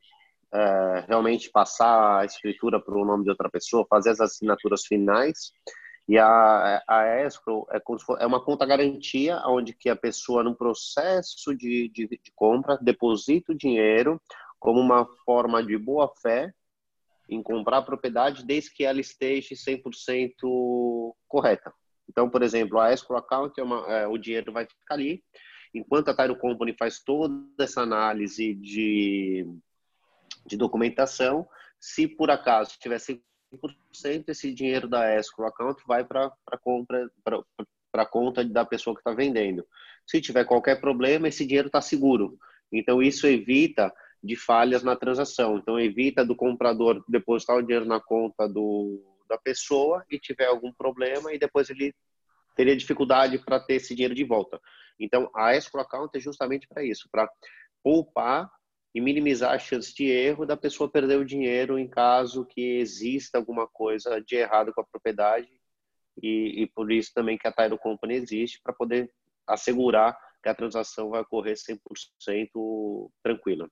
é, 0.53 1.05
realmente 1.07 1.49
passar 1.49 2.19
a 2.19 2.25
escritura 2.25 2.79
para 2.79 2.95
o 2.95 3.05
nome 3.05 3.23
de 3.23 3.29
outra 3.29 3.49
pessoa, 3.49 3.85
fazer 3.89 4.11
as 4.11 4.19
assinaturas 4.19 4.85
finais. 4.85 5.51
E 6.07 6.17
a, 6.17 6.83
a 6.87 7.25
escrow 7.25 7.67
é, 7.71 7.79
é 8.19 8.25
uma 8.25 8.43
conta 8.43 8.65
garantia, 8.65 9.41
onde 9.45 9.73
que 9.73 9.89
a 9.89 9.95
pessoa, 9.95 10.43
no 10.43 10.55
processo 10.55 11.55
de, 11.55 11.89
de, 11.89 12.07
de 12.07 12.31
compra, 12.35 12.77
deposita 12.81 13.51
o 13.51 13.57
dinheiro 13.57 14.21
como 14.59 14.79
uma 14.79 15.05
forma 15.25 15.63
de 15.63 15.77
boa 15.77 16.11
fé 16.21 16.53
em 17.29 17.41
comprar 17.41 17.77
a 17.77 17.81
propriedade 17.81 18.45
desde 18.45 18.73
que 18.73 18.83
ela 18.83 18.99
esteja 18.99 19.55
100% 19.55 21.15
correta. 21.27 21.73
Então, 22.09 22.29
por 22.29 22.43
exemplo, 22.43 22.77
a 22.77 22.93
escrow 22.93 23.17
account, 23.17 23.57
é 23.59 23.63
uma, 23.63 23.87
é, 23.87 24.07
o 24.07 24.17
dinheiro 24.17 24.51
vai 24.51 24.65
ficar 24.65 24.95
ali, 24.95 25.23
enquanto 25.73 26.09
a 26.09 26.13
Tyro 26.13 26.37
Company 26.37 26.75
faz 26.77 26.99
toda 26.99 27.33
essa 27.57 27.81
análise 27.81 28.53
de, 28.53 29.47
de 30.45 30.57
documentação, 30.57 31.47
se 31.79 32.07
por 32.07 32.29
acaso 32.29 32.77
tiver 32.79 32.99
100%, 33.53 34.29
esse 34.29 34.53
dinheiro 34.53 34.87
da 34.87 35.15
escrow 35.17 35.47
account 35.47 35.81
vai 35.85 36.03
para 36.03 36.31
compra 36.61 37.09
para 37.91 38.05
conta 38.05 38.43
da 38.45 38.63
pessoa 38.63 38.95
que 38.95 39.01
está 39.01 39.11
vendendo. 39.11 39.65
Se 40.07 40.21
tiver 40.21 40.45
qualquer 40.45 40.79
problema, 40.79 41.27
esse 41.27 41.45
dinheiro 41.45 41.67
está 41.67 41.81
seguro. 41.81 42.37
Então, 42.71 43.01
isso 43.01 43.27
evita 43.27 43.93
de 44.23 44.35
falhas 44.35 44.81
na 44.81 44.95
transação. 44.95 45.57
Então, 45.57 45.77
evita 45.77 46.23
do 46.23 46.35
comprador 46.35 47.03
depositar 47.07 47.57
o 47.57 47.61
dinheiro 47.61 47.85
na 47.85 47.99
conta 47.99 48.47
do, 48.47 49.03
da 49.27 49.37
pessoa 49.37 50.05
e 50.09 50.17
tiver 50.17 50.45
algum 50.45 50.71
problema 50.71 51.33
e 51.33 51.39
depois 51.39 51.69
ele 51.69 51.93
teria 52.55 52.75
dificuldade 52.75 53.37
para 53.39 53.59
ter 53.59 53.75
esse 53.75 53.93
dinheiro 53.93 54.15
de 54.15 54.23
volta. 54.23 54.59
Então, 54.99 55.29
a 55.35 55.55
escrow 55.55 55.83
account 55.83 56.15
é 56.17 56.21
justamente 56.21 56.67
para 56.67 56.83
isso, 56.83 57.09
para 57.11 57.29
poupar 57.83 58.49
e 58.93 58.99
minimizar 58.99 59.53
a 59.53 59.59
chance 59.59 59.93
de 59.93 60.05
erro 60.05 60.45
da 60.45 60.57
pessoa 60.57 60.91
perder 60.91 61.17
o 61.17 61.25
dinheiro 61.25 61.79
em 61.79 61.87
caso 61.87 62.45
que 62.45 62.79
exista 62.79 63.37
alguma 63.37 63.67
coisa 63.67 64.19
de 64.21 64.35
errado 64.35 64.73
com 64.73 64.81
a 64.81 64.85
propriedade 64.85 65.49
e, 66.21 66.63
e 66.63 66.67
por 66.67 66.91
isso 66.91 67.11
também 67.13 67.37
que 67.37 67.47
a 67.47 67.51
Tyro 67.51 67.77
Company 67.77 68.15
existe 68.15 68.59
para 68.61 68.73
poder 68.73 69.11
assegurar 69.47 70.17
que 70.43 70.49
a 70.49 70.55
transação 70.55 71.09
vai 71.09 71.21
ocorrer 71.21 71.55
100% 71.55 73.09
tranquila. 73.23 73.69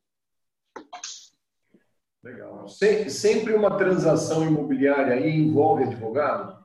Legal. 2.23 2.67
Sempre 2.67 3.53
uma 3.53 3.77
transação 3.77 4.45
imobiliária 4.45 5.19
envolve 5.27 5.83
advogado? 5.83 6.58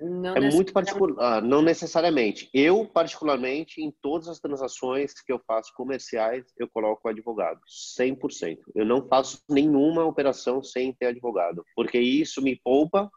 Não 0.00 0.34
é 0.34 0.40
muito 0.40 0.72
particular, 0.72 1.14
ah, 1.18 1.40
não 1.40 1.60
necessariamente. 1.60 2.48
Eu, 2.54 2.86
particularmente, 2.86 3.82
em 3.82 3.90
todas 3.90 4.28
as 4.28 4.40
transações 4.40 5.12
que 5.12 5.30
eu 5.30 5.38
faço 5.46 5.74
comerciais, 5.74 6.46
eu 6.56 6.68
coloco 6.68 7.06
advogado, 7.08 7.60
100%. 7.66 8.58
Eu 8.74 8.86
não 8.86 9.06
faço 9.06 9.42
nenhuma 9.48 10.04
operação 10.04 10.62
sem 10.62 10.92
ter 10.92 11.06
advogado, 11.06 11.64
porque 11.74 11.98
isso 11.98 12.40
me 12.40 12.56
poupa, 12.56 13.10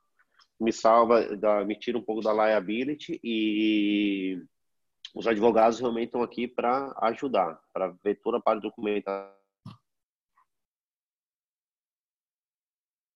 me 0.59 0.73
salva, 0.73 1.25
me 1.65 1.77
tira 1.77 1.97
um 1.97 2.03
pouco 2.03 2.21
da 2.21 2.33
liability 2.33 3.19
e 3.23 4.43
os 5.15 5.25
advogados 5.25 5.79
realmente 5.79 6.07
estão 6.07 6.23
aqui 6.23 6.47
para 6.47 6.93
ajudar, 7.03 7.61
para 7.71 7.95
ver 8.03 8.19
toda 8.21 8.37
a 8.37 8.41
parte 8.41 8.61
documentação 8.61 9.31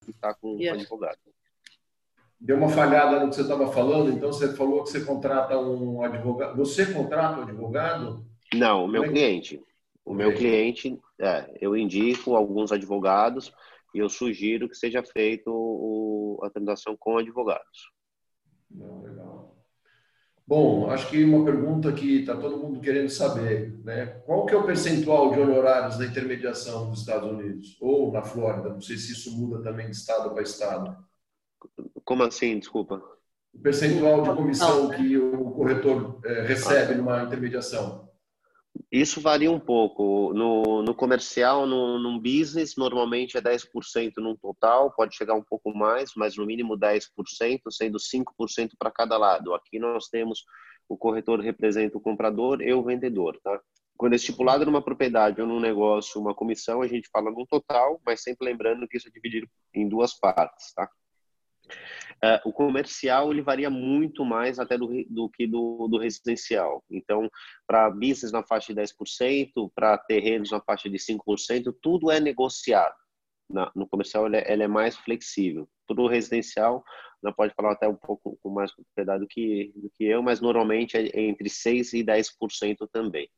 que 0.06 0.12
está 0.12 0.34
com 0.34 0.56
o 0.56 0.70
advogado. 0.72 1.20
Deu 2.40 2.56
uma 2.56 2.70
falhada 2.70 3.20
no 3.20 3.30
que 3.30 3.36
você 3.36 3.42
estava 3.42 3.72
falando, 3.72 4.12
então 4.12 4.32
você 4.32 4.54
falou 4.54 4.84
que 4.84 4.92
você 4.92 5.04
contrata 5.04 5.58
um 5.58 6.04
advogado. 6.04 6.56
Você 6.58 6.94
contrata 6.94 7.40
um 7.40 7.44
advogado? 7.44 8.26
Não, 8.54 8.86
o 8.86 8.88
meu 8.88 9.06
é 9.06 9.10
cliente. 9.10 9.62
O 10.06 10.14
meu 10.14 10.34
cliente, 10.34 10.98
é, 11.20 11.58
eu 11.60 11.76
indico 11.76 12.36
alguns 12.36 12.72
advogados 12.72 13.52
e 13.94 14.00
eu 14.00 14.08
sugiro 14.08 14.70
que 14.70 14.76
seja 14.76 15.04
feito 15.04 15.52
o, 15.52 16.40
a 16.44 16.50
transação 16.50 16.96
com 16.98 17.18
advogados. 17.18 17.92
Não, 18.70 19.02
legal. 19.02 19.58
Bom, 20.48 20.90
acho 20.90 21.10
que 21.10 21.26
uma 21.26 21.44
pergunta 21.44 21.92
que 21.92 22.20
está 22.20 22.38
todo 22.38 22.58
mundo 22.58 22.80
querendo 22.80 23.10
saber, 23.10 23.78
né? 23.84 24.06
Qual 24.26 24.46
que 24.46 24.54
é 24.54 24.58
o 24.58 24.66
percentual 24.66 25.32
de 25.34 25.42
honorários 25.42 25.98
da 25.98 26.06
intermediação 26.06 26.90
dos 26.90 27.02
Estados 27.02 27.30
Unidos 27.30 27.78
ou 27.82 28.14
na 28.14 28.22
Flórida? 28.22 28.70
Não 28.70 28.80
sei 28.80 28.96
se 28.96 29.12
isso 29.12 29.38
muda 29.38 29.62
também 29.62 29.88
de 29.88 29.98
estado 29.98 30.34
para 30.34 30.42
estado. 30.42 30.96
Como 32.08 32.24
assim? 32.24 32.58
Desculpa. 32.58 33.04
O 33.54 33.60
percentual 33.60 34.24
de 34.24 34.34
comissão 34.34 34.90
que 34.92 35.18
o 35.18 35.52
corretor 35.52 36.22
é, 36.24 36.42
recebe 36.44 36.96
numa 36.96 37.24
intermediação. 37.24 38.08
Isso 38.90 39.20
varia 39.20 39.52
um 39.52 39.60
pouco. 39.60 40.34
No, 40.34 40.82
no 40.84 40.96
comercial, 40.96 41.66
no, 41.68 42.00
no 42.00 42.18
business, 42.22 42.78
normalmente 42.78 43.38
é 43.38 43.42
10% 43.42 44.14
no 44.20 44.38
total, 44.38 44.94
pode 44.94 45.18
chegar 45.18 45.34
um 45.34 45.44
pouco 45.44 45.76
mais, 45.76 46.12
mas 46.16 46.38
no 46.38 46.46
mínimo 46.46 46.78
10%, 46.80 47.04
sendo 47.72 47.98
5% 47.98 48.70
para 48.80 48.90
cada 48.90 49.18
lado. 49.18 49.54
Aqui 49.54 49.78
nós 49.78 50.08
temos 50.08 50.46
o 50.88 50.98
corretor 50.98 51.42
representa 51.42 51.98
o 51.98 52.02
comprador 52.02 52.62
e 52.62 52.74
o 52.74 52.84
vendedor, 52.84 53.38
tá? 53.44 53.60
Quando 53.98 54.14
é 54.14 54.16
estipulado 54.16 54.66
numa 54.66 54.82
propriedade 54.82 55.42
ou 55.42 55.48
num 55.48 55.60
negócio 55.60 56.22
uma 56.22 56.34
comissão, 56.34 56.82
a 56.82 56.88
gente 56.88 57.10
fala 57.12 57.30
no 57.30 57.46
total, 57.46 58.00
mas 58.06 58.22
sempre 58.22 58.48
lembrando 58.48 58.88
que 58.88 58.96
isso 58.96 59.10
é 59.10 59.12
dividido 59.12 59.50
em 59.74 59.90
duas 59.90 60.18
partes, 60.18 60.74
tá? 60.74 60.90
Uh, 62.24 62.50
o 62.50 62.52
comercial 62.52 63.32
ele 63.32 63.44
varia 63.44 63.70
muito 63.70 64.26
mais 64.26 64.58
até 64.58 64.78
do, 64.78 64.88
do 65.10 65.30
que 65.30 65.46
do, 65.46 65.88
do 65.88 66.00
residencial. 66.00 66.84
Então, 66.90 67.30
para 67.68 67.90
business 67.92 68.32
na 68.32 68.44
faixa 68.44 68.74
de 68.74 68.82
10%, 68.82 69.72
para 69.76 69.98
terrenos 69.98 70.52
na 70.52 70.60
faixa 70.60 70.90
de 70.90 70.98
5%, 70.98 71.76
tudo 71.82 72.10
é 72.10 72.20
negociado. 72.20 72.96
Na, 73.50 73.72
no 73.76 73.88
comercial 73.88 74.26
ele 74.26 74.38
é, 74.38 74.52
ele 74.52 74.64
é 74.64 74.68
mais 74.68 74.98
flexível. 74.98 75.70
Para 75.86 76.02
o 76.02 76.08
residencial, 76.08 76.84
não 77.22 77.32
pode 77.32 77.54
falar 77.54 77.74
até 77.74 77.88
um 77.88 77.96
pouco 77.96 78.38
com 78.42 78.50
mais 78.50 78.74
propriedade 78.74 79.22
do 79.22 79.28
que, 79.28 79.72
do 79.76 79.90
que 79.92 80.04
eu, 80.04 80.22
mas 80.22 80.42
normalmente 80.42 80.98
é 80.98 81.22
entre 81.22 81.50
6% 81.50 81.94
e 81.94 82.04
10% 82.04 82.88
também. 82.92 83.30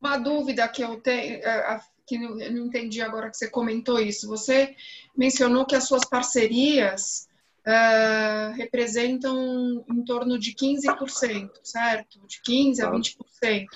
Uma 0.00 0.18
dúvida 0.18 0.68
que 0.68 0.82
eu 0.82 1.00
tenho, 1.00 1.36
é, 1.36 1.80
que 2.06 2.16
eu 2.16 2.52
não 2.52 2.66
entendi 2.66 3.02
agora 3.02 3.30
que 3.30 3.36
você 3.36 3.48
comentou 3.48 3.98
isso. 3.98 4.28
Você 4.28 4.74
mencionou 5.16 5.66
que 5.66 5.74
as 5.74 5.84
suas 5.84 6.04
parcerias 6.04 7.28
uh, 7.66 8.52
representam 8.54 9.84
em 9.90 10.04
torno 10.04 10.38
de 10.38 10.54
15%, 10.54 11.50
certo? 11.64 12.20
De 12.26 12.40
15% 12.46 12.80
a 12.84 12.90
20%. 12.90 13.66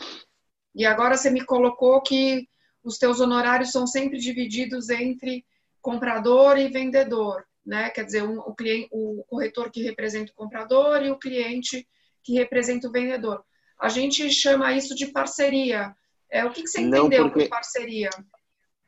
E 0.74 0.86
agora 0.86 1.16
você 1.16 1.30
me 1.30 1.44
colocou 1.44 2.00
que 2.00 2.48
os 2.82 2.96
teus 2.96 3.20
honorários 3.20 3.72
são 3.72 3.86
sempre 3.86 4.18
divididos 4.18 4.88
entre 4.88 5.44
comprador 5.82 6.56
e 6.56 6.68
vendedor, 6.68 7.44
né? 7.66 7.90
Quer 7.90 8.04
dizer, 8.04 8.22
um, 8.22 8.38
o, 8.38 8.54
cliente, 8.54 8.88
o 8.92 9.24
corretor 9.24 9.70
que 9.70 9.82
representa 9.82 10.30
o 10.30 10.34
comprador 10.34 11.02
e 11.02 11.10
o 11.10 11.18
cliente 11.18 11.86
que 12.22 12.34
representa 12.34 12.88
o 12.88 12.92
vendedor. 12.92 13.44
A 13.78 13.88
gente 13.88 14.30
chama 14.30 14.72
isso 14.72 14.94
de 14.94 15.06
parceria. 15.06 15.94
É, 16.30 16.44
o 16.44 16.50
que, 16.50 16.62
que 16.62 16.68
você 16.68 16.80
entendeu 16.80 17.24
porque... 17.24 17.44
por 17.44 17.50
parceria? 17.50 18.10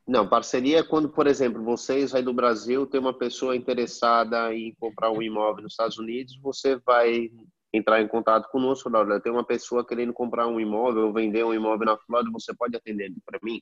Não, 0.07 0.29
parceria 0.29 0.81
é 0.81 0.83
quando, 0.83 1.09
por 1.09 1.27
exemplo, 1.27 1.63
vocês 1.63 2.15
aí 2.15 2.23
do 2.23 2.33
Brasil 2.33 2.87
tem 2.87 3.01
uma 3.01 3.17
pessoa 3.17 3.57
interessada 3.57 4.53
em 4.55 4.75
comprar 4.75 5.11
um 5.11 5.23
imóvel 5.23 5.63
nos 5.63 5.73
Estados 5.73 5.99
Unidos, 5.99 6.37
você 6.41 6.77
vai 6.85 7.31
entrar 7.73 8.03
em 8.03 8.09
contato 8.09 8.51
conosco, 8.51 8.91
olha, 8.93 9.21
tem 9.21 9.33
uma 9.33 9.45
pessoa 9.45 9.87
querendo 9.87 10.13
comprar 10.13 10.47
um 10.47 10.61
imóvel 10.61 11.07
ou 11.07 11.13
vender 11.13 11.45
um 11.45 11.55
imóvel 11.55 11.87
na 11.87 11.97
Flórida, 11.97 12.31
você 12.33 12.55
pode 12.55 12.77
atender 12.77 13.13
para 13.25 13.39
mim? 13.43 13.61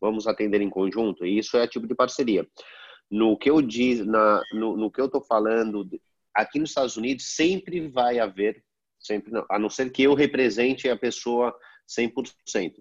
Vamos 0.00 0.26
atender 0.26 0.60
em 0.60 0.68
conjunto? 0.68 1.24
E 1.24 1.38
isso 1.38 1.56
é 1.56 1.66
tipo 1.66 1.86
de 1.86 1.94
parceria. 1.94 2.46
No 3.10 3.38
que 3.38 3.48
eu 3.48 3.62
diz, 3.62 4.04
na, 4.04 4.42
no, 4.52 4.76
no 4.76 4.90
que 4.90 5.00
eu 5.00 5.06
estou 5.06 5.22
falando, 5.22 5.88
aqui 6.34 6.58
nos 6.58 6.70
Estados 6.70 6.96
Unidos 6.96 7.34
sempre 7.34 7.88
vai 7.88 8.18
haver, 8.18 8.62
sempre 8.98 9.32
não, 9.32 9.46
a 9.48 9.58
não 9.58 9.70
ser 9.70 9.90
que 9.90 10.02
eu 10.02 10.14
represente 10.14 10.88
a 10.88 10.96
pessoa 10.96 11.56
100%. 11.88 12.74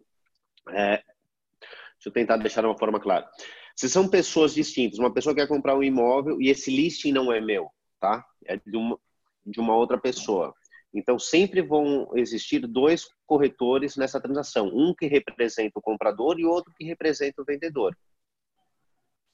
É, 0.70 0.98
deixa 0.98 2.08
eu 2.08 2.12
tentar 2.12 2.38
deixar 2.38 2.62
de 2.62 2.68
uma 2.68 2.78
forma 2.78 3.00
clara. 3.00 3.30
Se 3.76 3.90
são 3.90 4.08
pessoas 4.08 4.54
distintas, 4.54 5.00
uma 5.00 5.14
pessoa 5.14 5.36
quer 5.36 5.48
comprar 5.48 5.76
um 5.76 5.84
imóvel 5.84 6.42
e 6.42 6.50
esse 6.50 6.70
listing 6.70 7.12
não 7.12 7.32
é 7.32 7.40
meu, 7.40 7.70
tá? 8.00 8.26
É 8.46 8.58
de 8.58 8.78
uma, 8.78 9.00
de 9.46 9.60
uma 9.60 9.76
outra 9.76 9.98
pessoa. 9.98 10.54
Então, 10.94 11.18
sempre 11.18 11.62
vão 11.62 12.12
existir 12.16 12.68
dois 12.68 13.08
corretores 13.26 13.96
nessa 13.96 14.20
transação, 14.20 14.68
um 14.68 14.94
que 14.94 15.08
representa 15.08 15.80
o 15.80 15.82
comprador 15.82 16.38
e 16.38 16.46
outro 16.46 16.74
que 16.78 16.84
representa 16.84 17.42
o 17.42 17.46
vendedor. 17.46 17.98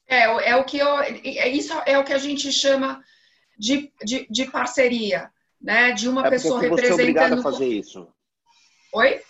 É, 0.07 0.51
é 0.51 0.55
o 0.55 0.63
que 0.63 0.78
eu, 0.78 0.99
é, 0.99 1.49
isso 1.49 1.73
é 1.86 1.97
o 1.97 2.03
que 2.03 2.13
a 2.13 2.17
gente 2.17 2.51
chama 2.51 3.03
de, 3.57 3.91
de, 4.03 4.28
de 4.30 4.45
parceria, 4.45 5.32
né? 5.59 5.91
De 5.91 6.07
uma 6.07 6.28
é 6.28 6.30
pessoa 6.30 6.61
representando. 6.61 6.95
Você 6.95 7.01
é 7.01 7.03
obrigado 7.03 7.34
a 7.39 7.41
fazer 7.41 7.67
isso. 7.67 8.07
Oi? 8.93 9.21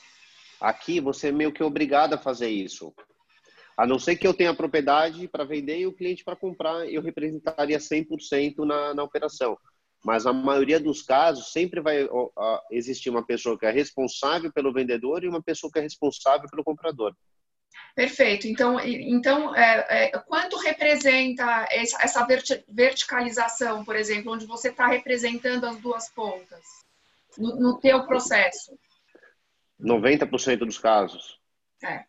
Aqui 0.60 0.99
você 0.99 1.28
é 1.28 1.32
meio 1.32 1.51
que 1.51 1.64
obrigado 1.64 2.14
a 2.14 2.18
fazer 2.18 2.49
isso. 2.49 2.93
A 3.78 3.86
não 3.86 3.99
ser 3.99 4.16
que 4.16 4.26
eu 4.26 4.34
tenha 4.34 4.55
propriedade 4.55 5.28
para 5.28 5.43
vender 5.43 5.80
e 5.80 5.86
o 5.86 5.93
cliente 5.93 6.24
para 6.24 6.36
comprar, 6.36 6.88
eu 6.88 7.01
representaria 7.01 7.78
100% 7.78 8.66
na, 8.66 8.93
na 8.95 9.03
operação. 9.03 9.55
Mas 10.03 10.26
a 10.26 10.34
maioria 10.34 10.80
dos 10.80 11.03
casos 11.03 11.51
sempre 11.51 11.80
vai 11.80 12.08
existir 12.72 13.10
uma 13.10 13.26
pessoa 13.26 13.58
que 13.58 13.66
é 13.66 13.72
responsável 13.72 14.51
pelo 14.51 14.74
vendedor 14.74 15.24
e 15.24 15.28
uma 15.28 15.41
pessoa 15.41 15.72
que 15.72 15.80
é 15.80 15.82
responsável 15.82 16.49
pelo 16.49 16.64
comprador. 16.64 17.16
Perfeito. 17.95 18.47
Então, 18.47 18.80
então 18.80 19.55
é, 19.55 20.05
é, 20.05 20.20
quanto 20.20 20.58
representa 20.58 21.68
essa 21.72 22.26
verticalização, 22.68 23.84
por 23.84 23.95
exemplo, 23.95 24.34
onde 24.34 24.45
você 24.45 24.70
está 24.70 24.88
representando 24.88 25.66
as 25.66 25.78
duas 25.78 26.10
pontas 26.10 26.64
no, 27.38 27.55
no 27.60 27.80
teu 27.80 28.05
processo? 28.05 28.78
90% 29.80 30.59
dos 30.59 30.78
casos. 30.78 31.39
É. 31.84 32.05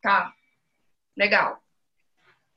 Tá. 0.00 0.32
Legal. 1.16 1.62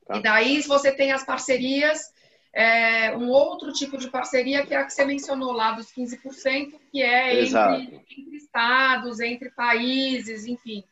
Tá. 0.05 0.17
E 0.17 0.21
daí, 0.21 0.61
você 0.61 0.91
tem 0.91 1.11
as 1.11 1.23
parcerias, 1.23 2.13
é, 2.53 3.15
um 3.15 3.29
outro 3.29 3.71
tipo 3.71 3.97
de 3.97 4.09
parceria 4.09 4.65
que 4.65 4.73
é 4.73 4.77
a 4.77 4.85
que 4.85 4.93
você 4.93 5.05
mencionou 5.05 5.51
lá 5.51 5.73
dos 5.73 5.91
15%, 5.91 6.79
que 6.91 7.01
é 7.01 7.43
entre, 7.43 8.03
entre, 8.09 8.35
estados, 8.35 9.19
entre 9.19 9.49
países, 9.51 10.45
enfim. 10.45 10.83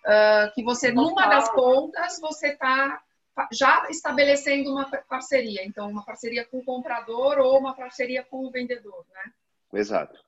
Uh, 0.00 0.52
que 0.54 0.62
você, 0.62 0.90
numa 0.90 1.26
das 1.26 1.50
pontas, 1.52 2.18
você 2.20 2.48
está 2.48 3.02
já 3.52 3.88
estabelecendo 3.90 4.72
uma 4.72 4.84
parceria. 5.08 5.64
Então, 5.64 5.90
uma 5.90 6.04
parceria 6.04 6.44
com 6.44 6.58
o 6.58 6.64
comprador 6.64 7.38
ou 7.38 7.58
uma 7.58 7.74
parceria 7.74 8.22
com 8.22 8.46
o 8.46 8.50
vendedor, 8.50 9.04
né? 9.12 9.32
Exato. 9.72 10.18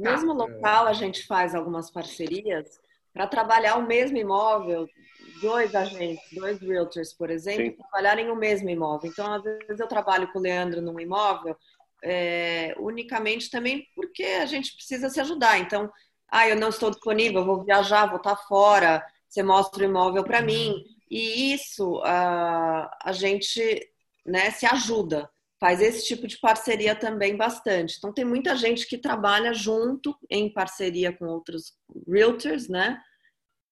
Mesmo 0.00 0.32
local, 0.32 0.86
a 0.86 0.92
gente 0.92 1.26
faz 1.26 1.54
algumas 1.54 1.90
parcerias 1.90 2.80
para 3.12 3.26
trabalhar 3.26 3.76
o 3.76 3.86
mesmo 3.86 4.16
imóvel, 4.16 4.88
dois 5.40 5.74
agentes, 5.74 6.24
dois 6.32 6.60
realtors, 6.60 7.12
por 7.12 7.30
exemplo, 7.30 7.64
Sim. 7.64 7.76
trabalharem 7.76 8.30
o 8.30 8.36
mesmo 8.36 8.68
imóvel. 8.70 9.10
Então, 9.10 9.32
às 9.32 9.42
vezes 9.42 9.78
eu 9.80 9.86
trabalho 9.86 10.30
com 10.32 10.38
o 10.38 10.42
Leandro 10.42 10.80
num 10.80 10.98
imóvel, 10.98 11.56
é, 12.02 12.74
unicamente 12.78 13.50
também 13.50 13.86
porque 13.94 14.22
a 14.22 14.46
gente 14.46 14.74
precisa 14.74 15.10
se 15.10 15.20
ajudar. 15.20 15.58
Então, 15.58 15.90
ah, 16.30 16.48
eu 16.48 16.56
não 16.56 16.68
estou 16.68 16.90
disponível, 16.90 17.44
vou 17.44 17.64
viajar, 17.64 18.06
vou 18.06 18.18
estar 18.18 18.36
fora, 18.36 19.04
você 19.28 19.42
mostra 19.42 19.82
o 19.82 19.88
imóvel 19.88 20.24
para 20.24 20.40
mim. 20.40 20.84
E 21.10 21.52
isso 21.52 22.00
a, 22.04 22.96
a 23.02 23.12
gente 23.12 23.90
né, 24.24 24.50
se 24.50 24.64
ajuda, 24.64 25.28
faz 25.60 25.82
esse 25.82 26.06
tipo 26.06 26.26
de 26.26 26.38
parceria 26.38 26.94
também 26.94 27.36
bastante. 27.36 27.96
Então, 27.98 28.12
tem 28.12 28.24
muita 28.24 28.56
gente 28.56 28.86
que 28.86 28.96
trabalha 28.96 29.52
junto, 29.52 30.16
em 30.30 30.50
parceria 30.50 31.12
com 31.12 31.26
outros 31.26 31.74
realtors, 32.08 32.66
né, 32.66 32.98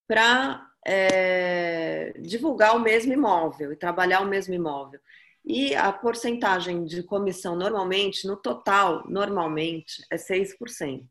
para 0.07 0.65
é, 0.87 2.13
divulgar 2.21 2.77
o 2.77 2.81
mesmo 2.81 3.13
imóvel 3.13 3.73
e 3.73 3.77
trabalhar 3.77 4.21
o 4.21 4.27
mesmo 4.27 4.55
imóvel. 4.55 5.01
E 5.45 5.75
a 5.75 5.91
porcentagem 5.91 6.85
de 6.85 7.03
comissão, 7.03 7.57
normalmente, 7.57 8.27
no 8.27 8.37
total, 8.37 9.03
normalmente, 9.09 10.05
é 10.11 10.17
6%. 10.17 11.07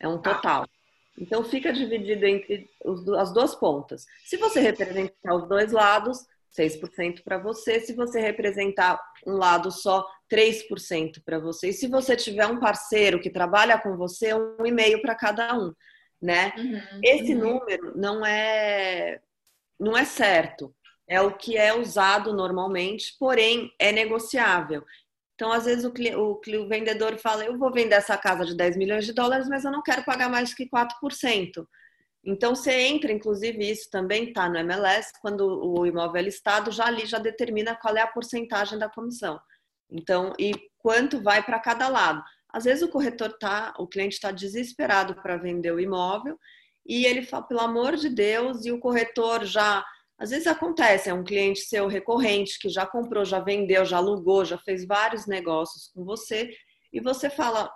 É 0.00 0.08
um 0.08 0.18
total. 0.18 0.66
Então 1.18 1.44
fica 1.44 1.72
dividido 1.72 2.24
entre 2.24 2.68
as 3.18 3.32
duas 3.32 3.54
pontas. 3.54 4.06
Se 4.24 4.36
você 4.36 4.60
representar 4.60 5.34
os 5.34 5.46
dois 5.48 5.72
lados, 5.72 6.26
6% 6.58 7.22
para 7.24 7.38
você. 7.38 7.80
Se 7.80 7.94
você 7.94 8.20
representar 8.20 9.00
um 9.26 9.32
lado 9.32 9.70
só, 9.70 10.06
3% 10.30 11.22
para 11.24 11.38
você. 11.38 11.68
E 11.68 11.72
se 11.72 11.88
você 11.88 12.16
tiver 12.16 12.46
um 12.46 12.60
parceiro 12.60 13.20
que 13.20 13.30
trabalha 13.30 13.78
com 13.78 13.96
você, 13.96 14.34
um 14.34 14.64
e 14.64 14.70
meio 14.70 15.00
para 15.02 15.14
cada 15.14 15.54
um, 15.58 15.72
né? 16.20 16.52
Uhum, 16.56 17.00
Esse 17.02 17.34
uhum. 17.34 17.40
número 17.40 17.92
não 17.96 18.24
é 18.24 19.20
não 19.78 19.96
é 19.96 20.04
certo. 20.04 20.74
É 21.08 21.20
o 21.20 21.36
que 21.36 21.56
é 21.56 21.74
usado 21.74 22.32
normalmente, 22.32 23.16
porém 23.18 23.72
é 23.78 23.90
negociável. 23.90 24.84
Então, 25.34 25.50
às 25.50 25.64
vezes, 25.64 25.84
o, 25.84 25.92
o, 26.16 26.40
o, 26.40 26.68
vendedor 26.68 27.18
fala: 27.18 27.44
Eu 27.44 27.58
vou 27.58 27.72
vender 27.72 27.96
essa 27.96 28.16
casa 28.16 28.44
de 28.44 28.56
10 28.56 28.76
milhões 28.76 29.04
de 29.04 29.12
dólares, 29.12 29.48
mas 29.48 29.64
eu 29.64 29.72
não 29.72 29.82
quero 29.82 30.04
pagar 30.04 30.28
mais 30.30 30.54
que 30.54 30.68
4%. 30.68 31.66
Então, 32.24 32.54
você 32.54 32.72
entra, 32.72 33.12
inclusive, 33.12 33.68
isso 33.68 33.90
também 33.90 34.28
está 34.28 34.48
no 34.48 34.56
MLS, 34.58 35.12
quando 35.20 35.40
o 35.40 35.84
imóvel 35.84 36.20
é 36.20 36.22
listado, 36.22 36.70
já 36.70 36.86
ali 36.86 37.04
já 37.04 37.18
determina 37.18 37.74
qual 37.74 37.96
é 37.96 38.00
a 38.00 38.06
porcentagem 38.06 38.78
da 38.78 38.88
comissão. 38.88 39.40
Então, 39.90 40.32
e 40.38 40.52
quanto 40.78 41.20
vai 41.20 41.42
para 41.42 41.58
cada 41.58 41.88
lado. 41.88 42.22
Às 42.52 42.64
vezes 42.64 42.82
o 42.82 42.88
corretor 42.88 43.36
tá, 43.38 43.72
o 43.78 43.86
cliente 43.86 44.14
está 44.14 44.30
desesperado 44.30 45.14
para 45.16 45.36
vender 45.36 45.72
o 45.72 45.80
imóvel 45.80 46.38
e 46.86 47.06
ele 47.06 47.22
fala, 47.22 47.44
pelo 47.44 47.60
amor 47.60 47.96
de 47.96 48.08
Deus, 48.08 48.64
e 48.66 48.72
o 48.72 48.78
corretor 48.78 49.44
já 49.44 49.84
às 50.18 50.30
vezes 50.30 50.46
acontece, 50.46 51.10
é 51.10 51.14
um 51.14 51.24
cliente 51.24 51.62
seu 51.62 51.88
recorrente 51.88 52.56
que 52.60 52.68
já 52.68 52.86
comprou, 52.86 53.24
já 53.24 53.40
vendeu, 53.40 53.84
já 53.84 53.96
alugou, 53.96 54.44
já 54.44 54.56
fez 54.56 54.86
vários 54.86 55.26
negócios 55.26 55.88
com 55.88 56.04
você 56.04 56.54
e 56.92 57.00
você 57.00 57.28
fala: 57.28 57.68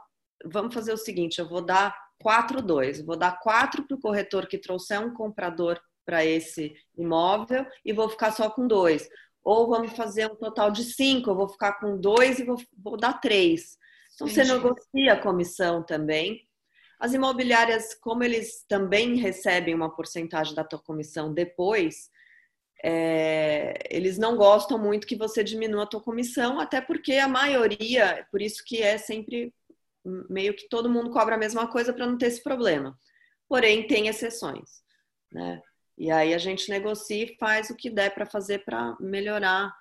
vamos 0.44 0.72
fazer 0.72 0.92
o 0.92 0.96
seguinte, 0.96 1.40
eu 1.40 1.48
vou 1.48 1.60
dar 1.60 1.92
4, 2.20 2.62
2, 2.62 3.02
vou 3.02 3.16
dar 3.16 3.38
4 3.40 3.86
para 3.86 3.96
o 3.96 4.00
corretor 4.00 4.46
que 4.46 4.58
trouxer 4.58 5.00
um 5.00 5.14
comprador 5.14 5.80
para 6.06 6.24
esse 6.24 6.72
imóvel 6.96 7.66
e 7.84 7.92
vou 7.92 8.08
ficar 8.08 8.30
só 8.30 8.48
com 8.48 8.66
dois. 8.66 9.08
Ou 9.42 9.68
vamos 9.68 9.92
fazer 9.92 10.30
um 10.30 10.36
total 10.36 10.70
de 10.70 10.84
cinco, 10.84 11.30
eu 11.30 11.34
vou 11.34 11.48
ficar 11.48 11.74
com 11.74 12.00
dois 12.00 12.38
e 12.38 12.44
vou, 12.44 12.56
vou 12.76 12.96
dar 12.96 13.20
três. 13.20 13.76
Então, 14.14 14.26
Entendi. 14.26 14.46
você 14.46 14.54
negocia 14.54 15.12
a 15.12 15.20
comissão 15.20 15.82
também. 15.82 16.46
As 16.98 17.12
imobiliárias, 17.12 17.94
como 17.94 18.24
eles 18.24 18.64
também 18.66 19.16
recebem 19.16 19.74
uma 19.74 19.94
porcentagem 19.94 20.54
da 20.54 20.64
tua 20.64 20.78
comissão 20.78 21.34
depois, 21.34 22.10
é, 22.82 23.74
eles 23.90 24.16
não 24.16 24.36
gostam 24.36 24.78
muito 24.78 25.06
que 25.06 25.16
você 25.16 25.44
diminua 25.44 25.82
a 25.82 25.86
tua 25.86 26.00
comissão, 26.00 26.58
até 26.58 26.80
porque 26.80 27.14
a 27.14 27.28
maioria, 27.28 28.26
por 28.30 28.40
isso 28.40 28.62
que 28.64 28.82
é 28.82 28.96
sempre 28.96 29.52
meio 30.28 30.54
que 30.54 30.68
todo 30.68 30.90
mundo 30.90 31.10
cobra 31.10 31.34
a 31.34 31.38
mesma 31.38 31.66
coisa 31.66 31.92
para 31.92 32.06
não 32.06 32.18
ter 32.18 32.26
esse 32.26 32.42
problema. 32.42 32.96
Porém, 33.48 33.86
tem 33.86 34.08
exceções, 34.08 34.82
né? 35.32 35.60
E 35.98 36.10
aí 36.10 36.34
a 36.34 36.38
gente 36.38 36.68
negocia 36.68 37.24
e 37.24 37.36
faz 37.38 37.70
o 37.70 37.76
que 37.76 37.88
der 37.88 38.14
para 38.14 38.26
fazer 38.26 38.64
para 38.64 38.96
melhorar 39.00 39.74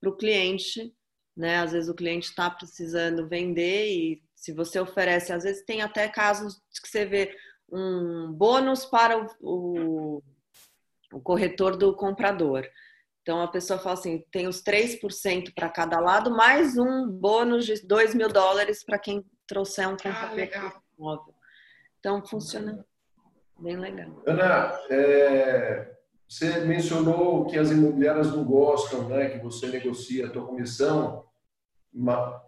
para 0.00 0.10
o 0.10 0.16
cliente, 0.16 0.92
né? 1.36 1.58
Às 1.58 1.72
vezes 1.72 1.88
o 1.88 1.94
cliente 1.94 2.28
está 2.28 2.50
precisando 2.50 3.28
vender 3.28 3.88
e 3.88 4.22
se 4.34 4.52
você 4.52 4.80
oferece, 4.80 5.32
às 5.32 5.44
vezes 5.44 5.64
tem 5.64 5.82
até 5.82 6.08
casos 6.08 6.60
que 6.82 6.88
você 6.88 7.04
vê 7.04 7.36
um 7.70 8.32
bônus 8.32 8.84
para 8.84 9.16
o, 9.18 9.28
o 9.40 10.22
o 11.12 11.20
corretor 11.20 11.76
do 11.76 11.94
comprador. 11.94 12.66
Então 13.22 13.40
a 13.40 13.48
pessoa 13.48 13.78
fala 13.78 13.94
assim: 13.94 14.24
tem 14.30 14.46
os 14.46 14.62
3% 14.62 15.52
para 15.54 15.68
cada 15.68 15.98
lado, 16.00 16.30
mais 16.30 16.78
um 16.78 17.08
bônus 17.08 17.66
de 17.66 17.86
2 17.86 18.14
mil 18.14 18.28
dólares 18.28 18.84
para 18.84 18.98
quem 18.98 19.24
trouxer 19.50 19.88
um 19.88 19.96
comprador 19.96 20.48
ah, 20.54 20.80
móvel. 20.96 21.34
Então 21.98 22.24
funciona 22.24 22.84
bem 23.58 23.76
legal. 23.76 24.22
Ana, 24.24 24.78
é, 24.88 25.90
você 26.28 26.60
mencionou 26.60 27.46
que 27.46 27.58
as 27.58 27.72
imobiliárias 27.72 28.28
não 28.28 28.44
gostam, 28.44 29.08
né, 29.08 29.28
que 29.30 29.38
você 29.38 29.66
negocia 29.66 30.26
a 30.26 30.30
tua 30.30 30.46
comissão. 30.46 31.24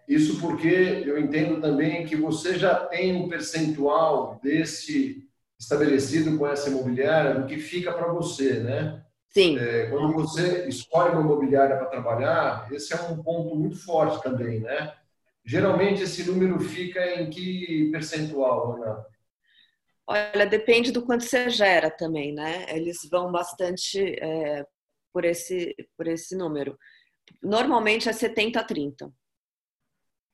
Isso 0.08 0.40
porque 0.40 1.02
eu 1.04 1.18
entendo 1.18 1.60
também 1.60 2.06
que 2.06 2.14
você 2.14 2.56
já 2.56 2.76
tem 2.86 3.16
um 3.16 3.28
percentual 3.28 4.38
desse 4.40 5.28
estabelecido 5.58 6.38
com 6.38 6.46
essa 6.46 6.70
imobiliária 6.70 7.34
do 7.34 7.46
que 7.46 7.58
fica 7.58 7.92
para 7.92 8.12
você, 8.12 8.60
né? 8.60 9.02
Sim. 9.28 9.58
É, 9.58 9.86
quando 9.86 10.12
você 10.12 10.68
escolhe 10.68 11.14
uma 11.14 11.22
imobiliária 11.22 11.76
para 11.76 11.86
trabalhar, 11.86 12.68
esse 12.70 12.92
é 12.92 12.96
um 13.02 13.20
ponto 13.20 13.56
muito 13.56 13.76
forte 13.76 14.22
também, 14.22 14.60
né? 14.60 14.92
Geralmente 15.44 16.02
esse 16.02 16.24
número 16.24 16.58
fica 16.60 17.04
em 17.20 17.28
que 17.28 17.90
percentual, 17.90 18.76
Ana? 18.76 19.06
Olha, 20.06 20.46
depende 20.46 20.92
do 20.92 21.04
quanto 21.04 21.24
você 21.24 21.48
gera 21.48 21.90
também, 21.90 22.32
né? 22.32 22.66
Eles 22.68 23.08
vão 23.10 23.30
bastante 23.30 23.98
é, 24.20 24.64
por, 25.12 25.24
esse, 25.24 25.74
por 25.96 26.06
esse 26.06 26.36
número. 26.36 26.78
Normalmente 27.42 28.08
é 28.08 28.12
70 28.12 28.60
a 28.60 28.64
30 28.64 29.12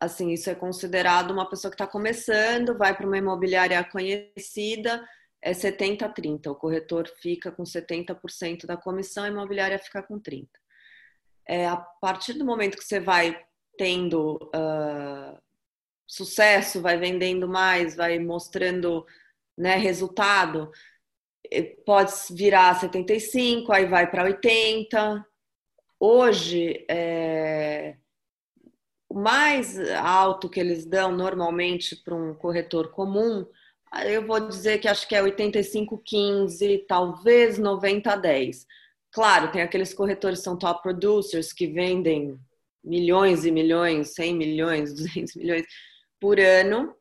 assim, 0.01 0.33
isso 0.33 0.49
é 0.49 0.55
considerado 0.55 1.31
uma 1.33 1.49
pessoa 1.49 1.71
que 1.71 1.75
está 1.75 1.87
começando, 1.87 2.77
vai 2.77 2.97
para 2.97 3.07
uma 3.07 3.19
imobiliária 3.19 3.83
conhecida, 3.85 5.07
é 5.43 5.53
70 5.53 6.07
a 6.07 6.09
30. 6.09 6.51
O 6.51 6.55
corretor 6.55 7.09
fica 7.21 7.51
com 7.51 7.65
70% 7.65 8.67
da 8.67 8.77
comissão, 8.77 9.25
a 9.25 9.29
imobiliária 9.29 9.79
fica 9.79 10.03
com 10.03 10.21
30%. 10.21 10.49
é, 11.47 11.67
a 11.67 11.77
partir 11.77 12.35
do 12.35 12.45
momento 12.45 12.77
que 12.77 12.85
você 12.85 13.01
vai 13.01 13.43
tendo 13.79 14.37
uh, 14.55 15.39
sucesso, 16.07 16.83
vai 16.83 16.99
vendendo 16.99 17.49
mais, 17.49 17.97
vai 17.97 18.18
mostrando 18.18 19.07
né, 19.57 19.76
resultado, 19.76 20.70
eh, 21.51 21.76
pode 21.87 22.12
virar 22.33 22.79
75, 22.79 23.72
aí 23.72 23.87
vai 23.87 24.11
para 24.11 24.24
80. 24.24 25.24
Hoje, 26.01 26.85
é, 26.91 27.97
o 29.09 29.14
mais 29.14 29.79
alto 29.93 30.49
que 30.49 30.61
eles 30.61 30.87
dão 30.87 31.12
normalmente 31.12 31.97
para 31.97 32.14
um 32.14 32.35
corretor 32.35 32.91
comum, 32.91 33.47
eu 34.05 34.26
vou 34.26 34.41
dizer 34.41 34.79
que 34.79 34.89
acho 34.89 35.09
que 35.09 35.14
é 35.14 35.22
85-15, 35.22 36.85
talvez 36.87 37.59
90-10. 37.59 38.66
Claro, 39.11 39.51
tem 39.51 39.62
aqueles 39.62 39.95
corretores 39.95 40.41
que 40.41 40.45
são 40.45 40.59
top 40.59 40.83
producers 40.83 41.53
que 41.53 41.66
vendem 41.66 42.39
milhões 42.83 43.45
e 43.45 43.51
milhões, 43.51 44.14
100 44.14 44.37
milhões, 44.37 44.95
200 44.95 45.35
milhões 45.37 45.66
por 46.20 46.39
ano. 46.39 46.95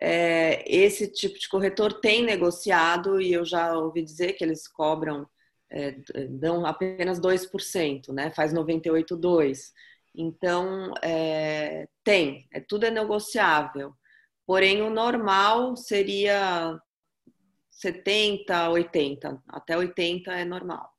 É, 0.00 0.64
esse 0.66 1.06
tipo 1.12 1.38
de 1.38 1.48
corretor 1.48 2.00
tem 2.00 2.24
negociado 2.24 3.20
e 3.20 3.32
eu 3.32 3.44
já 3.44 3.78
ouvi 3.78 4.02
dizer 4.02 4.32
que 4.32 4.42
eles 4.42 4.66
cobram, 4.66 5.28
é, 5.70 5.96
dão 6.28 6.66
apenas 6.66 7.20
2%, 7.20 8.12
né? 8.12 8.30
faz 8.32 8.52
98,2%. 8.52 9.72
Então, 10.14 10.92
é, 11.02 11.88
tem, 12.04 12.46
é, 12.52 12.60
tudo 12.60 12.84
é 12.84 12.90
negociável. 12.90 13.94
Porém, 14.46 14.82
o 14.82 14.90
normal 14.90 15.76
seria 15.76 16.78
70, 17.70 18.70
80, 18.70 19.42
até 19.48 19.76
80 19.76 20.32
é 20.32 20.44
normal. 20.44 20.91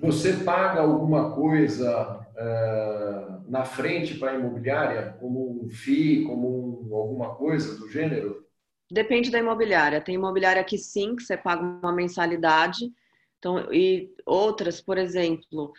Você 0.00 0.44
paga 0.44 0.80
alguma 0.80 1.34
coisa 1.34 2.24
uh, 2.36 3.50
na 3.50 3.64
frente 3.64 4.14
para 4.14 4.30
a 4.30 4.34
imobiliária, 4.34 5.16
como 5.18 5.64
um 5.64 5.68
FII, 5.68 6.24
como 6.24 6.88
um, 6.88 6.94
alguma 6.94 7.34
coisa 7.34 7.76
do 7.78 7.88
gênero? 7.90 8.46
Depende 8.90 9.30
da 9.30 9.38
imobiliária. 9.38 10.00
Tem 10.00 10.14
imobiliária 10.14 10.62
que 10.62 10.78
sim, 10.78 11.16
que 11.16 11.22
você 11.22 11.36
paga 11.36 11.62
uma 11.62 11.92
mensalidade. 11.92 12.92
Então, 13.38 13.72
e 13.72 14.14
outras, 14.24 14.80
por 14.80 14.98
exemplo, 14.98 15.72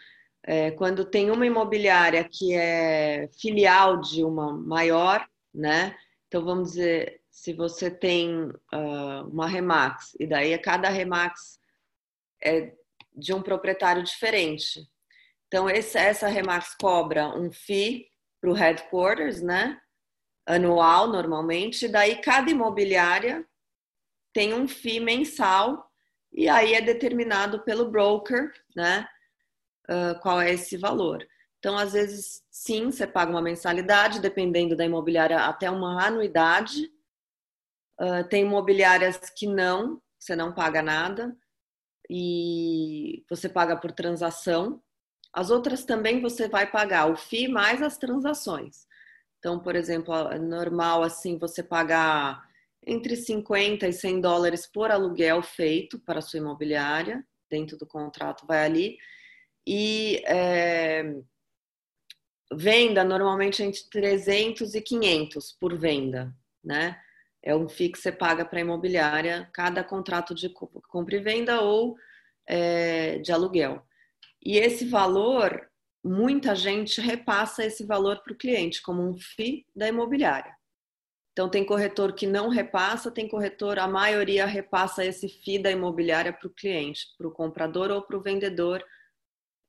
é, 0.44 0.72
quando 0.72 1.06
tem 1.06 1.32
uma 1.32 1.46
imobiliária 1.46 2.28
que 2.30 2.54
é 2.54 3.30
filial 3.40 4.02
de 4.02 4.24
uma 4.24 4.52
maior, 4.52 5.26
né? 5.54 5.96
Então, 6.28 6.44
vamos 6.44 6.72
dizer, 6.72 7.22
se 7.32 7.54
você 7.54 7.90
tem 7.90 8.48
uh, 8.48 9.28
uma 9.32 9.48
Remax, 9.48 10.16
e 10.20 10.28
daí 10.28 10.58
cada 10.58 10.90
Remax 10.90 11.58
é 12.44 12.74
de 13.16 13.34
um 13.34 13.42
proprietário 13.42 14.04
diferente. 14.04 14.88
Então, 15.48 15.70
esse, 15.70 15.98
essa 15.98 16.28
Remax 16.28 16.76
cobra 16.80 17.28
um 17.28 17.52
FII 17.52 18.08
para 18.42 18.50
o 18.50 18.54
headquarters, 18.54 19.42
né? 19.42 19.80
Anual, 20.46 21.08
normalmente. 21.08 21.88
Daí, 21.88 22.22
cada 22.22 22.50
imobiliária 22.50 23.46
tem 24.34 24.54
um 24.54 24.68
FII 24.68 25.00
mensal 25.00 25.88
e 26.32 26.50
aí 26.50 26.74
é 26.74 26.82
determinado 26.82 27.64
pelo 27.64 27.92
broker, 27.92 28.52
né? 28.76 29.08
Uh, 29.88 30.20
qual 30.22 30.42
é 30.42 30.52
esse 30.52 30.76
valor. 30.76 31.26
Então, 31.60 31.78
às 31.78 31.94
vezes, 31.94 32.44
sim, 32.50 32.86
você 32.86 33.06
paga 33.06 33.32
uma 33.32 33.42
mensalidade, 33.42 34.20
dependendo 34.20 34.76
da 34.76 34.86
imobiliária, 34.86 35.38
até 35.38 35.70
uma 35.70 36.04
anuidade. 36.04 36.92
Uh, 38.02 38.28
tem 38.28 38.44
imobiliárias 38.44 39.18
que 39.38 39.46
não, 39.46 40.02
você 40.18 40.36
não 40.36 40.52
paga 40.52 40.82
nada 40.82 41.38
e 42.10 43.26
você 43.30 43.50
paga 43.50 43.76
por 43.78 43.92
transação. 43.92 44.82
As 45.32 45.50
outras 45.50 45.84
também 45.84 46.22
você 46.22 46.48
vai 46.48 46.70
pagar 46.70 47.12
o 47.12 47.16
FII 47.16 47.48
mais 47.48 47.82
as 47.82 47.98
transações. 47.98 48.86
Então, 49.40 49.60
por 49.60 49.76
exemplo, 49.76 50.14
é 50.30 50.40
normal 50.40 51.04
assim 51.04 51.38
você 51.38 51.64
pagar 51.64 52.48
entre 52.86 53.16
50 53.16 53.88
e 53.88 53.94
100 53.94 54.22
dólares 54.22 54.68
por 54.68 54.92
aluguel 54.92 55.42
feito 55.42 56.00
para 56.00 56.20
a 56.20 56.22
sua 56.22 56.40
imobiliária, 56.40 57.26
dentro 57.50 57.78
do 57.78 57.86
contrato 57.86 58.46
vai 58.46 58.66
ali. 58.66 58.98
E 59.66 60.22
é, 60.26 61.04
venda 62.54 63.04
normalmente 63.04 63.64
entre 63.64 63.82
300 63.90 64.76
e 64.76 64.82
500 64.82 65.54
por 65.60 65.78
venda, 65.78 66.36
né? 66.64 67.00
É 67.44 67.56
um 67.56 67.68
FII 67.68 67.92
que 67.92 68.00
você 68.00 68.12
paga 68.12 68.46
para 68.46 68.58
a 68.58 68.62
imobiliária 68.62 69.50
cada 69.54 69.84
contrato 69.84 70.34
de 70.34 70.50
compra 70.50 71.16
e 71.16 71.20
venda 71.20 71.62
ou 71.62 71.96
é, 72.48 73.18
de 73.20 73.32
aluguel. 73.32 73.86
E 74.42 74.58
esse 74.58 74.86
valor, 74.86 75.70
muita 76.04 76.56
gente 76.56 77.02
repassa 77.02 77.66
esse 77.66 77.86
valor 77.86 78.24
para 78.24 78.34
o 78.34 78.38
cliente 78.38 78.82
como 78.82 79.02
um 79.02 79.18
FII 79.18 79.66
da 79.76 79.88
imobiliária. 79.88 80.56
Então, 81.34 81.50
tem 81.50 81.66
corretor 81.66 82.14
que 82.14 82.28
não 82.28 82.48
repassa, 82.48 83.10
tem 83.10 83.28
corretor, 83.28 83.80
a 83.80 83.88
maioria 83.88 84.46
repassa 84.46 85.04
esse 85.04 85.28
FII 85.28 85.60
da 85.60 85.72
imobiliária 85.72 86.32
para 86.32 86.48
o 86.48 86.54
cliente, 86.54 87.08
para 87.18 87.28
o 87.28 87.32
comprador 87.32 87.90
ou 87.90 88.04
para 88.04 88.18
o 88.18 88.22
vendedor. 88.22 88.84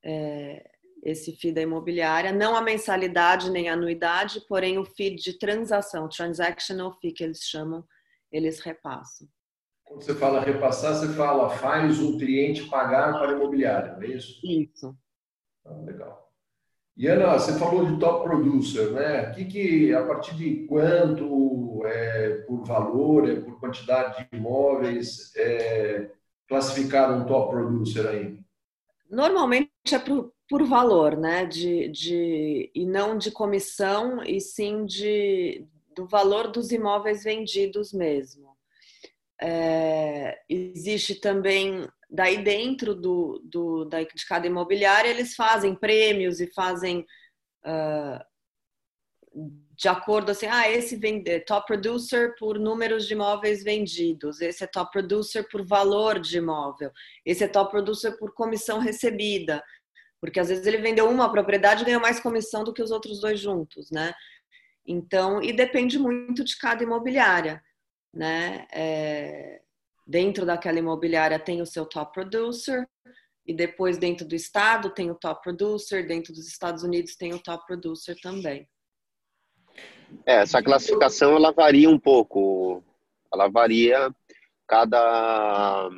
É, 0.04 0.70
esse 1.04 1.32
FII 1.36 1.52
da 1.52 1.60
imobiliária, 1.60 2.32
não 2.32 2.56
a 2.56 2.62
mensalidade 2.62 3.50
nem 3.50 3.68
a 3.68 3.74
anuidade, 3.74 4.40
porém 4.48 4.78
o 4.78 4.86
FII 4.86 5.14
de 5.16 5.38
transação, 5.38 6.08
transactional 6.08 6.98
fee 6.98 7.12
que 7.12 7.22
eles 7.22 7.42
chamam, 7.42 7.84
eles 8.32 8.58
repassam. 8.60 9.28
Quando 9.84 10.02
você 10.02 10.14
fala 10.14 10.40
repassar, 10.40 10.94
você 10.94 11.12
fala 11.12 11.50
faz 11.50 12.00
o 12.00 12.16
cliente 12.16 12.64
pagar 12.64 13.12
para 13.18 13.32
a 13.32 13.34
imobiliária, 13.34 13.92
não 13.92 14.02
é 14.02 14.06
isso? 14.06 14.40
Isso. 14.42 14.96
Ah, 15.66 15.76
legal. 15.84 16.24
E 16.96 17.06
Ana, 17.06 17.34
você 17.34 17.58
falou 17.58 17.84
de 17.84 17.98
top 17.98 18.24
producer, 18.24 18.92
né? 18.92 19.30
Que, 19.32 19.44
que 19.44 19.92
a 19.92 20.06
partir 20.06 20.34
de 20.36 20.64
quanto 20.66 21.84
é 21.84 22.38
por 22.46 22.64
valor, 22.64 23.28
é 23.28 23.40
por 23.40 23.60
quantidade 23.60 24.26
de 24.30 24.36
imóveis, 24.36 25.34
é 25.36 26.10
classificado 26.48 27.14
um 27.14 27.26
top 27.26 27.50
producer 27.50 28.06
aí? 28.06 28.38
Normalmente 29.10 29.70
é 29.92 29.98
por, 29.98 30.33
por 30.48 30.64
valor, 30.64 31.16
né? 31.16 31.46
De, 31.46 31.88
de, 31.88 32.70
e 32.74 32.86
não 32.86 33.16
de 33.16 33.30
comissão, 33.30 34.22
e 34.22 34.40
sim 34.40 34.84
de, 34.84 35.66
do 35.94 36.06
valor 36.06 36.48
dos 36.50 36.70
imóveis 36.72 37.24
vendidos 37.24 37.92
mesmo. 37.92 38.54
É, 39.40 40.38
existe 40.48 41.16
também, 41.16 41.88
daí 42.08 42.42
dentro 42.42 42.94
do, 42.94 43.42
do, 43.44 43.84
da, 43.84 44.02
de 44.02 44.26
cada 44.28 44.46
imobiliária, 44.46 45.08
eles 45.08 45.34
fazem 45.34 45.74
prêmios 45.74 46.40
e 46.40 46.52
fazem 46.52 47.04
uh, 47.66 48.24
de 49.76 49.88
acordo 49.88 50.30
assim, 50.30 50.46
ah, 50.46 50.70
esse 50.70 50.96
vende 50.96 51.40
top 51.40 51.66
producer 51.66 52.36
por 52.36 52.58
números 52.58 53.06
de 53.06 53.14
imóveis 53.14 53.64
vendidos, 53.64 54.40
esse 54.40 54.62
é 54.62 54.66
top 54.66 54.92
producer 54.92 55.48
por 55.48 55.66
valor 55.66 56.20
de 56.20 56.38
imóvel, 56.38 56.92
esse 57.26 57.42
é 57.42 57.48
top 57.48 57.72
producer 57.72 58.16
por 58.16 58.32
comissão 58.34 58.78
recebida. 58.78 59.62
Porque 60.24 60.40
às 60.40 60.48
vezes 60.48 60.64
ele 60.64 60.78
vendeu 60.78 61.06
uma 61.10 61.30
propriedade 61.30 61.82
e 61.82 61.84
ganhou 61.84 62.00
mais 62.00 62.18
comissão 62.18 62.64
do 62.64 62.72
que 62.72 62.82
os 62.82 62.90
outros 62.90 63.20
dois 63.20 63.38
juntos, 63.38 63.90
né? 63.90 64.14
Então, 64.86 65.42
e 65.42 65.52
depende 65.52 65.98
muito 65.98 66.42
de 66.42 66.56
cada 66.56 66.82
imobiliária, 66.82 67.62
né? 68.10 68.66
É, 68.72 69.60
dentro 70.06 70.46
daquela 70.46 70.78
imobiliária 70.78 71.38
tem 71.38 71.60
o 71.60 71.66
seu 71.66 71.84
top 71.84 72.14
producer, 72.14 72.88
e 73.46 73.52
depois 73.52 73.98
dentro 73.98 74.26
do 74.26 74.34
estado 74.34 74.88
tem 74.88 75.10
o 75.10 75.14
top 75.14 75.42
producer, 75.42 76.06
dentro 76.06 76.32
dos 76.32 76.48
Estados 76.48 76.82
Unidos 76.82 77.16
tem 77.16 77.34
o 77.34 77.38
top 77.38 77.66
producer 77.66 78.18
também. 78.22 78.66
É, 80.24 80.36
essa 80.36 80.62
classificação 80.62 81.36
ela 81.36 81.52
varia 81.52 81.90
um 81.90 81.98
pouco, 81.98 82.82
ela 83.30 83.46
varia 83.46 84.10
cada 84.66 85.90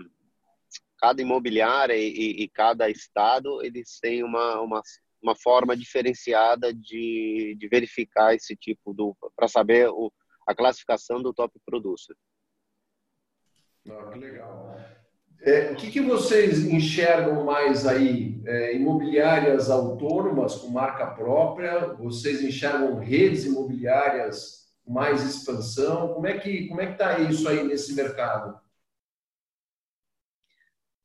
cada 1.06 1.22
imobiliária 1.22 1.94
e, 1.94 2.42
e, 2.42 2.48
cada 2.48 2.90
estado 2.90 3.62
eles 3.64 4.00
têm 4.00 4.24
uma, 4.24 4.60
uma, 4.60 4.82
uma 5.22 5.36
forma 5.36 5.76
diferenciada 5.76 6.74
de, 6.74 7.56
de 7.56 7.68
verificar 7.68 8.34
esse 8.34 8.56
tipo 8.56 8.92
do 8.92 9.16
para 9.36 9.46
saber 9.46 9.88
o, 9.88 10.12
a 10.46 10.54
classificação 10.54 11.22
do 11.22 11.32
top 11.32 11.54
producer. 11.64 12.16
Ah, 13.88 14.10
que 14.12 14.18
legal. 14.18 14.80
É, 15.42 15.70
o 15.70 15.76
que, 15.76 15.92
que 15.92 16.00
vocês 16.00 16.64
enxergam 16.64 17.44
mais 17.44 17.86
aí? 17.86 18.42
É, 18.44 18.74
imobiliárias 18.74 19.70
autônomas 19.70 20.56
com 20.56 20.68
marca 20.68 21.06
própria? 21.06 21.94
Vocês 21.94 22.42
enxergam 22.42 22.98
redes 22.98 23.44
imobiliárias 23.44 24.66
mais 24.84 25.22
expansão? 25.22 26.14
Como 26.14 26.26
é 26.26 26.36
que 26.38 26.66
como 26.66 26.80
é 26.80 26.86
que 26.86 26.92
está 26.92 27.20
isso 27.20 27.48
aí 27.48 27.62
nesse 27.62 27.94
mercado? 27.94 28.58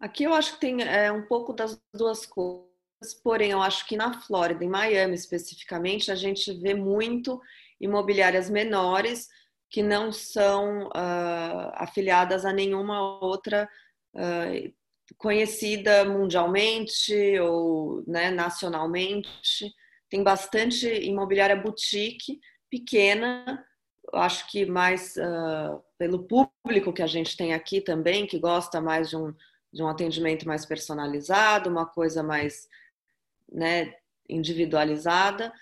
Aqui 0.01 0.23
eu 0.23 0.33
acho 0.33 0.53
que 0.55 0.59
tem 0.59 0.81
é, 0.81 1.11
um 1.11 1.27
pouco 1.27 1.53
das 1.53 1.79
duas 1.93 2.25
coisas, 2.25 3.13
porém 3.23 3.51
eu 3.51 3.61
acho 3.61 3.85
que 3.85 3.95
na 3.95 4.19
Flórida, 4.19 4.65
em 4.65 4.67
Miami 4.67 5.13
especificamente, 5.13 6.11
a 6.11 6.15
gente 6.15 6.51
vê 6.59 6.73
muito 6.73 7.39
imobiliárias 7.79 8.49
menores 8.49 9.29
que 9.69 9.83
não 9.83 10.11
são 10.11 10.87
uh, 10.87 11.71
afiliadas 11.75 12.45
a 12.45 12.51
nenhuma 12.51 13.21
outra 13.21 13.69
uh, 14.15 14.73
conhecida 15.17 16.03
mundialmente 16.03 17.39
ou 17.39 18.03
né, 18.07 18.31
nacionalmente. 18.31 19.71
Tem 20.09 20.23
bastante 20.23 20.87
imobiliária 20.87 21.55
boutique, 21.55 22.39
pequena, 22.71 23.63
acho 24.13 24.49
que 24.49 24.65
mais 24.65 25.15
uh, 25.15 25.79
pelo 25.99 26.27
público 26.27 26.91
que 26.91 27.03
a 27.03 27.07
gente 27.07 27.37
tem 27.37 27.53
aqui 27.53 27.79
também, 27.81 28.25
que 28.25 28.39
gosta 28.39 28.81
mais 28.81 29.09
de 29.09 29.15
um, 29.15 29.33
de 29.71 29.81
um 29.83 29.87
atendimento 29.87 30.47
mais 30.47 30.65
personalizado, 30.65 31.69
uma 31.69 31.85
coisa 31.85 32.21
mais 32.21 32.67
né, 33.51 33.93
individualizada. 34.27 35.53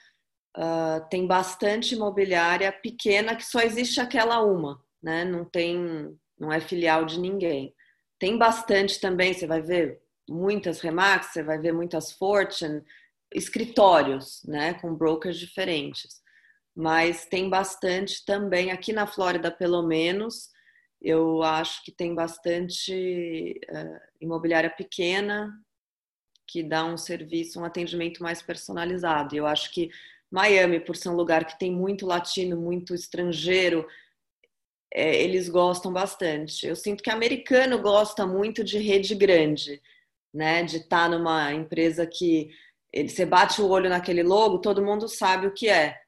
Uh, 0.57 1.07
tem 1.09 1.27
bastante 1.27 1.95
imobiliária 1.95 2.71
pequena 2.71 3.35
que 3.35 3.45
só 3.45 3.61
existe 3.61 4.01
aquela 4.01 4.41
uma, 4.41 4.83
né? 5.01 5.23
Não 5.23 5.45
tem, 5.45 6.17
não 6.39 6.51
é 6.51 6.59
filial 6.59 7.05
de 7.05 7.19
ninguém. 7.19 7.73
Tem 8.17 8.37
bastante 8.37 8.99
também, 8.99 9.33
você 9.33 9.47
vai 9.47 9.61
ver 9.61 10.01
muitas 10.29 10.81
Remax, 10.81 11.27
você 11.27 11.43
vai 11.43 11.57
ver 11.57 11.71
muitas 11.71 12.11
Fortune, 12.11 12.83
escritórios, 13.33 14.41
né, 14.45 14.73
com 14.75 14.95
brokers 14.95 15.37
diferentes. 15.37 16.21
Mas 16.75 17.25
tem 17.25 17.49
bastante 17.49 18.25
também 18.25 18.71
aqui 18.71 18.93
na 18.93 19.07
Flórida, 19.07 19.51
pelo 19.51 19.81
menos, 19.81 20.49
eu 21.01 21.41
acho 21.43 21.83
que 21.83 21.91
tem 21.91 22.13
bastante 22.13 23.59
uh, 23.69 23.99
imobiliária 24.19 24.69
pequena 24.69 25.49
que 26.45 26.63
dá 26.63 26.83
um 26.83 26.97
serviço, 26.97 27.59
um 27.59 27.63
atendimento 27.63 28.23
mais 28.23 28.41
personalizado. 28.41 29.35
Eu 29.35 29.45
acho 29.45 29.71
que 29.71 29.89
Miami, 30.31 30.79
por 30.79 30.95
ser 30.95 31.09
um 31.09 31.15
lugar 31.15 31.45
que 31.45 31.57
tem 31.57 31.71
muito 31.71 32.05
latino, 32.05 32.59
muito 32.59 32.93
estrangeiro, 32.93 33.85
é, 34.91 35.21
eles 35.23 35.47
gostam 35.47 35.93
bastante. 35.93 36.65
Eu 36.65 36.75
sinto 36.75 37.03
que 37.03 37.09
americano 37.09 37.79
gosta 37.79 38.25
muito 38.25 38.63
de 38.63 38.79
rede 38.79 39.13
grande, 39.15 39.81
né? 40.33 40.63
De 40.63 40.77
estar 40.77 41.03
tá 41.03 41.09
numa 41.09 41.53
empresa 41.53 42.05
que 42.05 42.49
ele, 42.91 43.09
você 43.09 43.25
bate 43.25 43.61
o 43.61 43.69
olho 43.69 43.89
naquele 43.89 44.23
logo, 44.23 44.59
todo 44.59 44.83
mundo 44.83 45.07
sabe 45.07 45.47
o 45.47 45.53
que 45.53 45.69
é. 45.69 45.99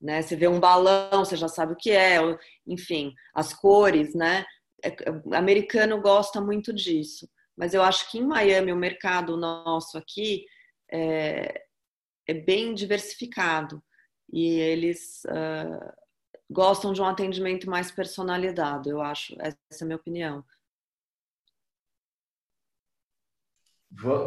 Né? 0.00 0.22
Você 0.22 0.36
vê 0.36 0.46
um 0.48 0.60
balão, 0.60 1.24
você 1.24 1.36
já 1.36 1.48
sabe 1.48 1.72
o 1.72 1.76
que 1.76 1.90
é, 1.90 2.18
enfim, 2.66 3.14
as 3.34 3.54
cores, 3.54 4.14
né? 4.14 4.44
É, 4.82 4.88
é, 4.88 5.36
americano 5.36 6.00
gosta 6.00 6.40
muito 6.40 6.72
disso. 6.72 7.28
Mas 7.56 7.72
eu 7.72 7.82
acho 7.82 8.10
que 8.10 8.18
em 8.18 8.26
Miami, 8.26 8.72
o 8.72 8.76
mercado 8.76 9.36
nosso 9.36 9.96
aqui 9.96 10.44
é, 10.90 11.62
é 12.26 12.34
bem 12.34 12.74
diversificado 12.74 13.82
e 14.32 14.58
eles 14.58 15.22
uh, 15.24 15.92
gostam 16.50 16.92
de 16.92 17.00
um 17.00 17.06
atendimento 17.06 17.68
mais 17.70 17.90
personalizado, 17.90 18.90
eu 18.90 19.00
acho. 19.00 19.34
Essa 19.40 19.56
é 19.80 19.82
a 19.82 19.86
minha 19.86 19.96
opinião. 19.96 20.44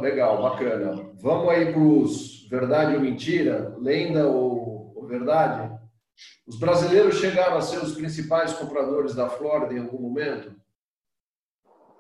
Legal, 0.02 0.42
bacana. 0.42 1.12
Vamos 1.22 1.50
aí 1.50 1.72
para 1.72 1.82
os 1.82 2.48
verdade 2.50 2.96
ou 2.96 3.02
mentira, 3.02 3.76
lenda 3.78 4.28
ou, 4.28 4.79
verdade? 5.10 5.80
Os 6.46 6.58
brasileiros 6.58 7.20
chegaram 7.20 7.58
a 7.58 7.62
ser 7.62 7.78
os 7.84 7.94
principais 7.94 8.54
compradores 8.54 9.16
da 9.16 9.30
Flórida 9.30 9.74
em 9.74 9.80
algum 9.80 10.00
momento? 10.00 10.56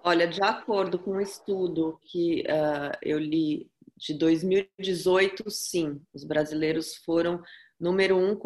Olha, 0.03 0.27
de 0.27 0.41
acordo 0.41 0.97
com 0.97 1.11
um 1.11 1.21
estudo 1.21 1.99
que 2.03 2.41
uh, 2.41 2.97
eu 3.01 3.19
li 3.19 3.69
de 3.97 4.13
2018, 4.13 5.49
sim, 5.51 6.01
os 6.13 6.23
brasileiros 6.23 6.95
foram 6.95 7.43
número 7.77 8.17
um, 8.17 8.37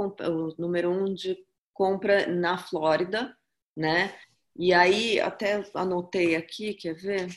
número 0.57 0.89
um 0.89 1.14
de 1.14 1.38
compra 1.72 2.28
na 2.28 2.57
Flórida, 2.57 3.36
né? 3.76 4.16
E 4.55 4.74
aí, 4.74 5.20
até 5.20 5.64
anotei 5.74 6.36
aqui, 6.36 6.74
quer 6.74 6.95
ver? 6.95 7.28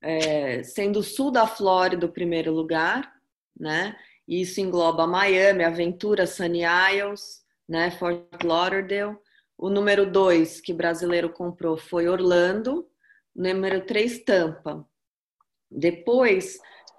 É, 0.00 0.62
sendo 0.62 1.00
o 1.00 1.02
sul 1.02 1.30
da 1.30 1.46
Flórida 1.46 2.06
o 2.06 2.12
primeiro 2.12 2.52
lugar, 2.52 3.12
né? 3.58 3.96
E 4.26 4.40
isso 4.40 4.60
engloba 4.60 5.06
Miami, 5.06 5.64
Aventura, 5.64 6.26
Sunny 6.26 6.62
Isles, 6.62 7.44
né? 7.68 7.90
Fort 7.92 8.42
Lauderdale. 8.42 9.16
O 9.56 9.70
número 9.70 10.10
dois 10.10 10.60
que 10.60 10.72
brasileiro 10.72 11.30
comprou 11.30 11.76
foi 11.76 12.08
Orlando. 12.08 12.88
Número 13.34 13.84
três, 13.84 14.24
Tampa. 14.24 14.86
Depois, 15.70 16.58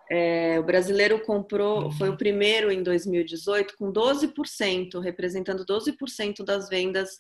é, 0.10 0.60
o 0.60 0.64
brasileiro 0.64 1.20
comprou, 1.22 1.92
foi 1.92 2.10
o 2.10 2.18
primeiro 2.18 2.72
em 2.72 2.82
2018 2.82 3.76
com 3.78 3.92
12%, 3.92 5.00
representando 5.02 5.66
12% 5.66 6.44
das 6.46 6.70
vendas 6.70 7.20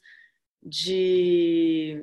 de 0.63 2.01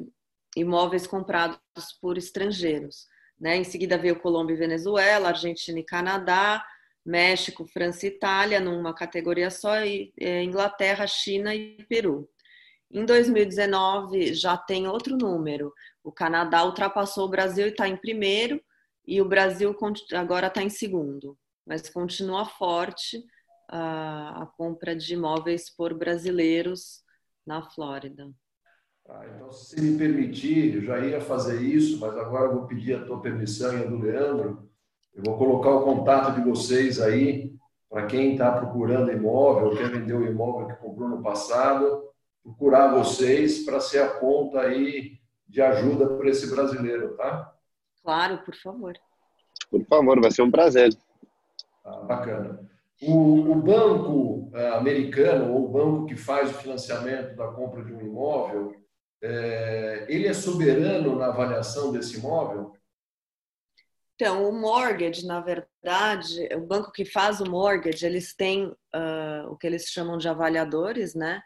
imóveis 0.56 1.06
comprados 1.06 1.58
por 2.00 2.18
estrangeiros. 2.18 3.06
Né? 3.40 3.56
Em 3.56 3.64
seguida 3.64 3.98
veio 3.98 4.20
Colômbia 4.20 4.54
e 4.54 4.58
Venezuela, 4.58 5.28
Argentina 5.28 5.78
e 5.78 5.84
Canadá, 5.84 6.64
México, 7.04 7.66
França 7.66 8.06
e 8.06 8.08
Itália, 8.08 8.60
numa 8.60 8.94
categoria 8.94 9.50
só, 9.50 9.84
e 9.84 10.12
é, 10.18 10.42
Inglaterra, 10.42 11.06
China 11.06 11.54
e 11.54 11.84
Peru. 11.88 12.28
Em 12.90 13.04
2019 13.04 14.34
já 14.34 14.56
tem 14.56 14.86
outro 14.86 15.16
número. 15.16 15.72
O 16.02 16.12
Canadá 16.12 16.64
ultrapassou 16.64 17.26
o 17.26 17.30
Brasil 17.30 17.66
e 17.66 17.70
está 17.70 17.88
em 17.88 17.96
primeiro, 17.96 18.60
e 19.06 19.20
o 19.20 19.28
Brasil 19.28 19.76
agora 20.14 20.46
está 20.46 20.62
em 20.62 20.70
segundo, 20.70 21.36
mas 21.66 21.90
continua 21.90 22.46
forte 22.46 23.22
a, 23.68 24.42
a, 24.42 24.46
compra 24.46 24.94
de 24.94 25.14
imóveis 25.14 25.68
por 25.68 25.92
brasileiros 25.92 27.02
na 27.46 27.62
Flórida. 27.62 28.30
Ah, 29.08 29.26
então, 29.34 29.52
se 29.52 29.78
me 29.80 29.98
permitir, 29.98 30.76
eu 30.76 30.82
já 30.82 30.98
ia 31.00 31.20
fazer 31.20 31.60
isso, 31.60 31.98
mas 32.00 32.16
agora 32.16 32.52
vou 32.52 32.66
pedir 32.66 32.94
a 32.94 33.04
tua 33.04 33.20
permissão 33.20 33.76
e 33.76 33.82
a 33.82 33.86
do 33.86 33.98
Leandro. 33.98 34.70
Eu 35.14 35.22
vou 35.24 35.38
colocar 35.38 35.70
o 35.70 35.84
contato 35.84 36.34
de 36.34 36.40
vocês 36.48 37.00
aí 37.00 37.54
para 37.88 38.06
quem 38.06 38.32
está 38.32 38.50
procurando 38.50 39.12
imóvel, 39.12 39.76
quer 39.76 39.88
vender 39.88 40.14
o 40.14 40.26
imóvel 40.26 40.66
que 40.66 40.82
comprou 40.82 41.08
no 41.08 41.22
passado, 41.22 42.02
procurar 42.42 42.92
vocês 42.92 43.64
para 43.64 43.78
ser 43.78 44.00
a 44.00 44.08
ponta 44.08 44.60
aí 44.60 45.18
de 45.48 45.62
ajuda 45.62 46.08
para 46.16 46.28
esse 46.28 46.50
brasileiro, 46.50 47.16
tá? 47.16 47.54
Claro, 48.02 48.38
por 48.38 48.56
favor. 48.56 48.94
Por 49.70 49.84
favor, 49.84 50.20
vai 50.20 50.32
ser 50.32 50.42
um 50.42 50.50
prazer. 50.50 50.92
Ah, 51.84 52.00
bacana. 52.00 52.68
O, 53.00 53.52
o 53.52 53.54
banco 53.54 54.50
é, 54.54 54.70
americano, 54.70 55.52
ou 55.52 55.66
o 55.66 55.68
banco 55.68 56.06
que 56.06 56.16
faz 56.16 56.50
o 56.50 56.54
financiamento 56.54 57.36
da 57.36 57.46
compra 57.48 57.84
de 57.84 57.92
um 57.92 58.00
imóvel, 58.00 58.74
é, 59.22 60.06
ele 60.08 60.26
é 60.26 60.34
soberano 60.34 61.16
na 61.16 61.26
avaliação 61.26 61.92
desse 61.92 62.18
imóvel? 62.18 62.72
Então, 64.14 64.48
o 64.48 64.52
mortgage, 64.52 65.26
na 65.26 65.40
verdade, 65.40 66.48
o 66.54 66.60
banco 66.60 66.92
que 66.92 67.04
faz 67.04 67.40
o 67.40 67.50
mortgage, 67.50 68.06
eles 68.06 68.34
têm 68.34 68.66
uh, 68.66 69.48
o 69.50 69.56
que 69.56 69.66
eles 69.66 69.86
chamam 69.86 70.16
de 70.16 70.28
avaliadores, 70.28 71.14
né? 71.14 71.42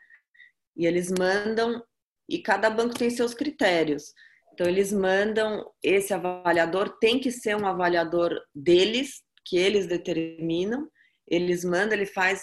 E 0.76 0.86
eles 0.86 1.10
mandam, 1.10 1.82
e 2.28 2.38
cada 2.38 2.68
banco 2.68 2.94
tem 2.94 3.08
seus 3.08 3.32
critérios. 3.32 4.12
Então, 4.52 4.66
eles 4.66 4.92
mandam, 4.92 5.64
esse 5.82 6.12
avaliador 6.12 6.98
tem 6.98 7.18
que 7.18 7.32
ser 7.32 7.56
um 7.56 7.66
avaliador 7.66 8.38
deles, 8.54 9.22
que 9.46 9.56
eles 9.56 9.86
determinam. 9.86 10.86
Eles 11.26 11.64
mandam, 11.64 11.94
ele 11.94 12.06
faz 12.06 12.42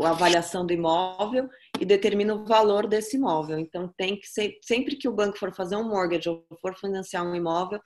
a 0.00 0.10
avaliação 0.10 0.64
do 0.64 0.72
imóvel 0.72 1.48
e 1.80 1.84
determina 1.84 2.32
o 2.32 2.44
valor 2.44 2.86
desse 2.86 3.16
imóvel. 3.16 3.58
Então, 3.58 3.92
tem 3.96 4.20
que 4.20 4.28
ser, 4.28 4.56
sempre 4.62 4.94
que 4.94 5.08
o 5.08 5.12
banco 5.12 5.36
for 5.36 5.52
fazer 5.52 5.74
um 5.74 5.88
mortgage 5.88 6.28
ou 6.28 6.46
for 6.60 6.76
financiar 6.76 7.26
um 7.26 7.34
imóvel, 7.34 7.80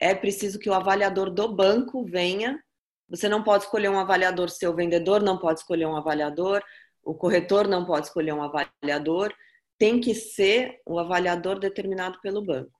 é 0.00 0.14
preciso 0.14 0.58
que 0.58 0.68
o 0.68 0.74
avaliador 0.74 1.30
do 1.30 1.54
banco 1.54 2.04
venha. 2.04 2.62
Você 3.08 3.28
não 3.28 3.42
pode 3.42 3.64
escolher 3.64 3.88
um 3.88 3.98
avaliador, 3.98 4.48
seu 4.48 4.74
vendedor 4.74 5.22
não 5.22 5.38
pode 5.38 5.60
escolher 5.60 5.86
um 5.86 5.96
avaliador, 5.96 6.62
o 7.02 7.14
corretor 7.14 7.68
não 7.68 7.84
pode 7.84 8.06
escolher 8.06 8.32
um 8.32 8.42
avaliador 8.42 9.34
tem 9.78 10.00
que 10.00 10.14
ser 10.14 10.80
o 10.86 10.98
avaliador 10.98 11.58
determinado 11.58 12.20
pelo 12.20 12.42
banco. 12.42 12.70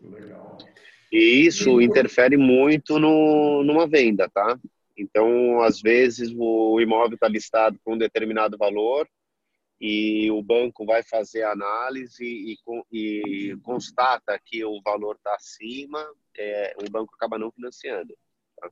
Legal. 0.00 0.58
E 1.12 1.46
isso 1.46 1.80
interfere 1.80 2.36
muito 2.36 2.98
no, 2.98 3.62
numa 3.62 3.86
venda, 3.86 4.28
tá? 4.28 4.58
Então, 4.96 5.60
às 5.62 5.80
vezes, 5.80 6.32
o 6.36 6.80
imóvel 6.80 7.14
está 7.14 7.28
listado 7.28 7.78
com 7.84 7.94
um 7.94 7.98
determinado 7.98 8.56
valor 8.56 9.06
e 9.84 10.30
o 10.30 10.40
banco 10.40 10.86
vai 10.86 11.02
fazer 11.02 11.42
a 11.42 11.50
análise 11.50 12.24
e, 12.24 12.56
e 12.92 13.56
constata 13.64 14.40
que 14.44 14.64
o 14.64 14.80
valor 14.80 15.16
está 15.16 15.34
acima, 15.34 16.08
é, 16.38 16.76
o 16.80 16.88
banco 16.88 17.12
acaba 17.16 17.36
não 17.36 17.50
financiando. 17.50 18.16
Tá? 18.60 18.70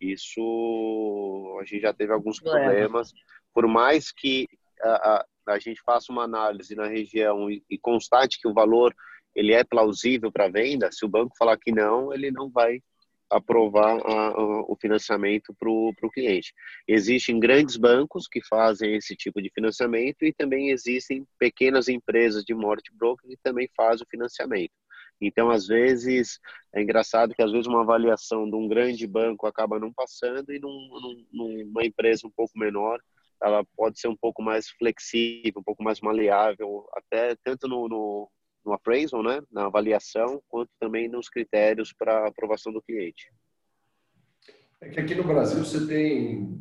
Isso, 0.00 1.58
a 1.60 1.64
gente 1.64 1.82
já 1.82 1.94
teve 1.94 2.12
alguns 2.12 2.40
problemas. 2.40 3.12
Por 3.54 3.68
mais 3.68 4.10
que 4.10 4.48
a, 4.82 4.88
a, 4.90 5.26
a 5.54 5.58
gente 5.60 5.80
faça 5.82 6.10
uma 6.10 6.24
análise 6.24 6.74
na 6.74 6.88
região 6.88 7.48
e, 7.48 7.64
e 7.70 7.78
constate 7.78 8.40
que 8.40 8.48
o 8.48 8.54
valor 8.54 8.92
ele 9.36 9.52
é 9.52 9.62
plausível 9.62 10.32
para 10.32 10.48
venda, 10.50 10.90
se 10.90 11.04
o 11.04 11.08
banco 11.08 11.36
falar 11.38 11.56
que 11.56 11.70
não, 11.70 12.12
ele 12.12 12.32
não 12.32 12.50
vai 12.50 12.82
aprovar 13.32 13.98
a, 14.04 14.28
a, 14.28 14.62
o 14.70 14.76
financiamento 14.80 15.54
para 15.58 15.70
o 15.70 16.10
cliente. 16.12 16.52
Existem 16.86 17.40
grandes 17.40 17.76
bancos 17.76 18.28
que 18.28 18.40
fazem 18.46 18.94
esse 18.94 19.16
tipo 19.16 19.40
de 19.40 19.50
financiamento 19.50 20.22
e 20.22 20.32
também 20.32 20.70
existem 20.70 21.26
pequenas 21.38 21.88
empresas 21.88 22.44
de 22.44 22.54
mortgage 22.54 22.96
broker 22.96 23.28
que 23.28 23.36
também 23.42 23.68
fazem 23.76 24.04
o 24.04 24.10
financiamento. 24.10 24.72
Então, 25.20 25.50
às 25.50 25.66
vezes, 25.66 26.40
é 26.74 26.82
engraçado 26.82 27.34
que 27.34 27.42
às 27.42 27.52
vezes 27.52 27.66
uma 27.66 27.82
avaliação 27.82 28.48
de 28.48 28.56
um 28.56 28.66
grande 28.66 29.06
banco 29.06 29.46
acaba 29.46 29.78
não 29.78 29.92
passando 29.92 30.52
e 30.52 30.58
num, 30.58 30.88
num, 31.30 31.64
numa 31.64 31.84
empresa 31.84 32.26
um 32.26 32.30
pouco 32.30 32.58
menor, 32.58 33.00
ela 33.40 33.64
pode 33.76 33.98
ser 33.98 34.08
um 34.08 34.16
pouco 34.16 34.42
mais 34.42 34.68
flexível, 34.70 35.60
um 35.60 35.62
pouco 35.62 35.82
mais 35.82 36.00
maleável, 36.00 36.86
até 36.94 37.36
tanto 37.44 37.68
no, 37.68 37.88
no, 37.88 38.30
no 38.64 38.72
appraisal, 38.72 39.22
né, 39.22 39.42
na 39.50 39.66
avaliação, 39.66 40.42
quanto 40.48 40.70
também 40.78 41.08
nos 41.08 41.28
critérios 41.28 41.92
para 41.92 42.26
aprovação 42.26 42.72
do 42.72 42.82
cliente. 42.82 43.32
É 44.80 44.88
que 44.88 45.00
aqui 45.00 45.14
no 45.14 45.24
Brasil 45.24 45.64
você 45.64 45.86
tem, 45.86 46.58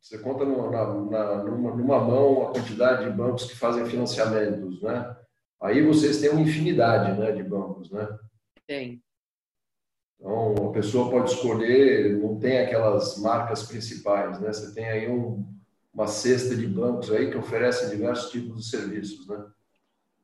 você 0.00 0.18
conta 0.18 0.44
numa, 0.44 0.70
na, 0.70 1.44
numa, 1.44 1.74
numa 1.74 2.00
mão 2.00 2.48
a 2.48 2.52
quantidade 2.52 3.04
de 3.04 3.10
bancos 3.10 3.44
que 3.44 3.56
fazem 3.56 3.86
financiamentos, 3.86 4.82
né? 4.82 5.16
Aí 5.60 5.80
vocês 5.86 6.20
têm 6.20 6.30
uma 6.30 6.42
infinidade 6.42 7.18
né, 7.18 7.32
de 7.32 7.42
bancos, 7.42 7.90
né? 7.90 8.08
Tem. 8.66 9.02
Então, 10.18 10.68
a 10.68 10.72
pessoa 10.72 11.10
pode 11.10 11.30
escolher, 11.30 12.18
não 12.18 12.38
tem 12.38 12.60
aquelas 12.60 13.18
marcas 13.18 13.62
principais, 13.62 14.38
né? 14.40 14.52
Você 14.52 14.74
tem 14.74 14.84
aí 14.84 15.08
um, 15.08 15.44
uma 15.92 16.06
cesta 16.06 16.54
de 16.54 16.66
bancos 16.66 17.10
aí 17.10 17.30
que 17.30 17.36
oferecem 17.36 17.90
diversos 17.90 18.30
tipos 18.30 18.56
de 18.56 18.70
serviços, 18.70 19.26
né? 19.26 19.44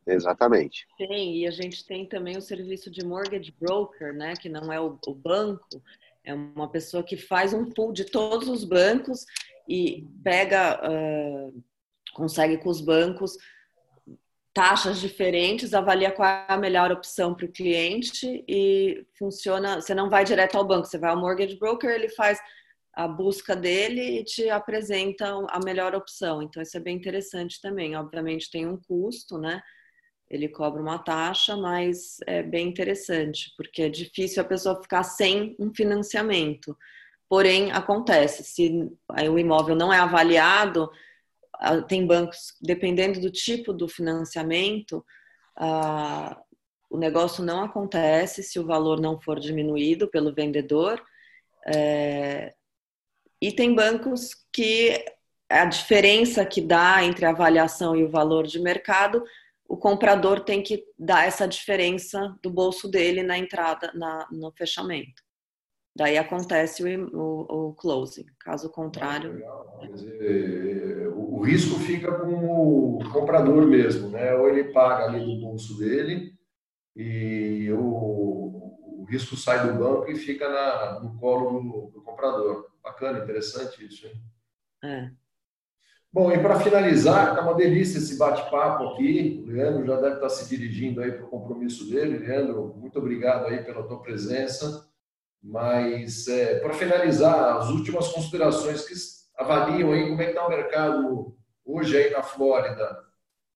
Exatamente. 0.08 0.86
Tem, 0.96 1.36
e 1.36 1.46
a 1.46 1.50
gente 1.50 1.84
tem 1.84 2.06
também 2.06 2.36
o 2.36 2.42
serviço 2.42 2.90
de 2.90 3.04
mortgage 3.04 3.54
broker, 3.60 4.14
né? 4.14 4.34
Que 4.34 4.48
não 4.48 4.72
é 4.72 4.80
o, 4.80 4.98
o 5.06 5.14
banco, 5.14 5.82
é 6.24 6.32
uma 6.32 6.68
pessoa 6.68 7.02
que 7.02 7.16
faz 7.16 7.52
um 7.52 7.70
pool 7.70 7.92
de 7.92 8.04
todos 8.04 8.48
os 8.48 8.64
bancos 8.64 9.26
e 9.68 10.06
pega, 10.24 10.80
uh, 10.82 11.62
consegue 12.14 12.58
com 12.58 12.70
os 12.70 12.80
bancos 12.80 13.36
taxas 14.52 14.98
diferentes, 14.98 15.72
avalia 15.72 16.10
qual 16.10 16.28
é 16.28 16.46
a 16.48 16.56
melhor 16.56 16.90
opção 16.90 17.32
para 17.32 17.46
o 17.46 17.52
cliente 17.52 18.44
e 18.48 19.06
funciona. 19.16 19.80
Você 19.80 19.94
não 19.94 20.10
vai 20.10 20.24
direto 20.24 20.56
ao 20.56 20.66
banco, 20.66 20.86
você 20.86 20.98
vai 20.98 21.10
ao 21.10 21.16
mortgage 21.16 21.56
broker, 21.56 21.88
ele 21.88 22.08
faz 22.08 22.40
a 22.92 23.06
busca 23.06 23.54
dele 23.54 24.18
e 24.18 24.24
te 24.24 24.50
apresenta 24.50 25.28
a 25.48 25.60
melhor 25.64 25.94
opção. 25.94 26.42
Então, 26.42 26.60
isso 26.60 26.76
é 26.76 26.80
bem 26.80 26.96
interessante 26.96 27.60
também. 27.60 27.94
Obviamente, 27.94 28.50
tem 28.50 28.66
um 28.66 28.76
custo, 28.76 29.38
né? 29.38 29.62
Ele 30.30 30.48
cobra 30.48 30.80
uma 30.80 30.98
taxa, 30.98 31.56
mas 31.56 32.18
é 32.26 32.42
bem 32.42 32.68
interessante, 32.68 33.52
porque 33.56 33.82
é 33.82 33.88
difícil 33.88 34.42
a 34.42 34.46
pessoa 34.46 34.82
ficar 34.82 35.02
sem 35.02 35.56
um 35.58 35.72
financiamento. 35.74 36.76
Porém, 37.28 37.70
acontece, 37.72 38.44
se 38.44 38.90
o 39.08 39.38
imóvel 39.38 39.74
não 39.74 39.92
é 39.92 39.98
avaliado, 39.98 40.90
tem 41.88 42.06
bancos, 42.06 42.54
dependendo 42.60 43.20
do 43.20 43.30
tipo 43.30 43.72
do 43.72 43.88
financiamento, 43.88 45.04
o 46.90 46.96
negócio 46.96 47.44
não 47.44 47.62
acontece 47.62 48.42
se 48.42 48.58
o 48.58 48.66
valor 48.66 49.00
não 49.00 49.20
for 49.20 49.38
diminuído 49.38 50.08
pelo 50.08 50.34
vendedor. 50.34 51.02
É, 51.66 52.54
e 53.40 53.52
tem 53.52 53.74
bancos 53.74 54.30
que 54.52 55.04
a 55.48 55.64
diferença 55.64 56.44
que 56.44 56.60
dá 56.60 57.02
entre 57.04 57.24
a 57.26 57.30
avaliação 57.30 57.96
e 57.96 58.04
o 58.04 58.10
valor 58.10 58.46
de 58.46 58.58
mercado, 58.60 59.22
o 59.68 59.76
comprador 59.76 60.40
tem 60.40 60.62
que 60.62 60.82
dar 60.98 61.26
essa 61.26 61.46
diferença 61.46 62.34
do 62.42 62.50
bolso 62.50 62.88
dele 62.88 63.22
na 63.22 63.36
entrada, 63.36 63.92
na, 63.94 64.26
no 64.32 64.50
fechamento. 64.50 65.22
Daí 65.94 66.16
acontece 66.16 66.82
o, 66.82 67.10
o, 67.12 67.68
o 67.68 67.74
closing. 67.74 68.24
Caso 68.40 68.70
contrário. 68.70 69.42
Dizer, 69.92 71.08
o, 71.08 71.36
o, 71.36 71.40
risco 71.42 71.78
fica 71.80 72.12
com 72.12 72.96
o 72.96 73.12
comprador 73.12 73.66
mesmo, 73.66 74.08
né? 74.08 74.34
Ou 74.34 74.48
ele 74.48 74.72
paga 74.72 75.04
ali 75.04 75.24
do 75.24 75.40
bolso 75.40 75.76
dele 75.76 76.32
e 76.96 77.70
o, 77.72 79.00
o 79.00 79.06
risco 79.08 79.36
sai 79.36 79.66
do 79.66 79.78
banco 79.78 80.10
e 80.10 80.16
fica 80.16 80.48
na, 80.48 81.00
no 81.00 81.18
colo 81.18 81.60
do, 81.60 81.90
do 81.90 82.02
comprador. 82.02 82.70
Bacana, 82.82 83.18
interessante 83.18 83.84
isso, 83.84 84.06
hein? 84.06 84.22
É. 84.82 85.10
Bom, 86.10 86.32
e 86.32 86.38
para 86.38 86.58
finalizar, 86.60 87.34
tá 87.34 87.42
uma 87.42 87.54
delícia 87.54 87.98
esse 87.98 88.16
bate-papo 88.16 88.84
aqui. 88.88 89.44
O 89.46 89.50
Leandro 89.50 89.86
já 89.86 90.00
deve 90.00 90.14
estar 90.14 90.30
se 90.30 90.48
dirigindo 90.48 91.02
aí 91.02 91.12
para 91.12 91.26
o 91.26 91.28
compromisso 91.28 91.88
dele. 91.90 92.18
Leandro, 92.18 92.74
muito 92.76 92.98
obrigado 92.98 93.46
aí 93.46 93.62
pela 93.62 93.82
tua 93.82 94.00
presença. 94.00 94.88
Mas, 95.42 96.26
é, 96.26 96.60
para 96.60 96.72
finalizar, 96.72 97.58
as 97.58 97.68
últimas 97.68 98.08
considerações 98.08 98.86
que 98.86 98.94
avaliam 99.42 99.92
aí 99.92 100.08
como 100.08 100.20
é 100.20 100.24
que 100.24 100.30
está 100.30 100.46
o 100.46 100.50
mercado 100.50 101.36
hoje 101.64 101.96
aí 101.96 102.10
na 102.10 102.22
Flórida. 102.22 103.04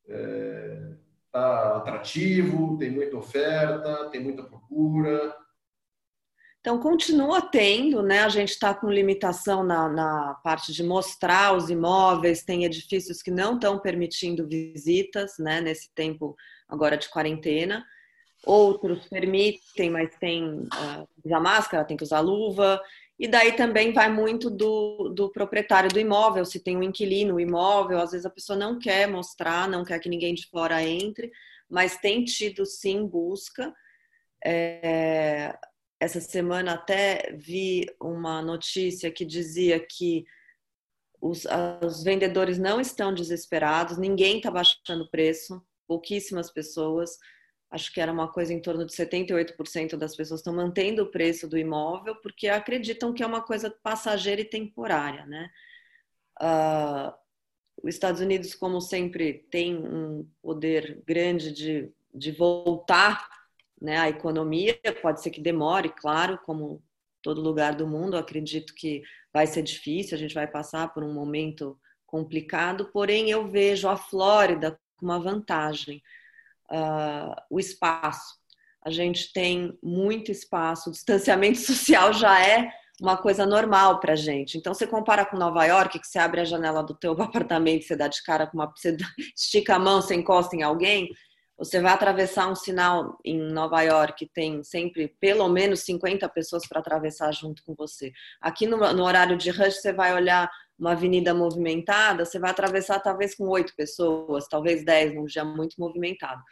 Está 0.07 0.19
é, 0.19 0.93
tá 1.33 1.77
atrativo, 1.79 2.77
tem 2.77 2.91
muita 2.91 3.17
oferta, 3.17 4.11
tem 4.11 4.23
muita 4.23 4.43
procura. 4.43 5.35
Então, 6.63 6.79
continua 6.79 7.43
tendo, 7.43 8.05
né? 8.05 8.21
A 8.21 8.29
gente 8.29 8.51
está 8.51 8.73
com 8.73 8.89
limitação 8.89 9.65
na, 9.65 9.89
na, 9.89 10.35
parte 10.45 10.73
de 10.73 10.85
mostrar 10.85 11.57
os 11.57 11.69
imóveis, 11.69 12.45
tem 12.45 12.65
edifícios 12.65 13.21
que 13.21 13.33
não 13.33 13.57
estão 13.57 13.81
permitindo 13.81 14.47
visitas, 14.47 15.39
né? 15.41 15.61
Nesse 15.61 15.93
tempo 15.93 16.37
agora 16.69 16.97
de 16.97 17.09
quarentena. 17.09 17.85
Outros 18.47 19.09
permitem, 19.09 19.91
mas 19.91 20.17
tem 20.21 20.61
uh, 20.61 21.09
usar 21.25 21.41
máscara, 21.41 21.85
tem 21.85 21.97
que 21.97 22.05
usar 22.05 22.21
luva. 22.21 22.81
E 23.19 23.27
daí 23.27 23.57
também 23.57 23.93
vai 23.93 24.09
muito 24.09 24.49
do, 24.49 25.09
do 25.09 25.33
proprietário 25.33 25.91
do 25.91 25.99
imóvel, 25.99 26.45
se 26.45 26.61
tem 26.61 26.77
um 26.77 26.83
inquilino, 26.85 27.35
o 27.35 27.41
imóvel, 27.41 27.99
às 27.99 28.13
vezes 28.13 28.25
a 28.25 28.31
pessoa 28.31 28.57
não 28.57 28.79
quer 28.79 29.09
mostrar, 29.09 29.69
não 29.69 29.85
quer 29.85 29.99
que 29.99 30.09
ninguém 30.09 30.33
de 30.33 30.47
fora 30.47 30.81
entre, 30.81 31.33
mas 31.69 31.97
tem 31.97 32.25
tido 32.25 32.65
sim 32.65 33.05
busca. 33.05 33.75
É, 34.45 35.57
essa 36.03 36.21
semana 36.21 36.73
até 36.73 37.33
vi 37.37 37.87
uma 38.01 38.43
notícia 38.43 39.11
que 39.11 39.25
dizia 39.25 39.79
que 39.79 40.25
os, 41.21 41.47
os 41.81 42.03
vendedores 42.03 42.59
não 42.59 42.81
estão 42.81 43.15
desesperados, 43.15 43.97
ninguém 43.97 44.39
está 44.39 44.51
baixando 44.51 45.05
o 45.05 45.11
preço, 45.11 45.65
pouquíssimas 45.87 46.51
pessoas 46.51 47.19
acho 47.71 47.93
que 47.93 48.01
era 48.01 48.13
uma 48.13 48.29
coisa 48.29 48.53
em 48.53 48.61
torno 48.61 48.85
de 48.85 48.93
78% 48.93 49.97
das 49.97 50.15
pessoas 50.15 50.41
estão 50.41 50.53
mantendo 50.53 51.05
o 51.05 51.11
preço 51.11 51.49
do 51.49 51.57
imóvel 51.57 52.17
porque 52.17 52.49
acreditam 52.49 53.15
que 53.15 53.23
é 53.23 53.27
uma 53.27 53.41
coisa 53.41 53.71
passageira 53.71 54.43
e 54.43 54.45
temporária, 54.45 55.25
né? 55.25 55.51
Uh, 56.41 57.15
os 57.83 57.95
Estados 57.95 58.21
Unidos, 58.21 58.55
como 58.55 58.81
sempre, 58.81 59.47
tem 59.51 59.75
um 59.77 60.29
poder 60.43 61.01
grande 61.07 61.53
de, 61.53 61.91
de 62.13 62.31
voltar 62.31 63.27
né, 63.83 63.99
a 63.99 64.09
economia, 64.09 64.79
pode 65.03 65.21
ser 65.21 65.31
que 65.31 65.41
demore, 65.41 65.89
claro, 65.89 66.39
como 66.47 66.81
todo 67.21 67.41
lugar 67.41 67.75
do 67.75 67.87
mundo, 67.87 68.17
acredito 68.17 68.75
que 68.75 69.03
vai 69.33 69.45
ser 69.45 69.63
difícil, 69.63 70.17
a 70.17 70.19
gente 70.19 70.35
vai 70.35 70.47
passar 70.47 70.95
por 70.95 71.03
um 71.03 71.13
momento 71.13 71.77
complicado, 72.07 72.91
porém 72.93 73.29
eu 73.29 73.49
vejo 73.49 73.89
a 73.89 73.97
Flórida 73.97 74.79
com 74.97 75.07
uma 75.07 75.19
vantagem, 75.19 76.01
uh, 76.71 77.35
o 77.51 77.59
espaço. 77.59 78.41
A 78.85 78.91
gente 78.91 79.33
tem 79.33 79.77
muito 79.83 80.31
espaço, 80.31 80.89
o 80.89 80.93
distanciamento 80.93 81.59
social 81.61 82.13
já 82.13 82.41
é 82.41 82.71
uma 83.01 83.17
coisa 83.17 83.45
normal 83.45 83.99
para 83.99 84.15
gente. 84.15 84.57
Então, 84.57 84.73
você 84.73 84.87
compara 84.87 85.27
com 85.27 85.37
Nova 85.37 85.65
York, 85.65 85.99
que 85.99 86.07
você 86.07 86.21
abre 86.21 86.41
a 86.41 86.45
janela 86.45 86.85
do 86.85 86.95
teu 86.95 87.13
apartamento, 87.21 87.85
você 87.85 87.97
dá 87.97 88.07
de 88.07 88.23
cara 88.23 88.47
com 88.47 88.59
uma... 88.59 88.73
Você 88.77 88.97
estica 89.37 89.75
a 89.75 89.79
mão, 89.79 90.01
você 90.01 90.15
encosta 90.15 90.55
em 90.55 90.63
alguém, 90.63 91.09
você 91.59 91.81
vai 91.81 91.93
atravessar 91.93 92.51
um 92.51 92.55
sinal 92.55 93.19
em 93.25 93.39
Nova 93.39 93.81
York, 93.83 94.29
tem 94.35 94.63
sempre 94.65 95.09
pelo 95.21 95.49
menos 95.49 95.81
50 95.81 96.29
pessoas 96.31 96.67
para 96.67 96.81
atravessar 96.81 97.33
junto 97.33 97.63
com 97.65 97.75
você. 97.75 98.13
Aqui 98.41 98.67
no, 98.67 98.77
no, 98.93 99.05
horário 99.05 99.37
de 99.37 99.51
rush, 99.51 99.81
você 99.81 99.93
vai 99.93 100.13
olhar 100.15 100.51
uma 100.79 100.93
avenida 100.93 101.33
movimentada, 101.33 102.25
você 102.25 102.39
vai 102.39 102.51
atravessar 102.51 102.99
talvez 103.01 103.35
com 103.35 103.47
oito 103.49 103.75
pessoas, 103.77 104.49
talvez 104.49 104.85
dez, 104.85 105.15
num 105.15 105.25
dia 105.25 105.45
muito 105.45 105.77
movimentado. 105.79 106.43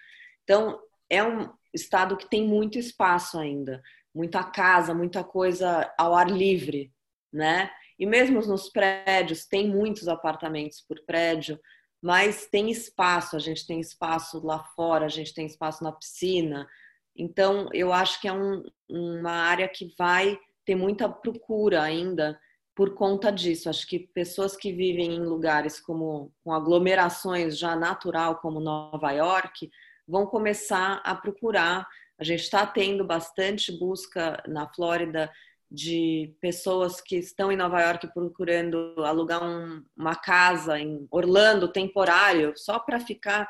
Então, 0.44 0.78
é 1.08 1.22
um 1.24 1.50
estado 1.74 2.16
que 2.16 2.28
tem 2.28 2.46
muito 2.46 2.78
espaço 2.78 3.38
ainda, 3.38 3.82
muita 4.14 4.44
casa, 4.44 4.94
muita 4.94 5.24
coisa 5.24 5.92
ao 5.98 6.14
ar 6.14 6.30
livre, 6.30 6.92
né? 7.32 7.70
E 7.98 8.06
mesmo 8.06 8.40
nos 8.40 8.68
prédios, 8.68 9.46
tem 9.46 9.68
muitos 9.68 10.08
apartamentos 10.08 10.80
por 10.80 11.04
prédio, 11.04 11.60
mas 12.02 12.46
tem 12.46 12.70
espaço, 12.70 13.36
a 13.36 13.38
gente 13.38 13.66
tem 13.66 13.80
espaço 13.80 14.44
lá 14.44 14.62
fora, 14.76 15.06
a 15.06 15.08
gente 15.08 15.34
tem 15.34 15.46
espaço 15.46 15.84
na 15.84 15.92
piscina. 15.92 16.66
Então, 17.14 17.68
eu 17.72 17.92
acho 17.92 18.20
que 18.20 18.28
é 18.28 18.32
um, 18.32 18.62
uma 18.88 19.32
área 19.32 19.68
que 19.68 19.94
vai 19.98 20.38
ter 20.64 20.74
muita 20.74 21.08
procura 21.08 21.82
ainda 21.82 22.40
por 22.74 22.94
conta 22.94 23.30
disso. 23.30 23.68
Acho 23.68 23.86
que 23.86 23.98
pessoas 23.98 24.56
que 24.56 24.72
vivem 24.72 25.16
em 25.16 25.24
lugares 25.24 25.78
como 25.78 26.32
com 26.42 26.52
aglomerações 26.52 27.58
já 27.58 27.76
natural, 27.76 28.36
como 28.36 28.60
Nova 28.60 29.10
York, 29.12 29.70
vão 30.08 30.26
começar 30.26 31.02
a 31.04 31.14
procurar. 31.14 31.86
A 32.18 32.24
gente 32.24 32.42
está 32.42 32.66
tendo 32.66 33.04
bastante 33.04 33.70
busca 33.78 34.42
na 34.46 34.66
Flórida 34.66 35.30
de 35.70 36.34
pessoas 36.40 37.00
que 37.00 37.16
estão 37.16 37.52
em 37.52 37.56
Nova 37.56 37.80
York 37.80 38.12
procurando 38.12 38.94
alugar 38.98 39.42
um, 39.42 39.84
uma 39.96 40.16
casa 40.16 40.78
em 40.78 41.06
Orlando 41.10 41.72
temporário, 41.72 42.52
só 42.56 42.78
para 42.78 42.98
ficar 42.98 43.48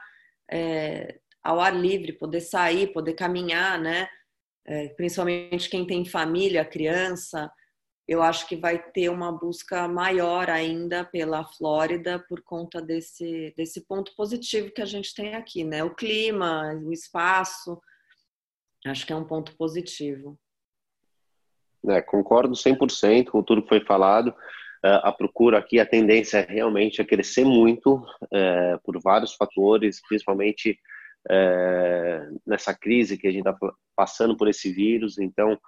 é, 0.51 1.19
ao 1.43 1.59
ar 1.61 1.75
livre, 1.75 2.13
poder 2.13 2.41
sair, 2.41 2.93
poder 2.93 3.15
caminhar, 3.15 3.79
né? 3.79 4.09
é, 4.71 4.89
principalmente 4.91 5.69
quem 5.69 5.87
tem 5.87 6.05
família, 6.05 6.65
criança, 6.65 7.51
eu 8.07 8.23
acho 8.23 8.47
que 8.47 8.57
vai 8.57 8.79
ter 8.93 9.09
uma 9.09 9.31
busca 9.33 9.87
maior 9.87 10.51
ainda 10.51 11.05
pela 11.05 11.45
Flórida 11.45 12.25
por 12.29 12.43
conta 12.43 12.81
desse, 12.81 13.55
desse 13.57 13.81
ponto 13.83 14.15
positivo 14.17 14.73
que 14.73 14.83
a 14.83 14.87
gente 14.87 15.15
tem 15.15 15.35
aqui, 15.35 15.65
né? 15.65 15.83
O 15.85 15.95
clima, 15.95 16.73
o 16.85 16.93
espaço, 16.93 17.81
acho 18.87 19.07
que 19.07 19.13
é 19.13 19.17
um 19.17 19.27
ponto 19.27 19.57
positivo. 19.57 20.39
É, 21.89 22.01
concordo 22.03 22.55
100% 22.55 23.31
com 23.31 23.43
tudo 23.43 23.63
que 23.63 23.69
foi 23.69 23.81
falado. 23.81 24.35
É, 24.85 25.01
a 25.03 25.13
procura 25.13 25.59
aqui, 25.59 25.79
a 25.79 25.87
tendência 25.87 26.39
é 26.39 26.53
realmente 26.53 27.01
a 27.01 27.05
crescer 27.05 27.45
muito 27.45 28.05
é, 28.33 28.79
por 28.85 29.01
vários 29.01 29.35
fatores, 29.35 30.01
principalmente 30.09 30.79
é, 31.31 32.29
nessa 32.47 32.75
crise 32.75 33.19
que 33.19 33.27
a 33.27 33.31
gente 33.31 33.47
está 33.47 33.57
passando 33.97 34.37
por 34.37 34.49
esse 34.49 34.73
vírus. 34.73 35.19
Então, 35.19 35.59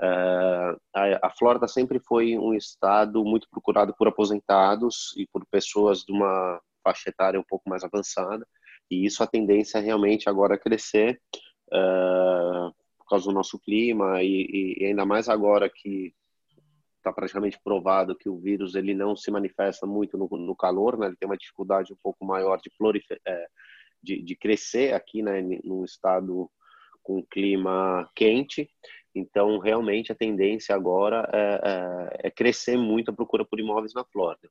Uh, 0.00 0.74
a, 0.92 1.26
a, 1.26 1.30
Flórida 1.30 1.68
sempre 1.68 2.00
foi 2.00 2.36
um 2.36 2.54
estado 2.54 3.24
muito 3.24 3.46
procurado 3.48 3.94
por 3.96 4.08
aposentados 4.08 5.14
e 5.16 5.28
por 5.32 5.46
pessoas 5.46 6.00
de 6.00 6.12
uma 6.12 6.60
faixa 6.82 7.10
etária 7.10 7.38
um 7.38 7.44
pouco 7.44 7.68
mais 7.68 7.84
avançada, 7.84 8.44
e 8.90 9.06
isso 9.06 9.22
a 9.22 9.26
tendência 9.26 9.78
é 9.78 9.80
realmente 9.80 10.28
agora 10.28 10.58
crescer 10.58 11.20
uh, 11.72 12.74
causa 13.12 13.26
do 13.26 13.34
nosso 13.34 13.58
clima 13.58 14.22
e, 14.22 14.76
e 14.78 14.86
ainda 14.86 15.04
mais 15.06 15.28
agora 15.28 15.70
que 15.70 16.14
está 16.98 17.12
praticamente 17.12 17.58
provado 17.62 18.16
que 18.16 18.28
o 18.28 18.38
vírus 18.38 18.74
ele 18.74 18.94
não 18.94 19.16
se 19.16 19.30
manifesta 19.30 19.86
muito 19.86 20.16
no, 20.16 20.28
no 20.38 20.54
calor, 20.54 20.96
né? 20.96 21.06
ele 21.06 21.16
tem 21.16 21.28
uma 21.28 21.36
dificuldade 21.36 21.92
um 21.92 21.96
pouco 22.00 22.24
maior 22.24 22.58
de, 22.60 22.70
é, 23.26 23.46
de, 24.02 24.22
de 24.22 24.36
crescer 24.36 24.94
aqui 24.94 25.20
né, 25.20 25.42
num 25.64 25.84
estado 25.84 26.48
com 27.02 27.24
clima 27.24 28.08
quente. 28.14 28.70
Então, 29.14 29.58
realmente, 29.58 30.12
a 30.12 30.14
tendência 30.14 30.74
agora 30.74 31.28
é, 31.32 32.20
é, 32.24 32.28
é 32.28 32.30
crescer 32.30 32.78
muito 32.78 33.10
a 33.10 33.14
procura 33.14 33.44
por 33.44 33.58
imóveis 33.58 33.92
na 33.92 34.04
Flórida. 34.04 34.48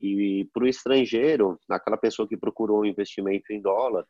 E 0.00 0.48
para 0.52 0.64
o 0.64 0.68
estrangeiro, 0.68 1.58
aquela 1.68 1.96
pessoa 1.96 2.28
que 2.28 2.36
procurou 2.36 2.82
um 2.82 2.84
investimento 2.84 3.52
em 3.52 3.60
dólar, 3.60 4.06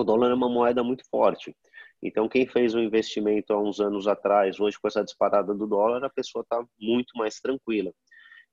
o 0.00 0.04
dólar 0.04 0.30
é 0.30 0.34
uma 0.34 0.48
moeda 0.48 0.82
muito 0.82 1.04
forte. 1.10 1.54
Então, 2.02 2.28
quem 2.28 2.46
fez 2.46 2.74
um 2.74 2.80
investimento 2.80 3.52
há 3.52 3.60
uns 3.60 3.80
anos 3.80 4.08
atrás, 4.08 4.58
hoje 4.58 4.78
com 4.80 4.88
essa 4.88 5.04
disparada 5.04 5.54
do 5.54 5.66
dólar, 5.66 6.04
a 6.04 6.10
pessoa 6.10 6.42
está 6.42 6.64
muito 6.80 7.16
mais 7.16 7.38
tranquila. 7.40 7.92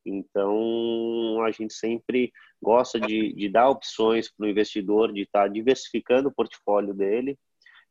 Então, 0.06 1.42
a 1.44 1.52
gente 1.52 1.74
sempre 1.74 2.32
gosta 2.62 3.00
de, 3.00 3.34
de 3.34 3.50
dar 3.50 3.70
opções 3.70 4.32
para 4.32 4.46
o 4.46 4.50
investidor, 4.50 5.12
de 5.12 5.22
estar 5.22 5.44
tá 5.44 5.48
diversificando 5.48 6.30
o 6.30 6.34
portfólio 6.34 6.94
dele 6.94 7.38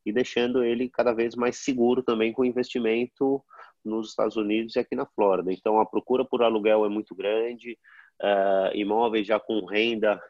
e 0.07 0.13
deixando 0.13 0.65
ele 0.65 0.89
cada 0.89 1.13
vez 1.13 1.35
mais 1.35 1.59
seguro 1.59 2.03
também 2.03 2.33
com 2.33 2.45
investimento 2.45 3.43
nos 3.85 4.11
Estados 4.11 4.37
Unidos 4.37 4.77
e 4.77 4.79
aqui 4.79 4.95
na 4.95 5.07
Flórida. 5.07 5.53
Então, 5.53 5.81
a 5.81 5.87
procura 5.87 6.25
por 6.25 6.43
aluguel 6.43 6.85
é 6.85 6.89
muito 6.89 7.15
grande, 7.15 7.77
uh, 8.23 8.75
imóveis 8.75 9.27
já 9.27 9.39
com 9.41 9.65
renda 9.65 10.21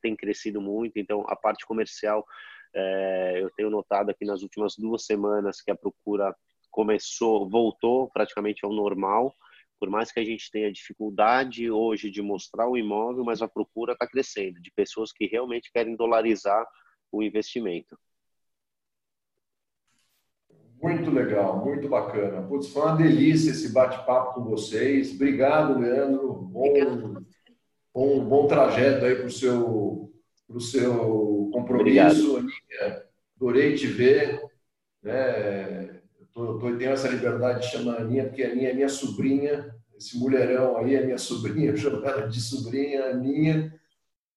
tem 0.00 0.16
crescido 0.16 0.60
muito, 0.60 0.98
então 0.98 1.24
a 1.28 1.36
parte 1.36 1.66
comercial, 1.66 2.20
uh, 2.74 3.36
eu 3.36 3.50
tenho 3.56 3.70
notado 3.70 4.10
aqui 4.10 4.24
nas 4.24 4.42
últimas 4.42 4.76
duas 4.76 5.04
semanas 5.04 5.60
que 5.60 5.70
a 5.70 5.76
procura 5.76 6.34
começou, 6.70 7.48
voltou 7.48 8.10
praticamente 8.10 8.64
ao 8.64 8.72
normal, 8.72 9.34
por 9.78 9.88
mais 9.88 10.12
que 10.12 10.20
a 10.20 10.24
gente 10.24 10.50
tenha 10.50 10.70
dificuldade 10.70 11.70
hoje 11.70 12.10
de 12.10 12.20
mostrar 12.20 12.68
o 12.68 12.76
imóvel, 12.76 13.24
mas 13.24 13.40
a 13.40 13.48
procura 13.48 13.94
está 13.94 14.06
crescendo, 14.06 14.60
de 14.60 14.70
pessoas 14.70 15.10
que 15.12 15.26
realmente 15.26 15.72
querem 15.72 15.96
dolarizar 15.96 16.66
o 17.10 17.22
investimento. 17.22 17.98
Muito 20.82 21.10
legal, 21.10 21.62
muito 21.62 21.88
bacana. 21.88 22.46
Putz, 22.46 22.68
foi 22.68 22.82
uma 22.82 22.96
delícia 22.96 23.50
esse 23.50 23.70
bate-papo 23.70 24.34
com 24.34 24.44
vocês. 24.44 25.14
Obrigado, 25.14 25.78
Leandro. 25.78 26.32
Bom, 26.32 27.22
bom, 27.94 28.24
bom 28.24 28.46
trajeto 28.46 29.04
aí 29.04 29.16
para 29.16 29.26
o 29.26 29.30
seu, 29.30 30.12
pro 30.46 30.60
seu 30.60 31.50
compromisso. 31.52 32.36
Aninha, 32.36 33.02
adorei 33.36 33.74
te 33.74 33.86
ver. 33.86 34.40
Né? 35.02 36.00
Eu, 36.18 36.26
tô, 36.32 36.58
tô, 36.58 36.76
tenho 36.76 36.92
essa 36.92 37.08
liberdade 37.08 37.62
de 37.62 37.72
chamar 37.72 37.96
a 37.96 38.02
Aninha, 38.02 38.26
porque 38.26 38.42
a 38.42 38.50
Aninha 38.50 38.70
é 38.70 38.74
minha 38.74 38.88
sobrinha. 38.88 39.74
Esse 39.96 40.18
mulherão 40.18 40.76
aí 40.78 40.94
é 40.94 41.04
minha 41.04 41.18
sobrinha, 41.18 41.70
eu 41.70 41.76
chamo 41.76 42.04
ela 42.04 42.26
de 42.26 42.40
sobrinha, 42.40 43.06
Aninha. 43.06 43.74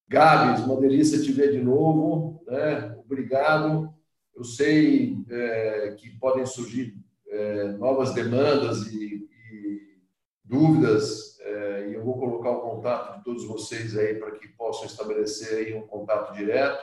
Gabs, 0.08 0.66
uma 0.66 0.80
delícia 0.80 1.22
te 1.22 1.32
ver 1.32 1.52
de 1.52 1.62
novo. 1.62 2.44
Né? 2.48 2.96
Obrigado. 3.00 3.94
Eu 4.36 4.44
sei 4.44 5.18
é, 5.30 5.96
que 5.98 6.10
podem 6.20 6.46
surgir 6.46 6.96
é, 7.28 7.72
novas 7.74 8.14
demandas 8.14 8.88
e, 8.92 9.28
e 9.30 9.98
dúvidas, 10.44 11.33
é, 11.44 11.90
e 11.90 11.94
eu 11.94 12.04
vou 12.04 12.18
colocar 12.18 12.52
o 12.52 12.62
contato 12.62 13.18
de 13.18 13.24
todos 13.24 13.46
vocês 13.46 13.98
aí 13.98 14.16
para 14.16 14.32
que 14.32 14.48
possam 14.48 14.86
estabelecer 14.86 15.58
aí 15.58 15.74
um 15.74 15.86
contato 15.86 16.34
direto. 16.34 16.82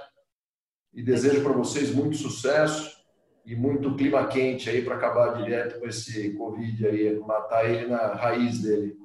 E 0.92 1.02
desejo 1.02 1.42
para 1.42 1.52
vocês 1.52 1.94
muito 1.94 2.16
sucesso 2.16 3.00
e 3.46 3.56
muito 3.56 3.96
clima 3.96 4.28
quente 4.28 4.68
aí 4.68 4.84
para 4.84 4.96
acabar 4.96 5.42
direto 5.42 5.80
com 5.80 5.86
esse 5.86 6.34
Covid 6.34 6.86
aí, 6.86 7.18
matar 7.20 7.70
ele 7.70 7.86
na 7.86 8.08
raiz 8.14 8.60
dele. 8.60 8.98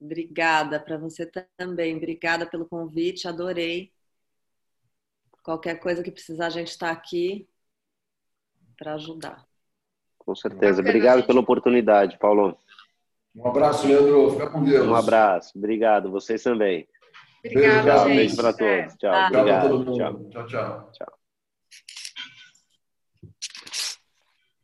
Obrigada 0.00 0.80
para 0.80 0.96
você 0.96 1.30
também. 1.56 1.96
Obrigada 1.96 2.46
pelo 2.46 2.66
convite, 2.66 3.28
adorei. 3.28 3.92
Qualquer 5.42 5.78
coisa 5.78 6.02
que 6.02 6.10
precisar, 6.10 6.46
a 6.46 6.50
gente 6.50 6.68
está 6.68 6.90
aqui 6.90 7.46
para 8.78 8.94
ajudar. 8.94 9.46
Com 10.18 10.34
certeza. 10.34 10.80
Obrigado 10.80 11.26
pela 11.26 11.40
oportunidade, 11.40 12.18
Paulo. 12.18 12.56
Um 13.34 13.46
abraço, 13.48 13.86
Leandro. 13.86 14.30
Fica 14.32 14.50
com 14.50 14.64
Deus. 14.64 14.86
Um 14.86 14.94
abraço. 14.94 15.56
Obrigado. 15.56 16.10
Vocês 16.10 16.42
também. 16.42 16.86
Obrigada, 17.44 17.92
Tchau. 17.92 18.04
Beijo 18.06 18.36
para 18.36 18.52
todos. 18.52 18.94
Tchau. 18.96 19.12
Tchau 19.12 19.40
Obrigado. 19.40 19.84
Tchau. 19.84 20.30
tchau, 20.30 20.46
tchau. 20.46 20.90
tchau. 20.92 21.17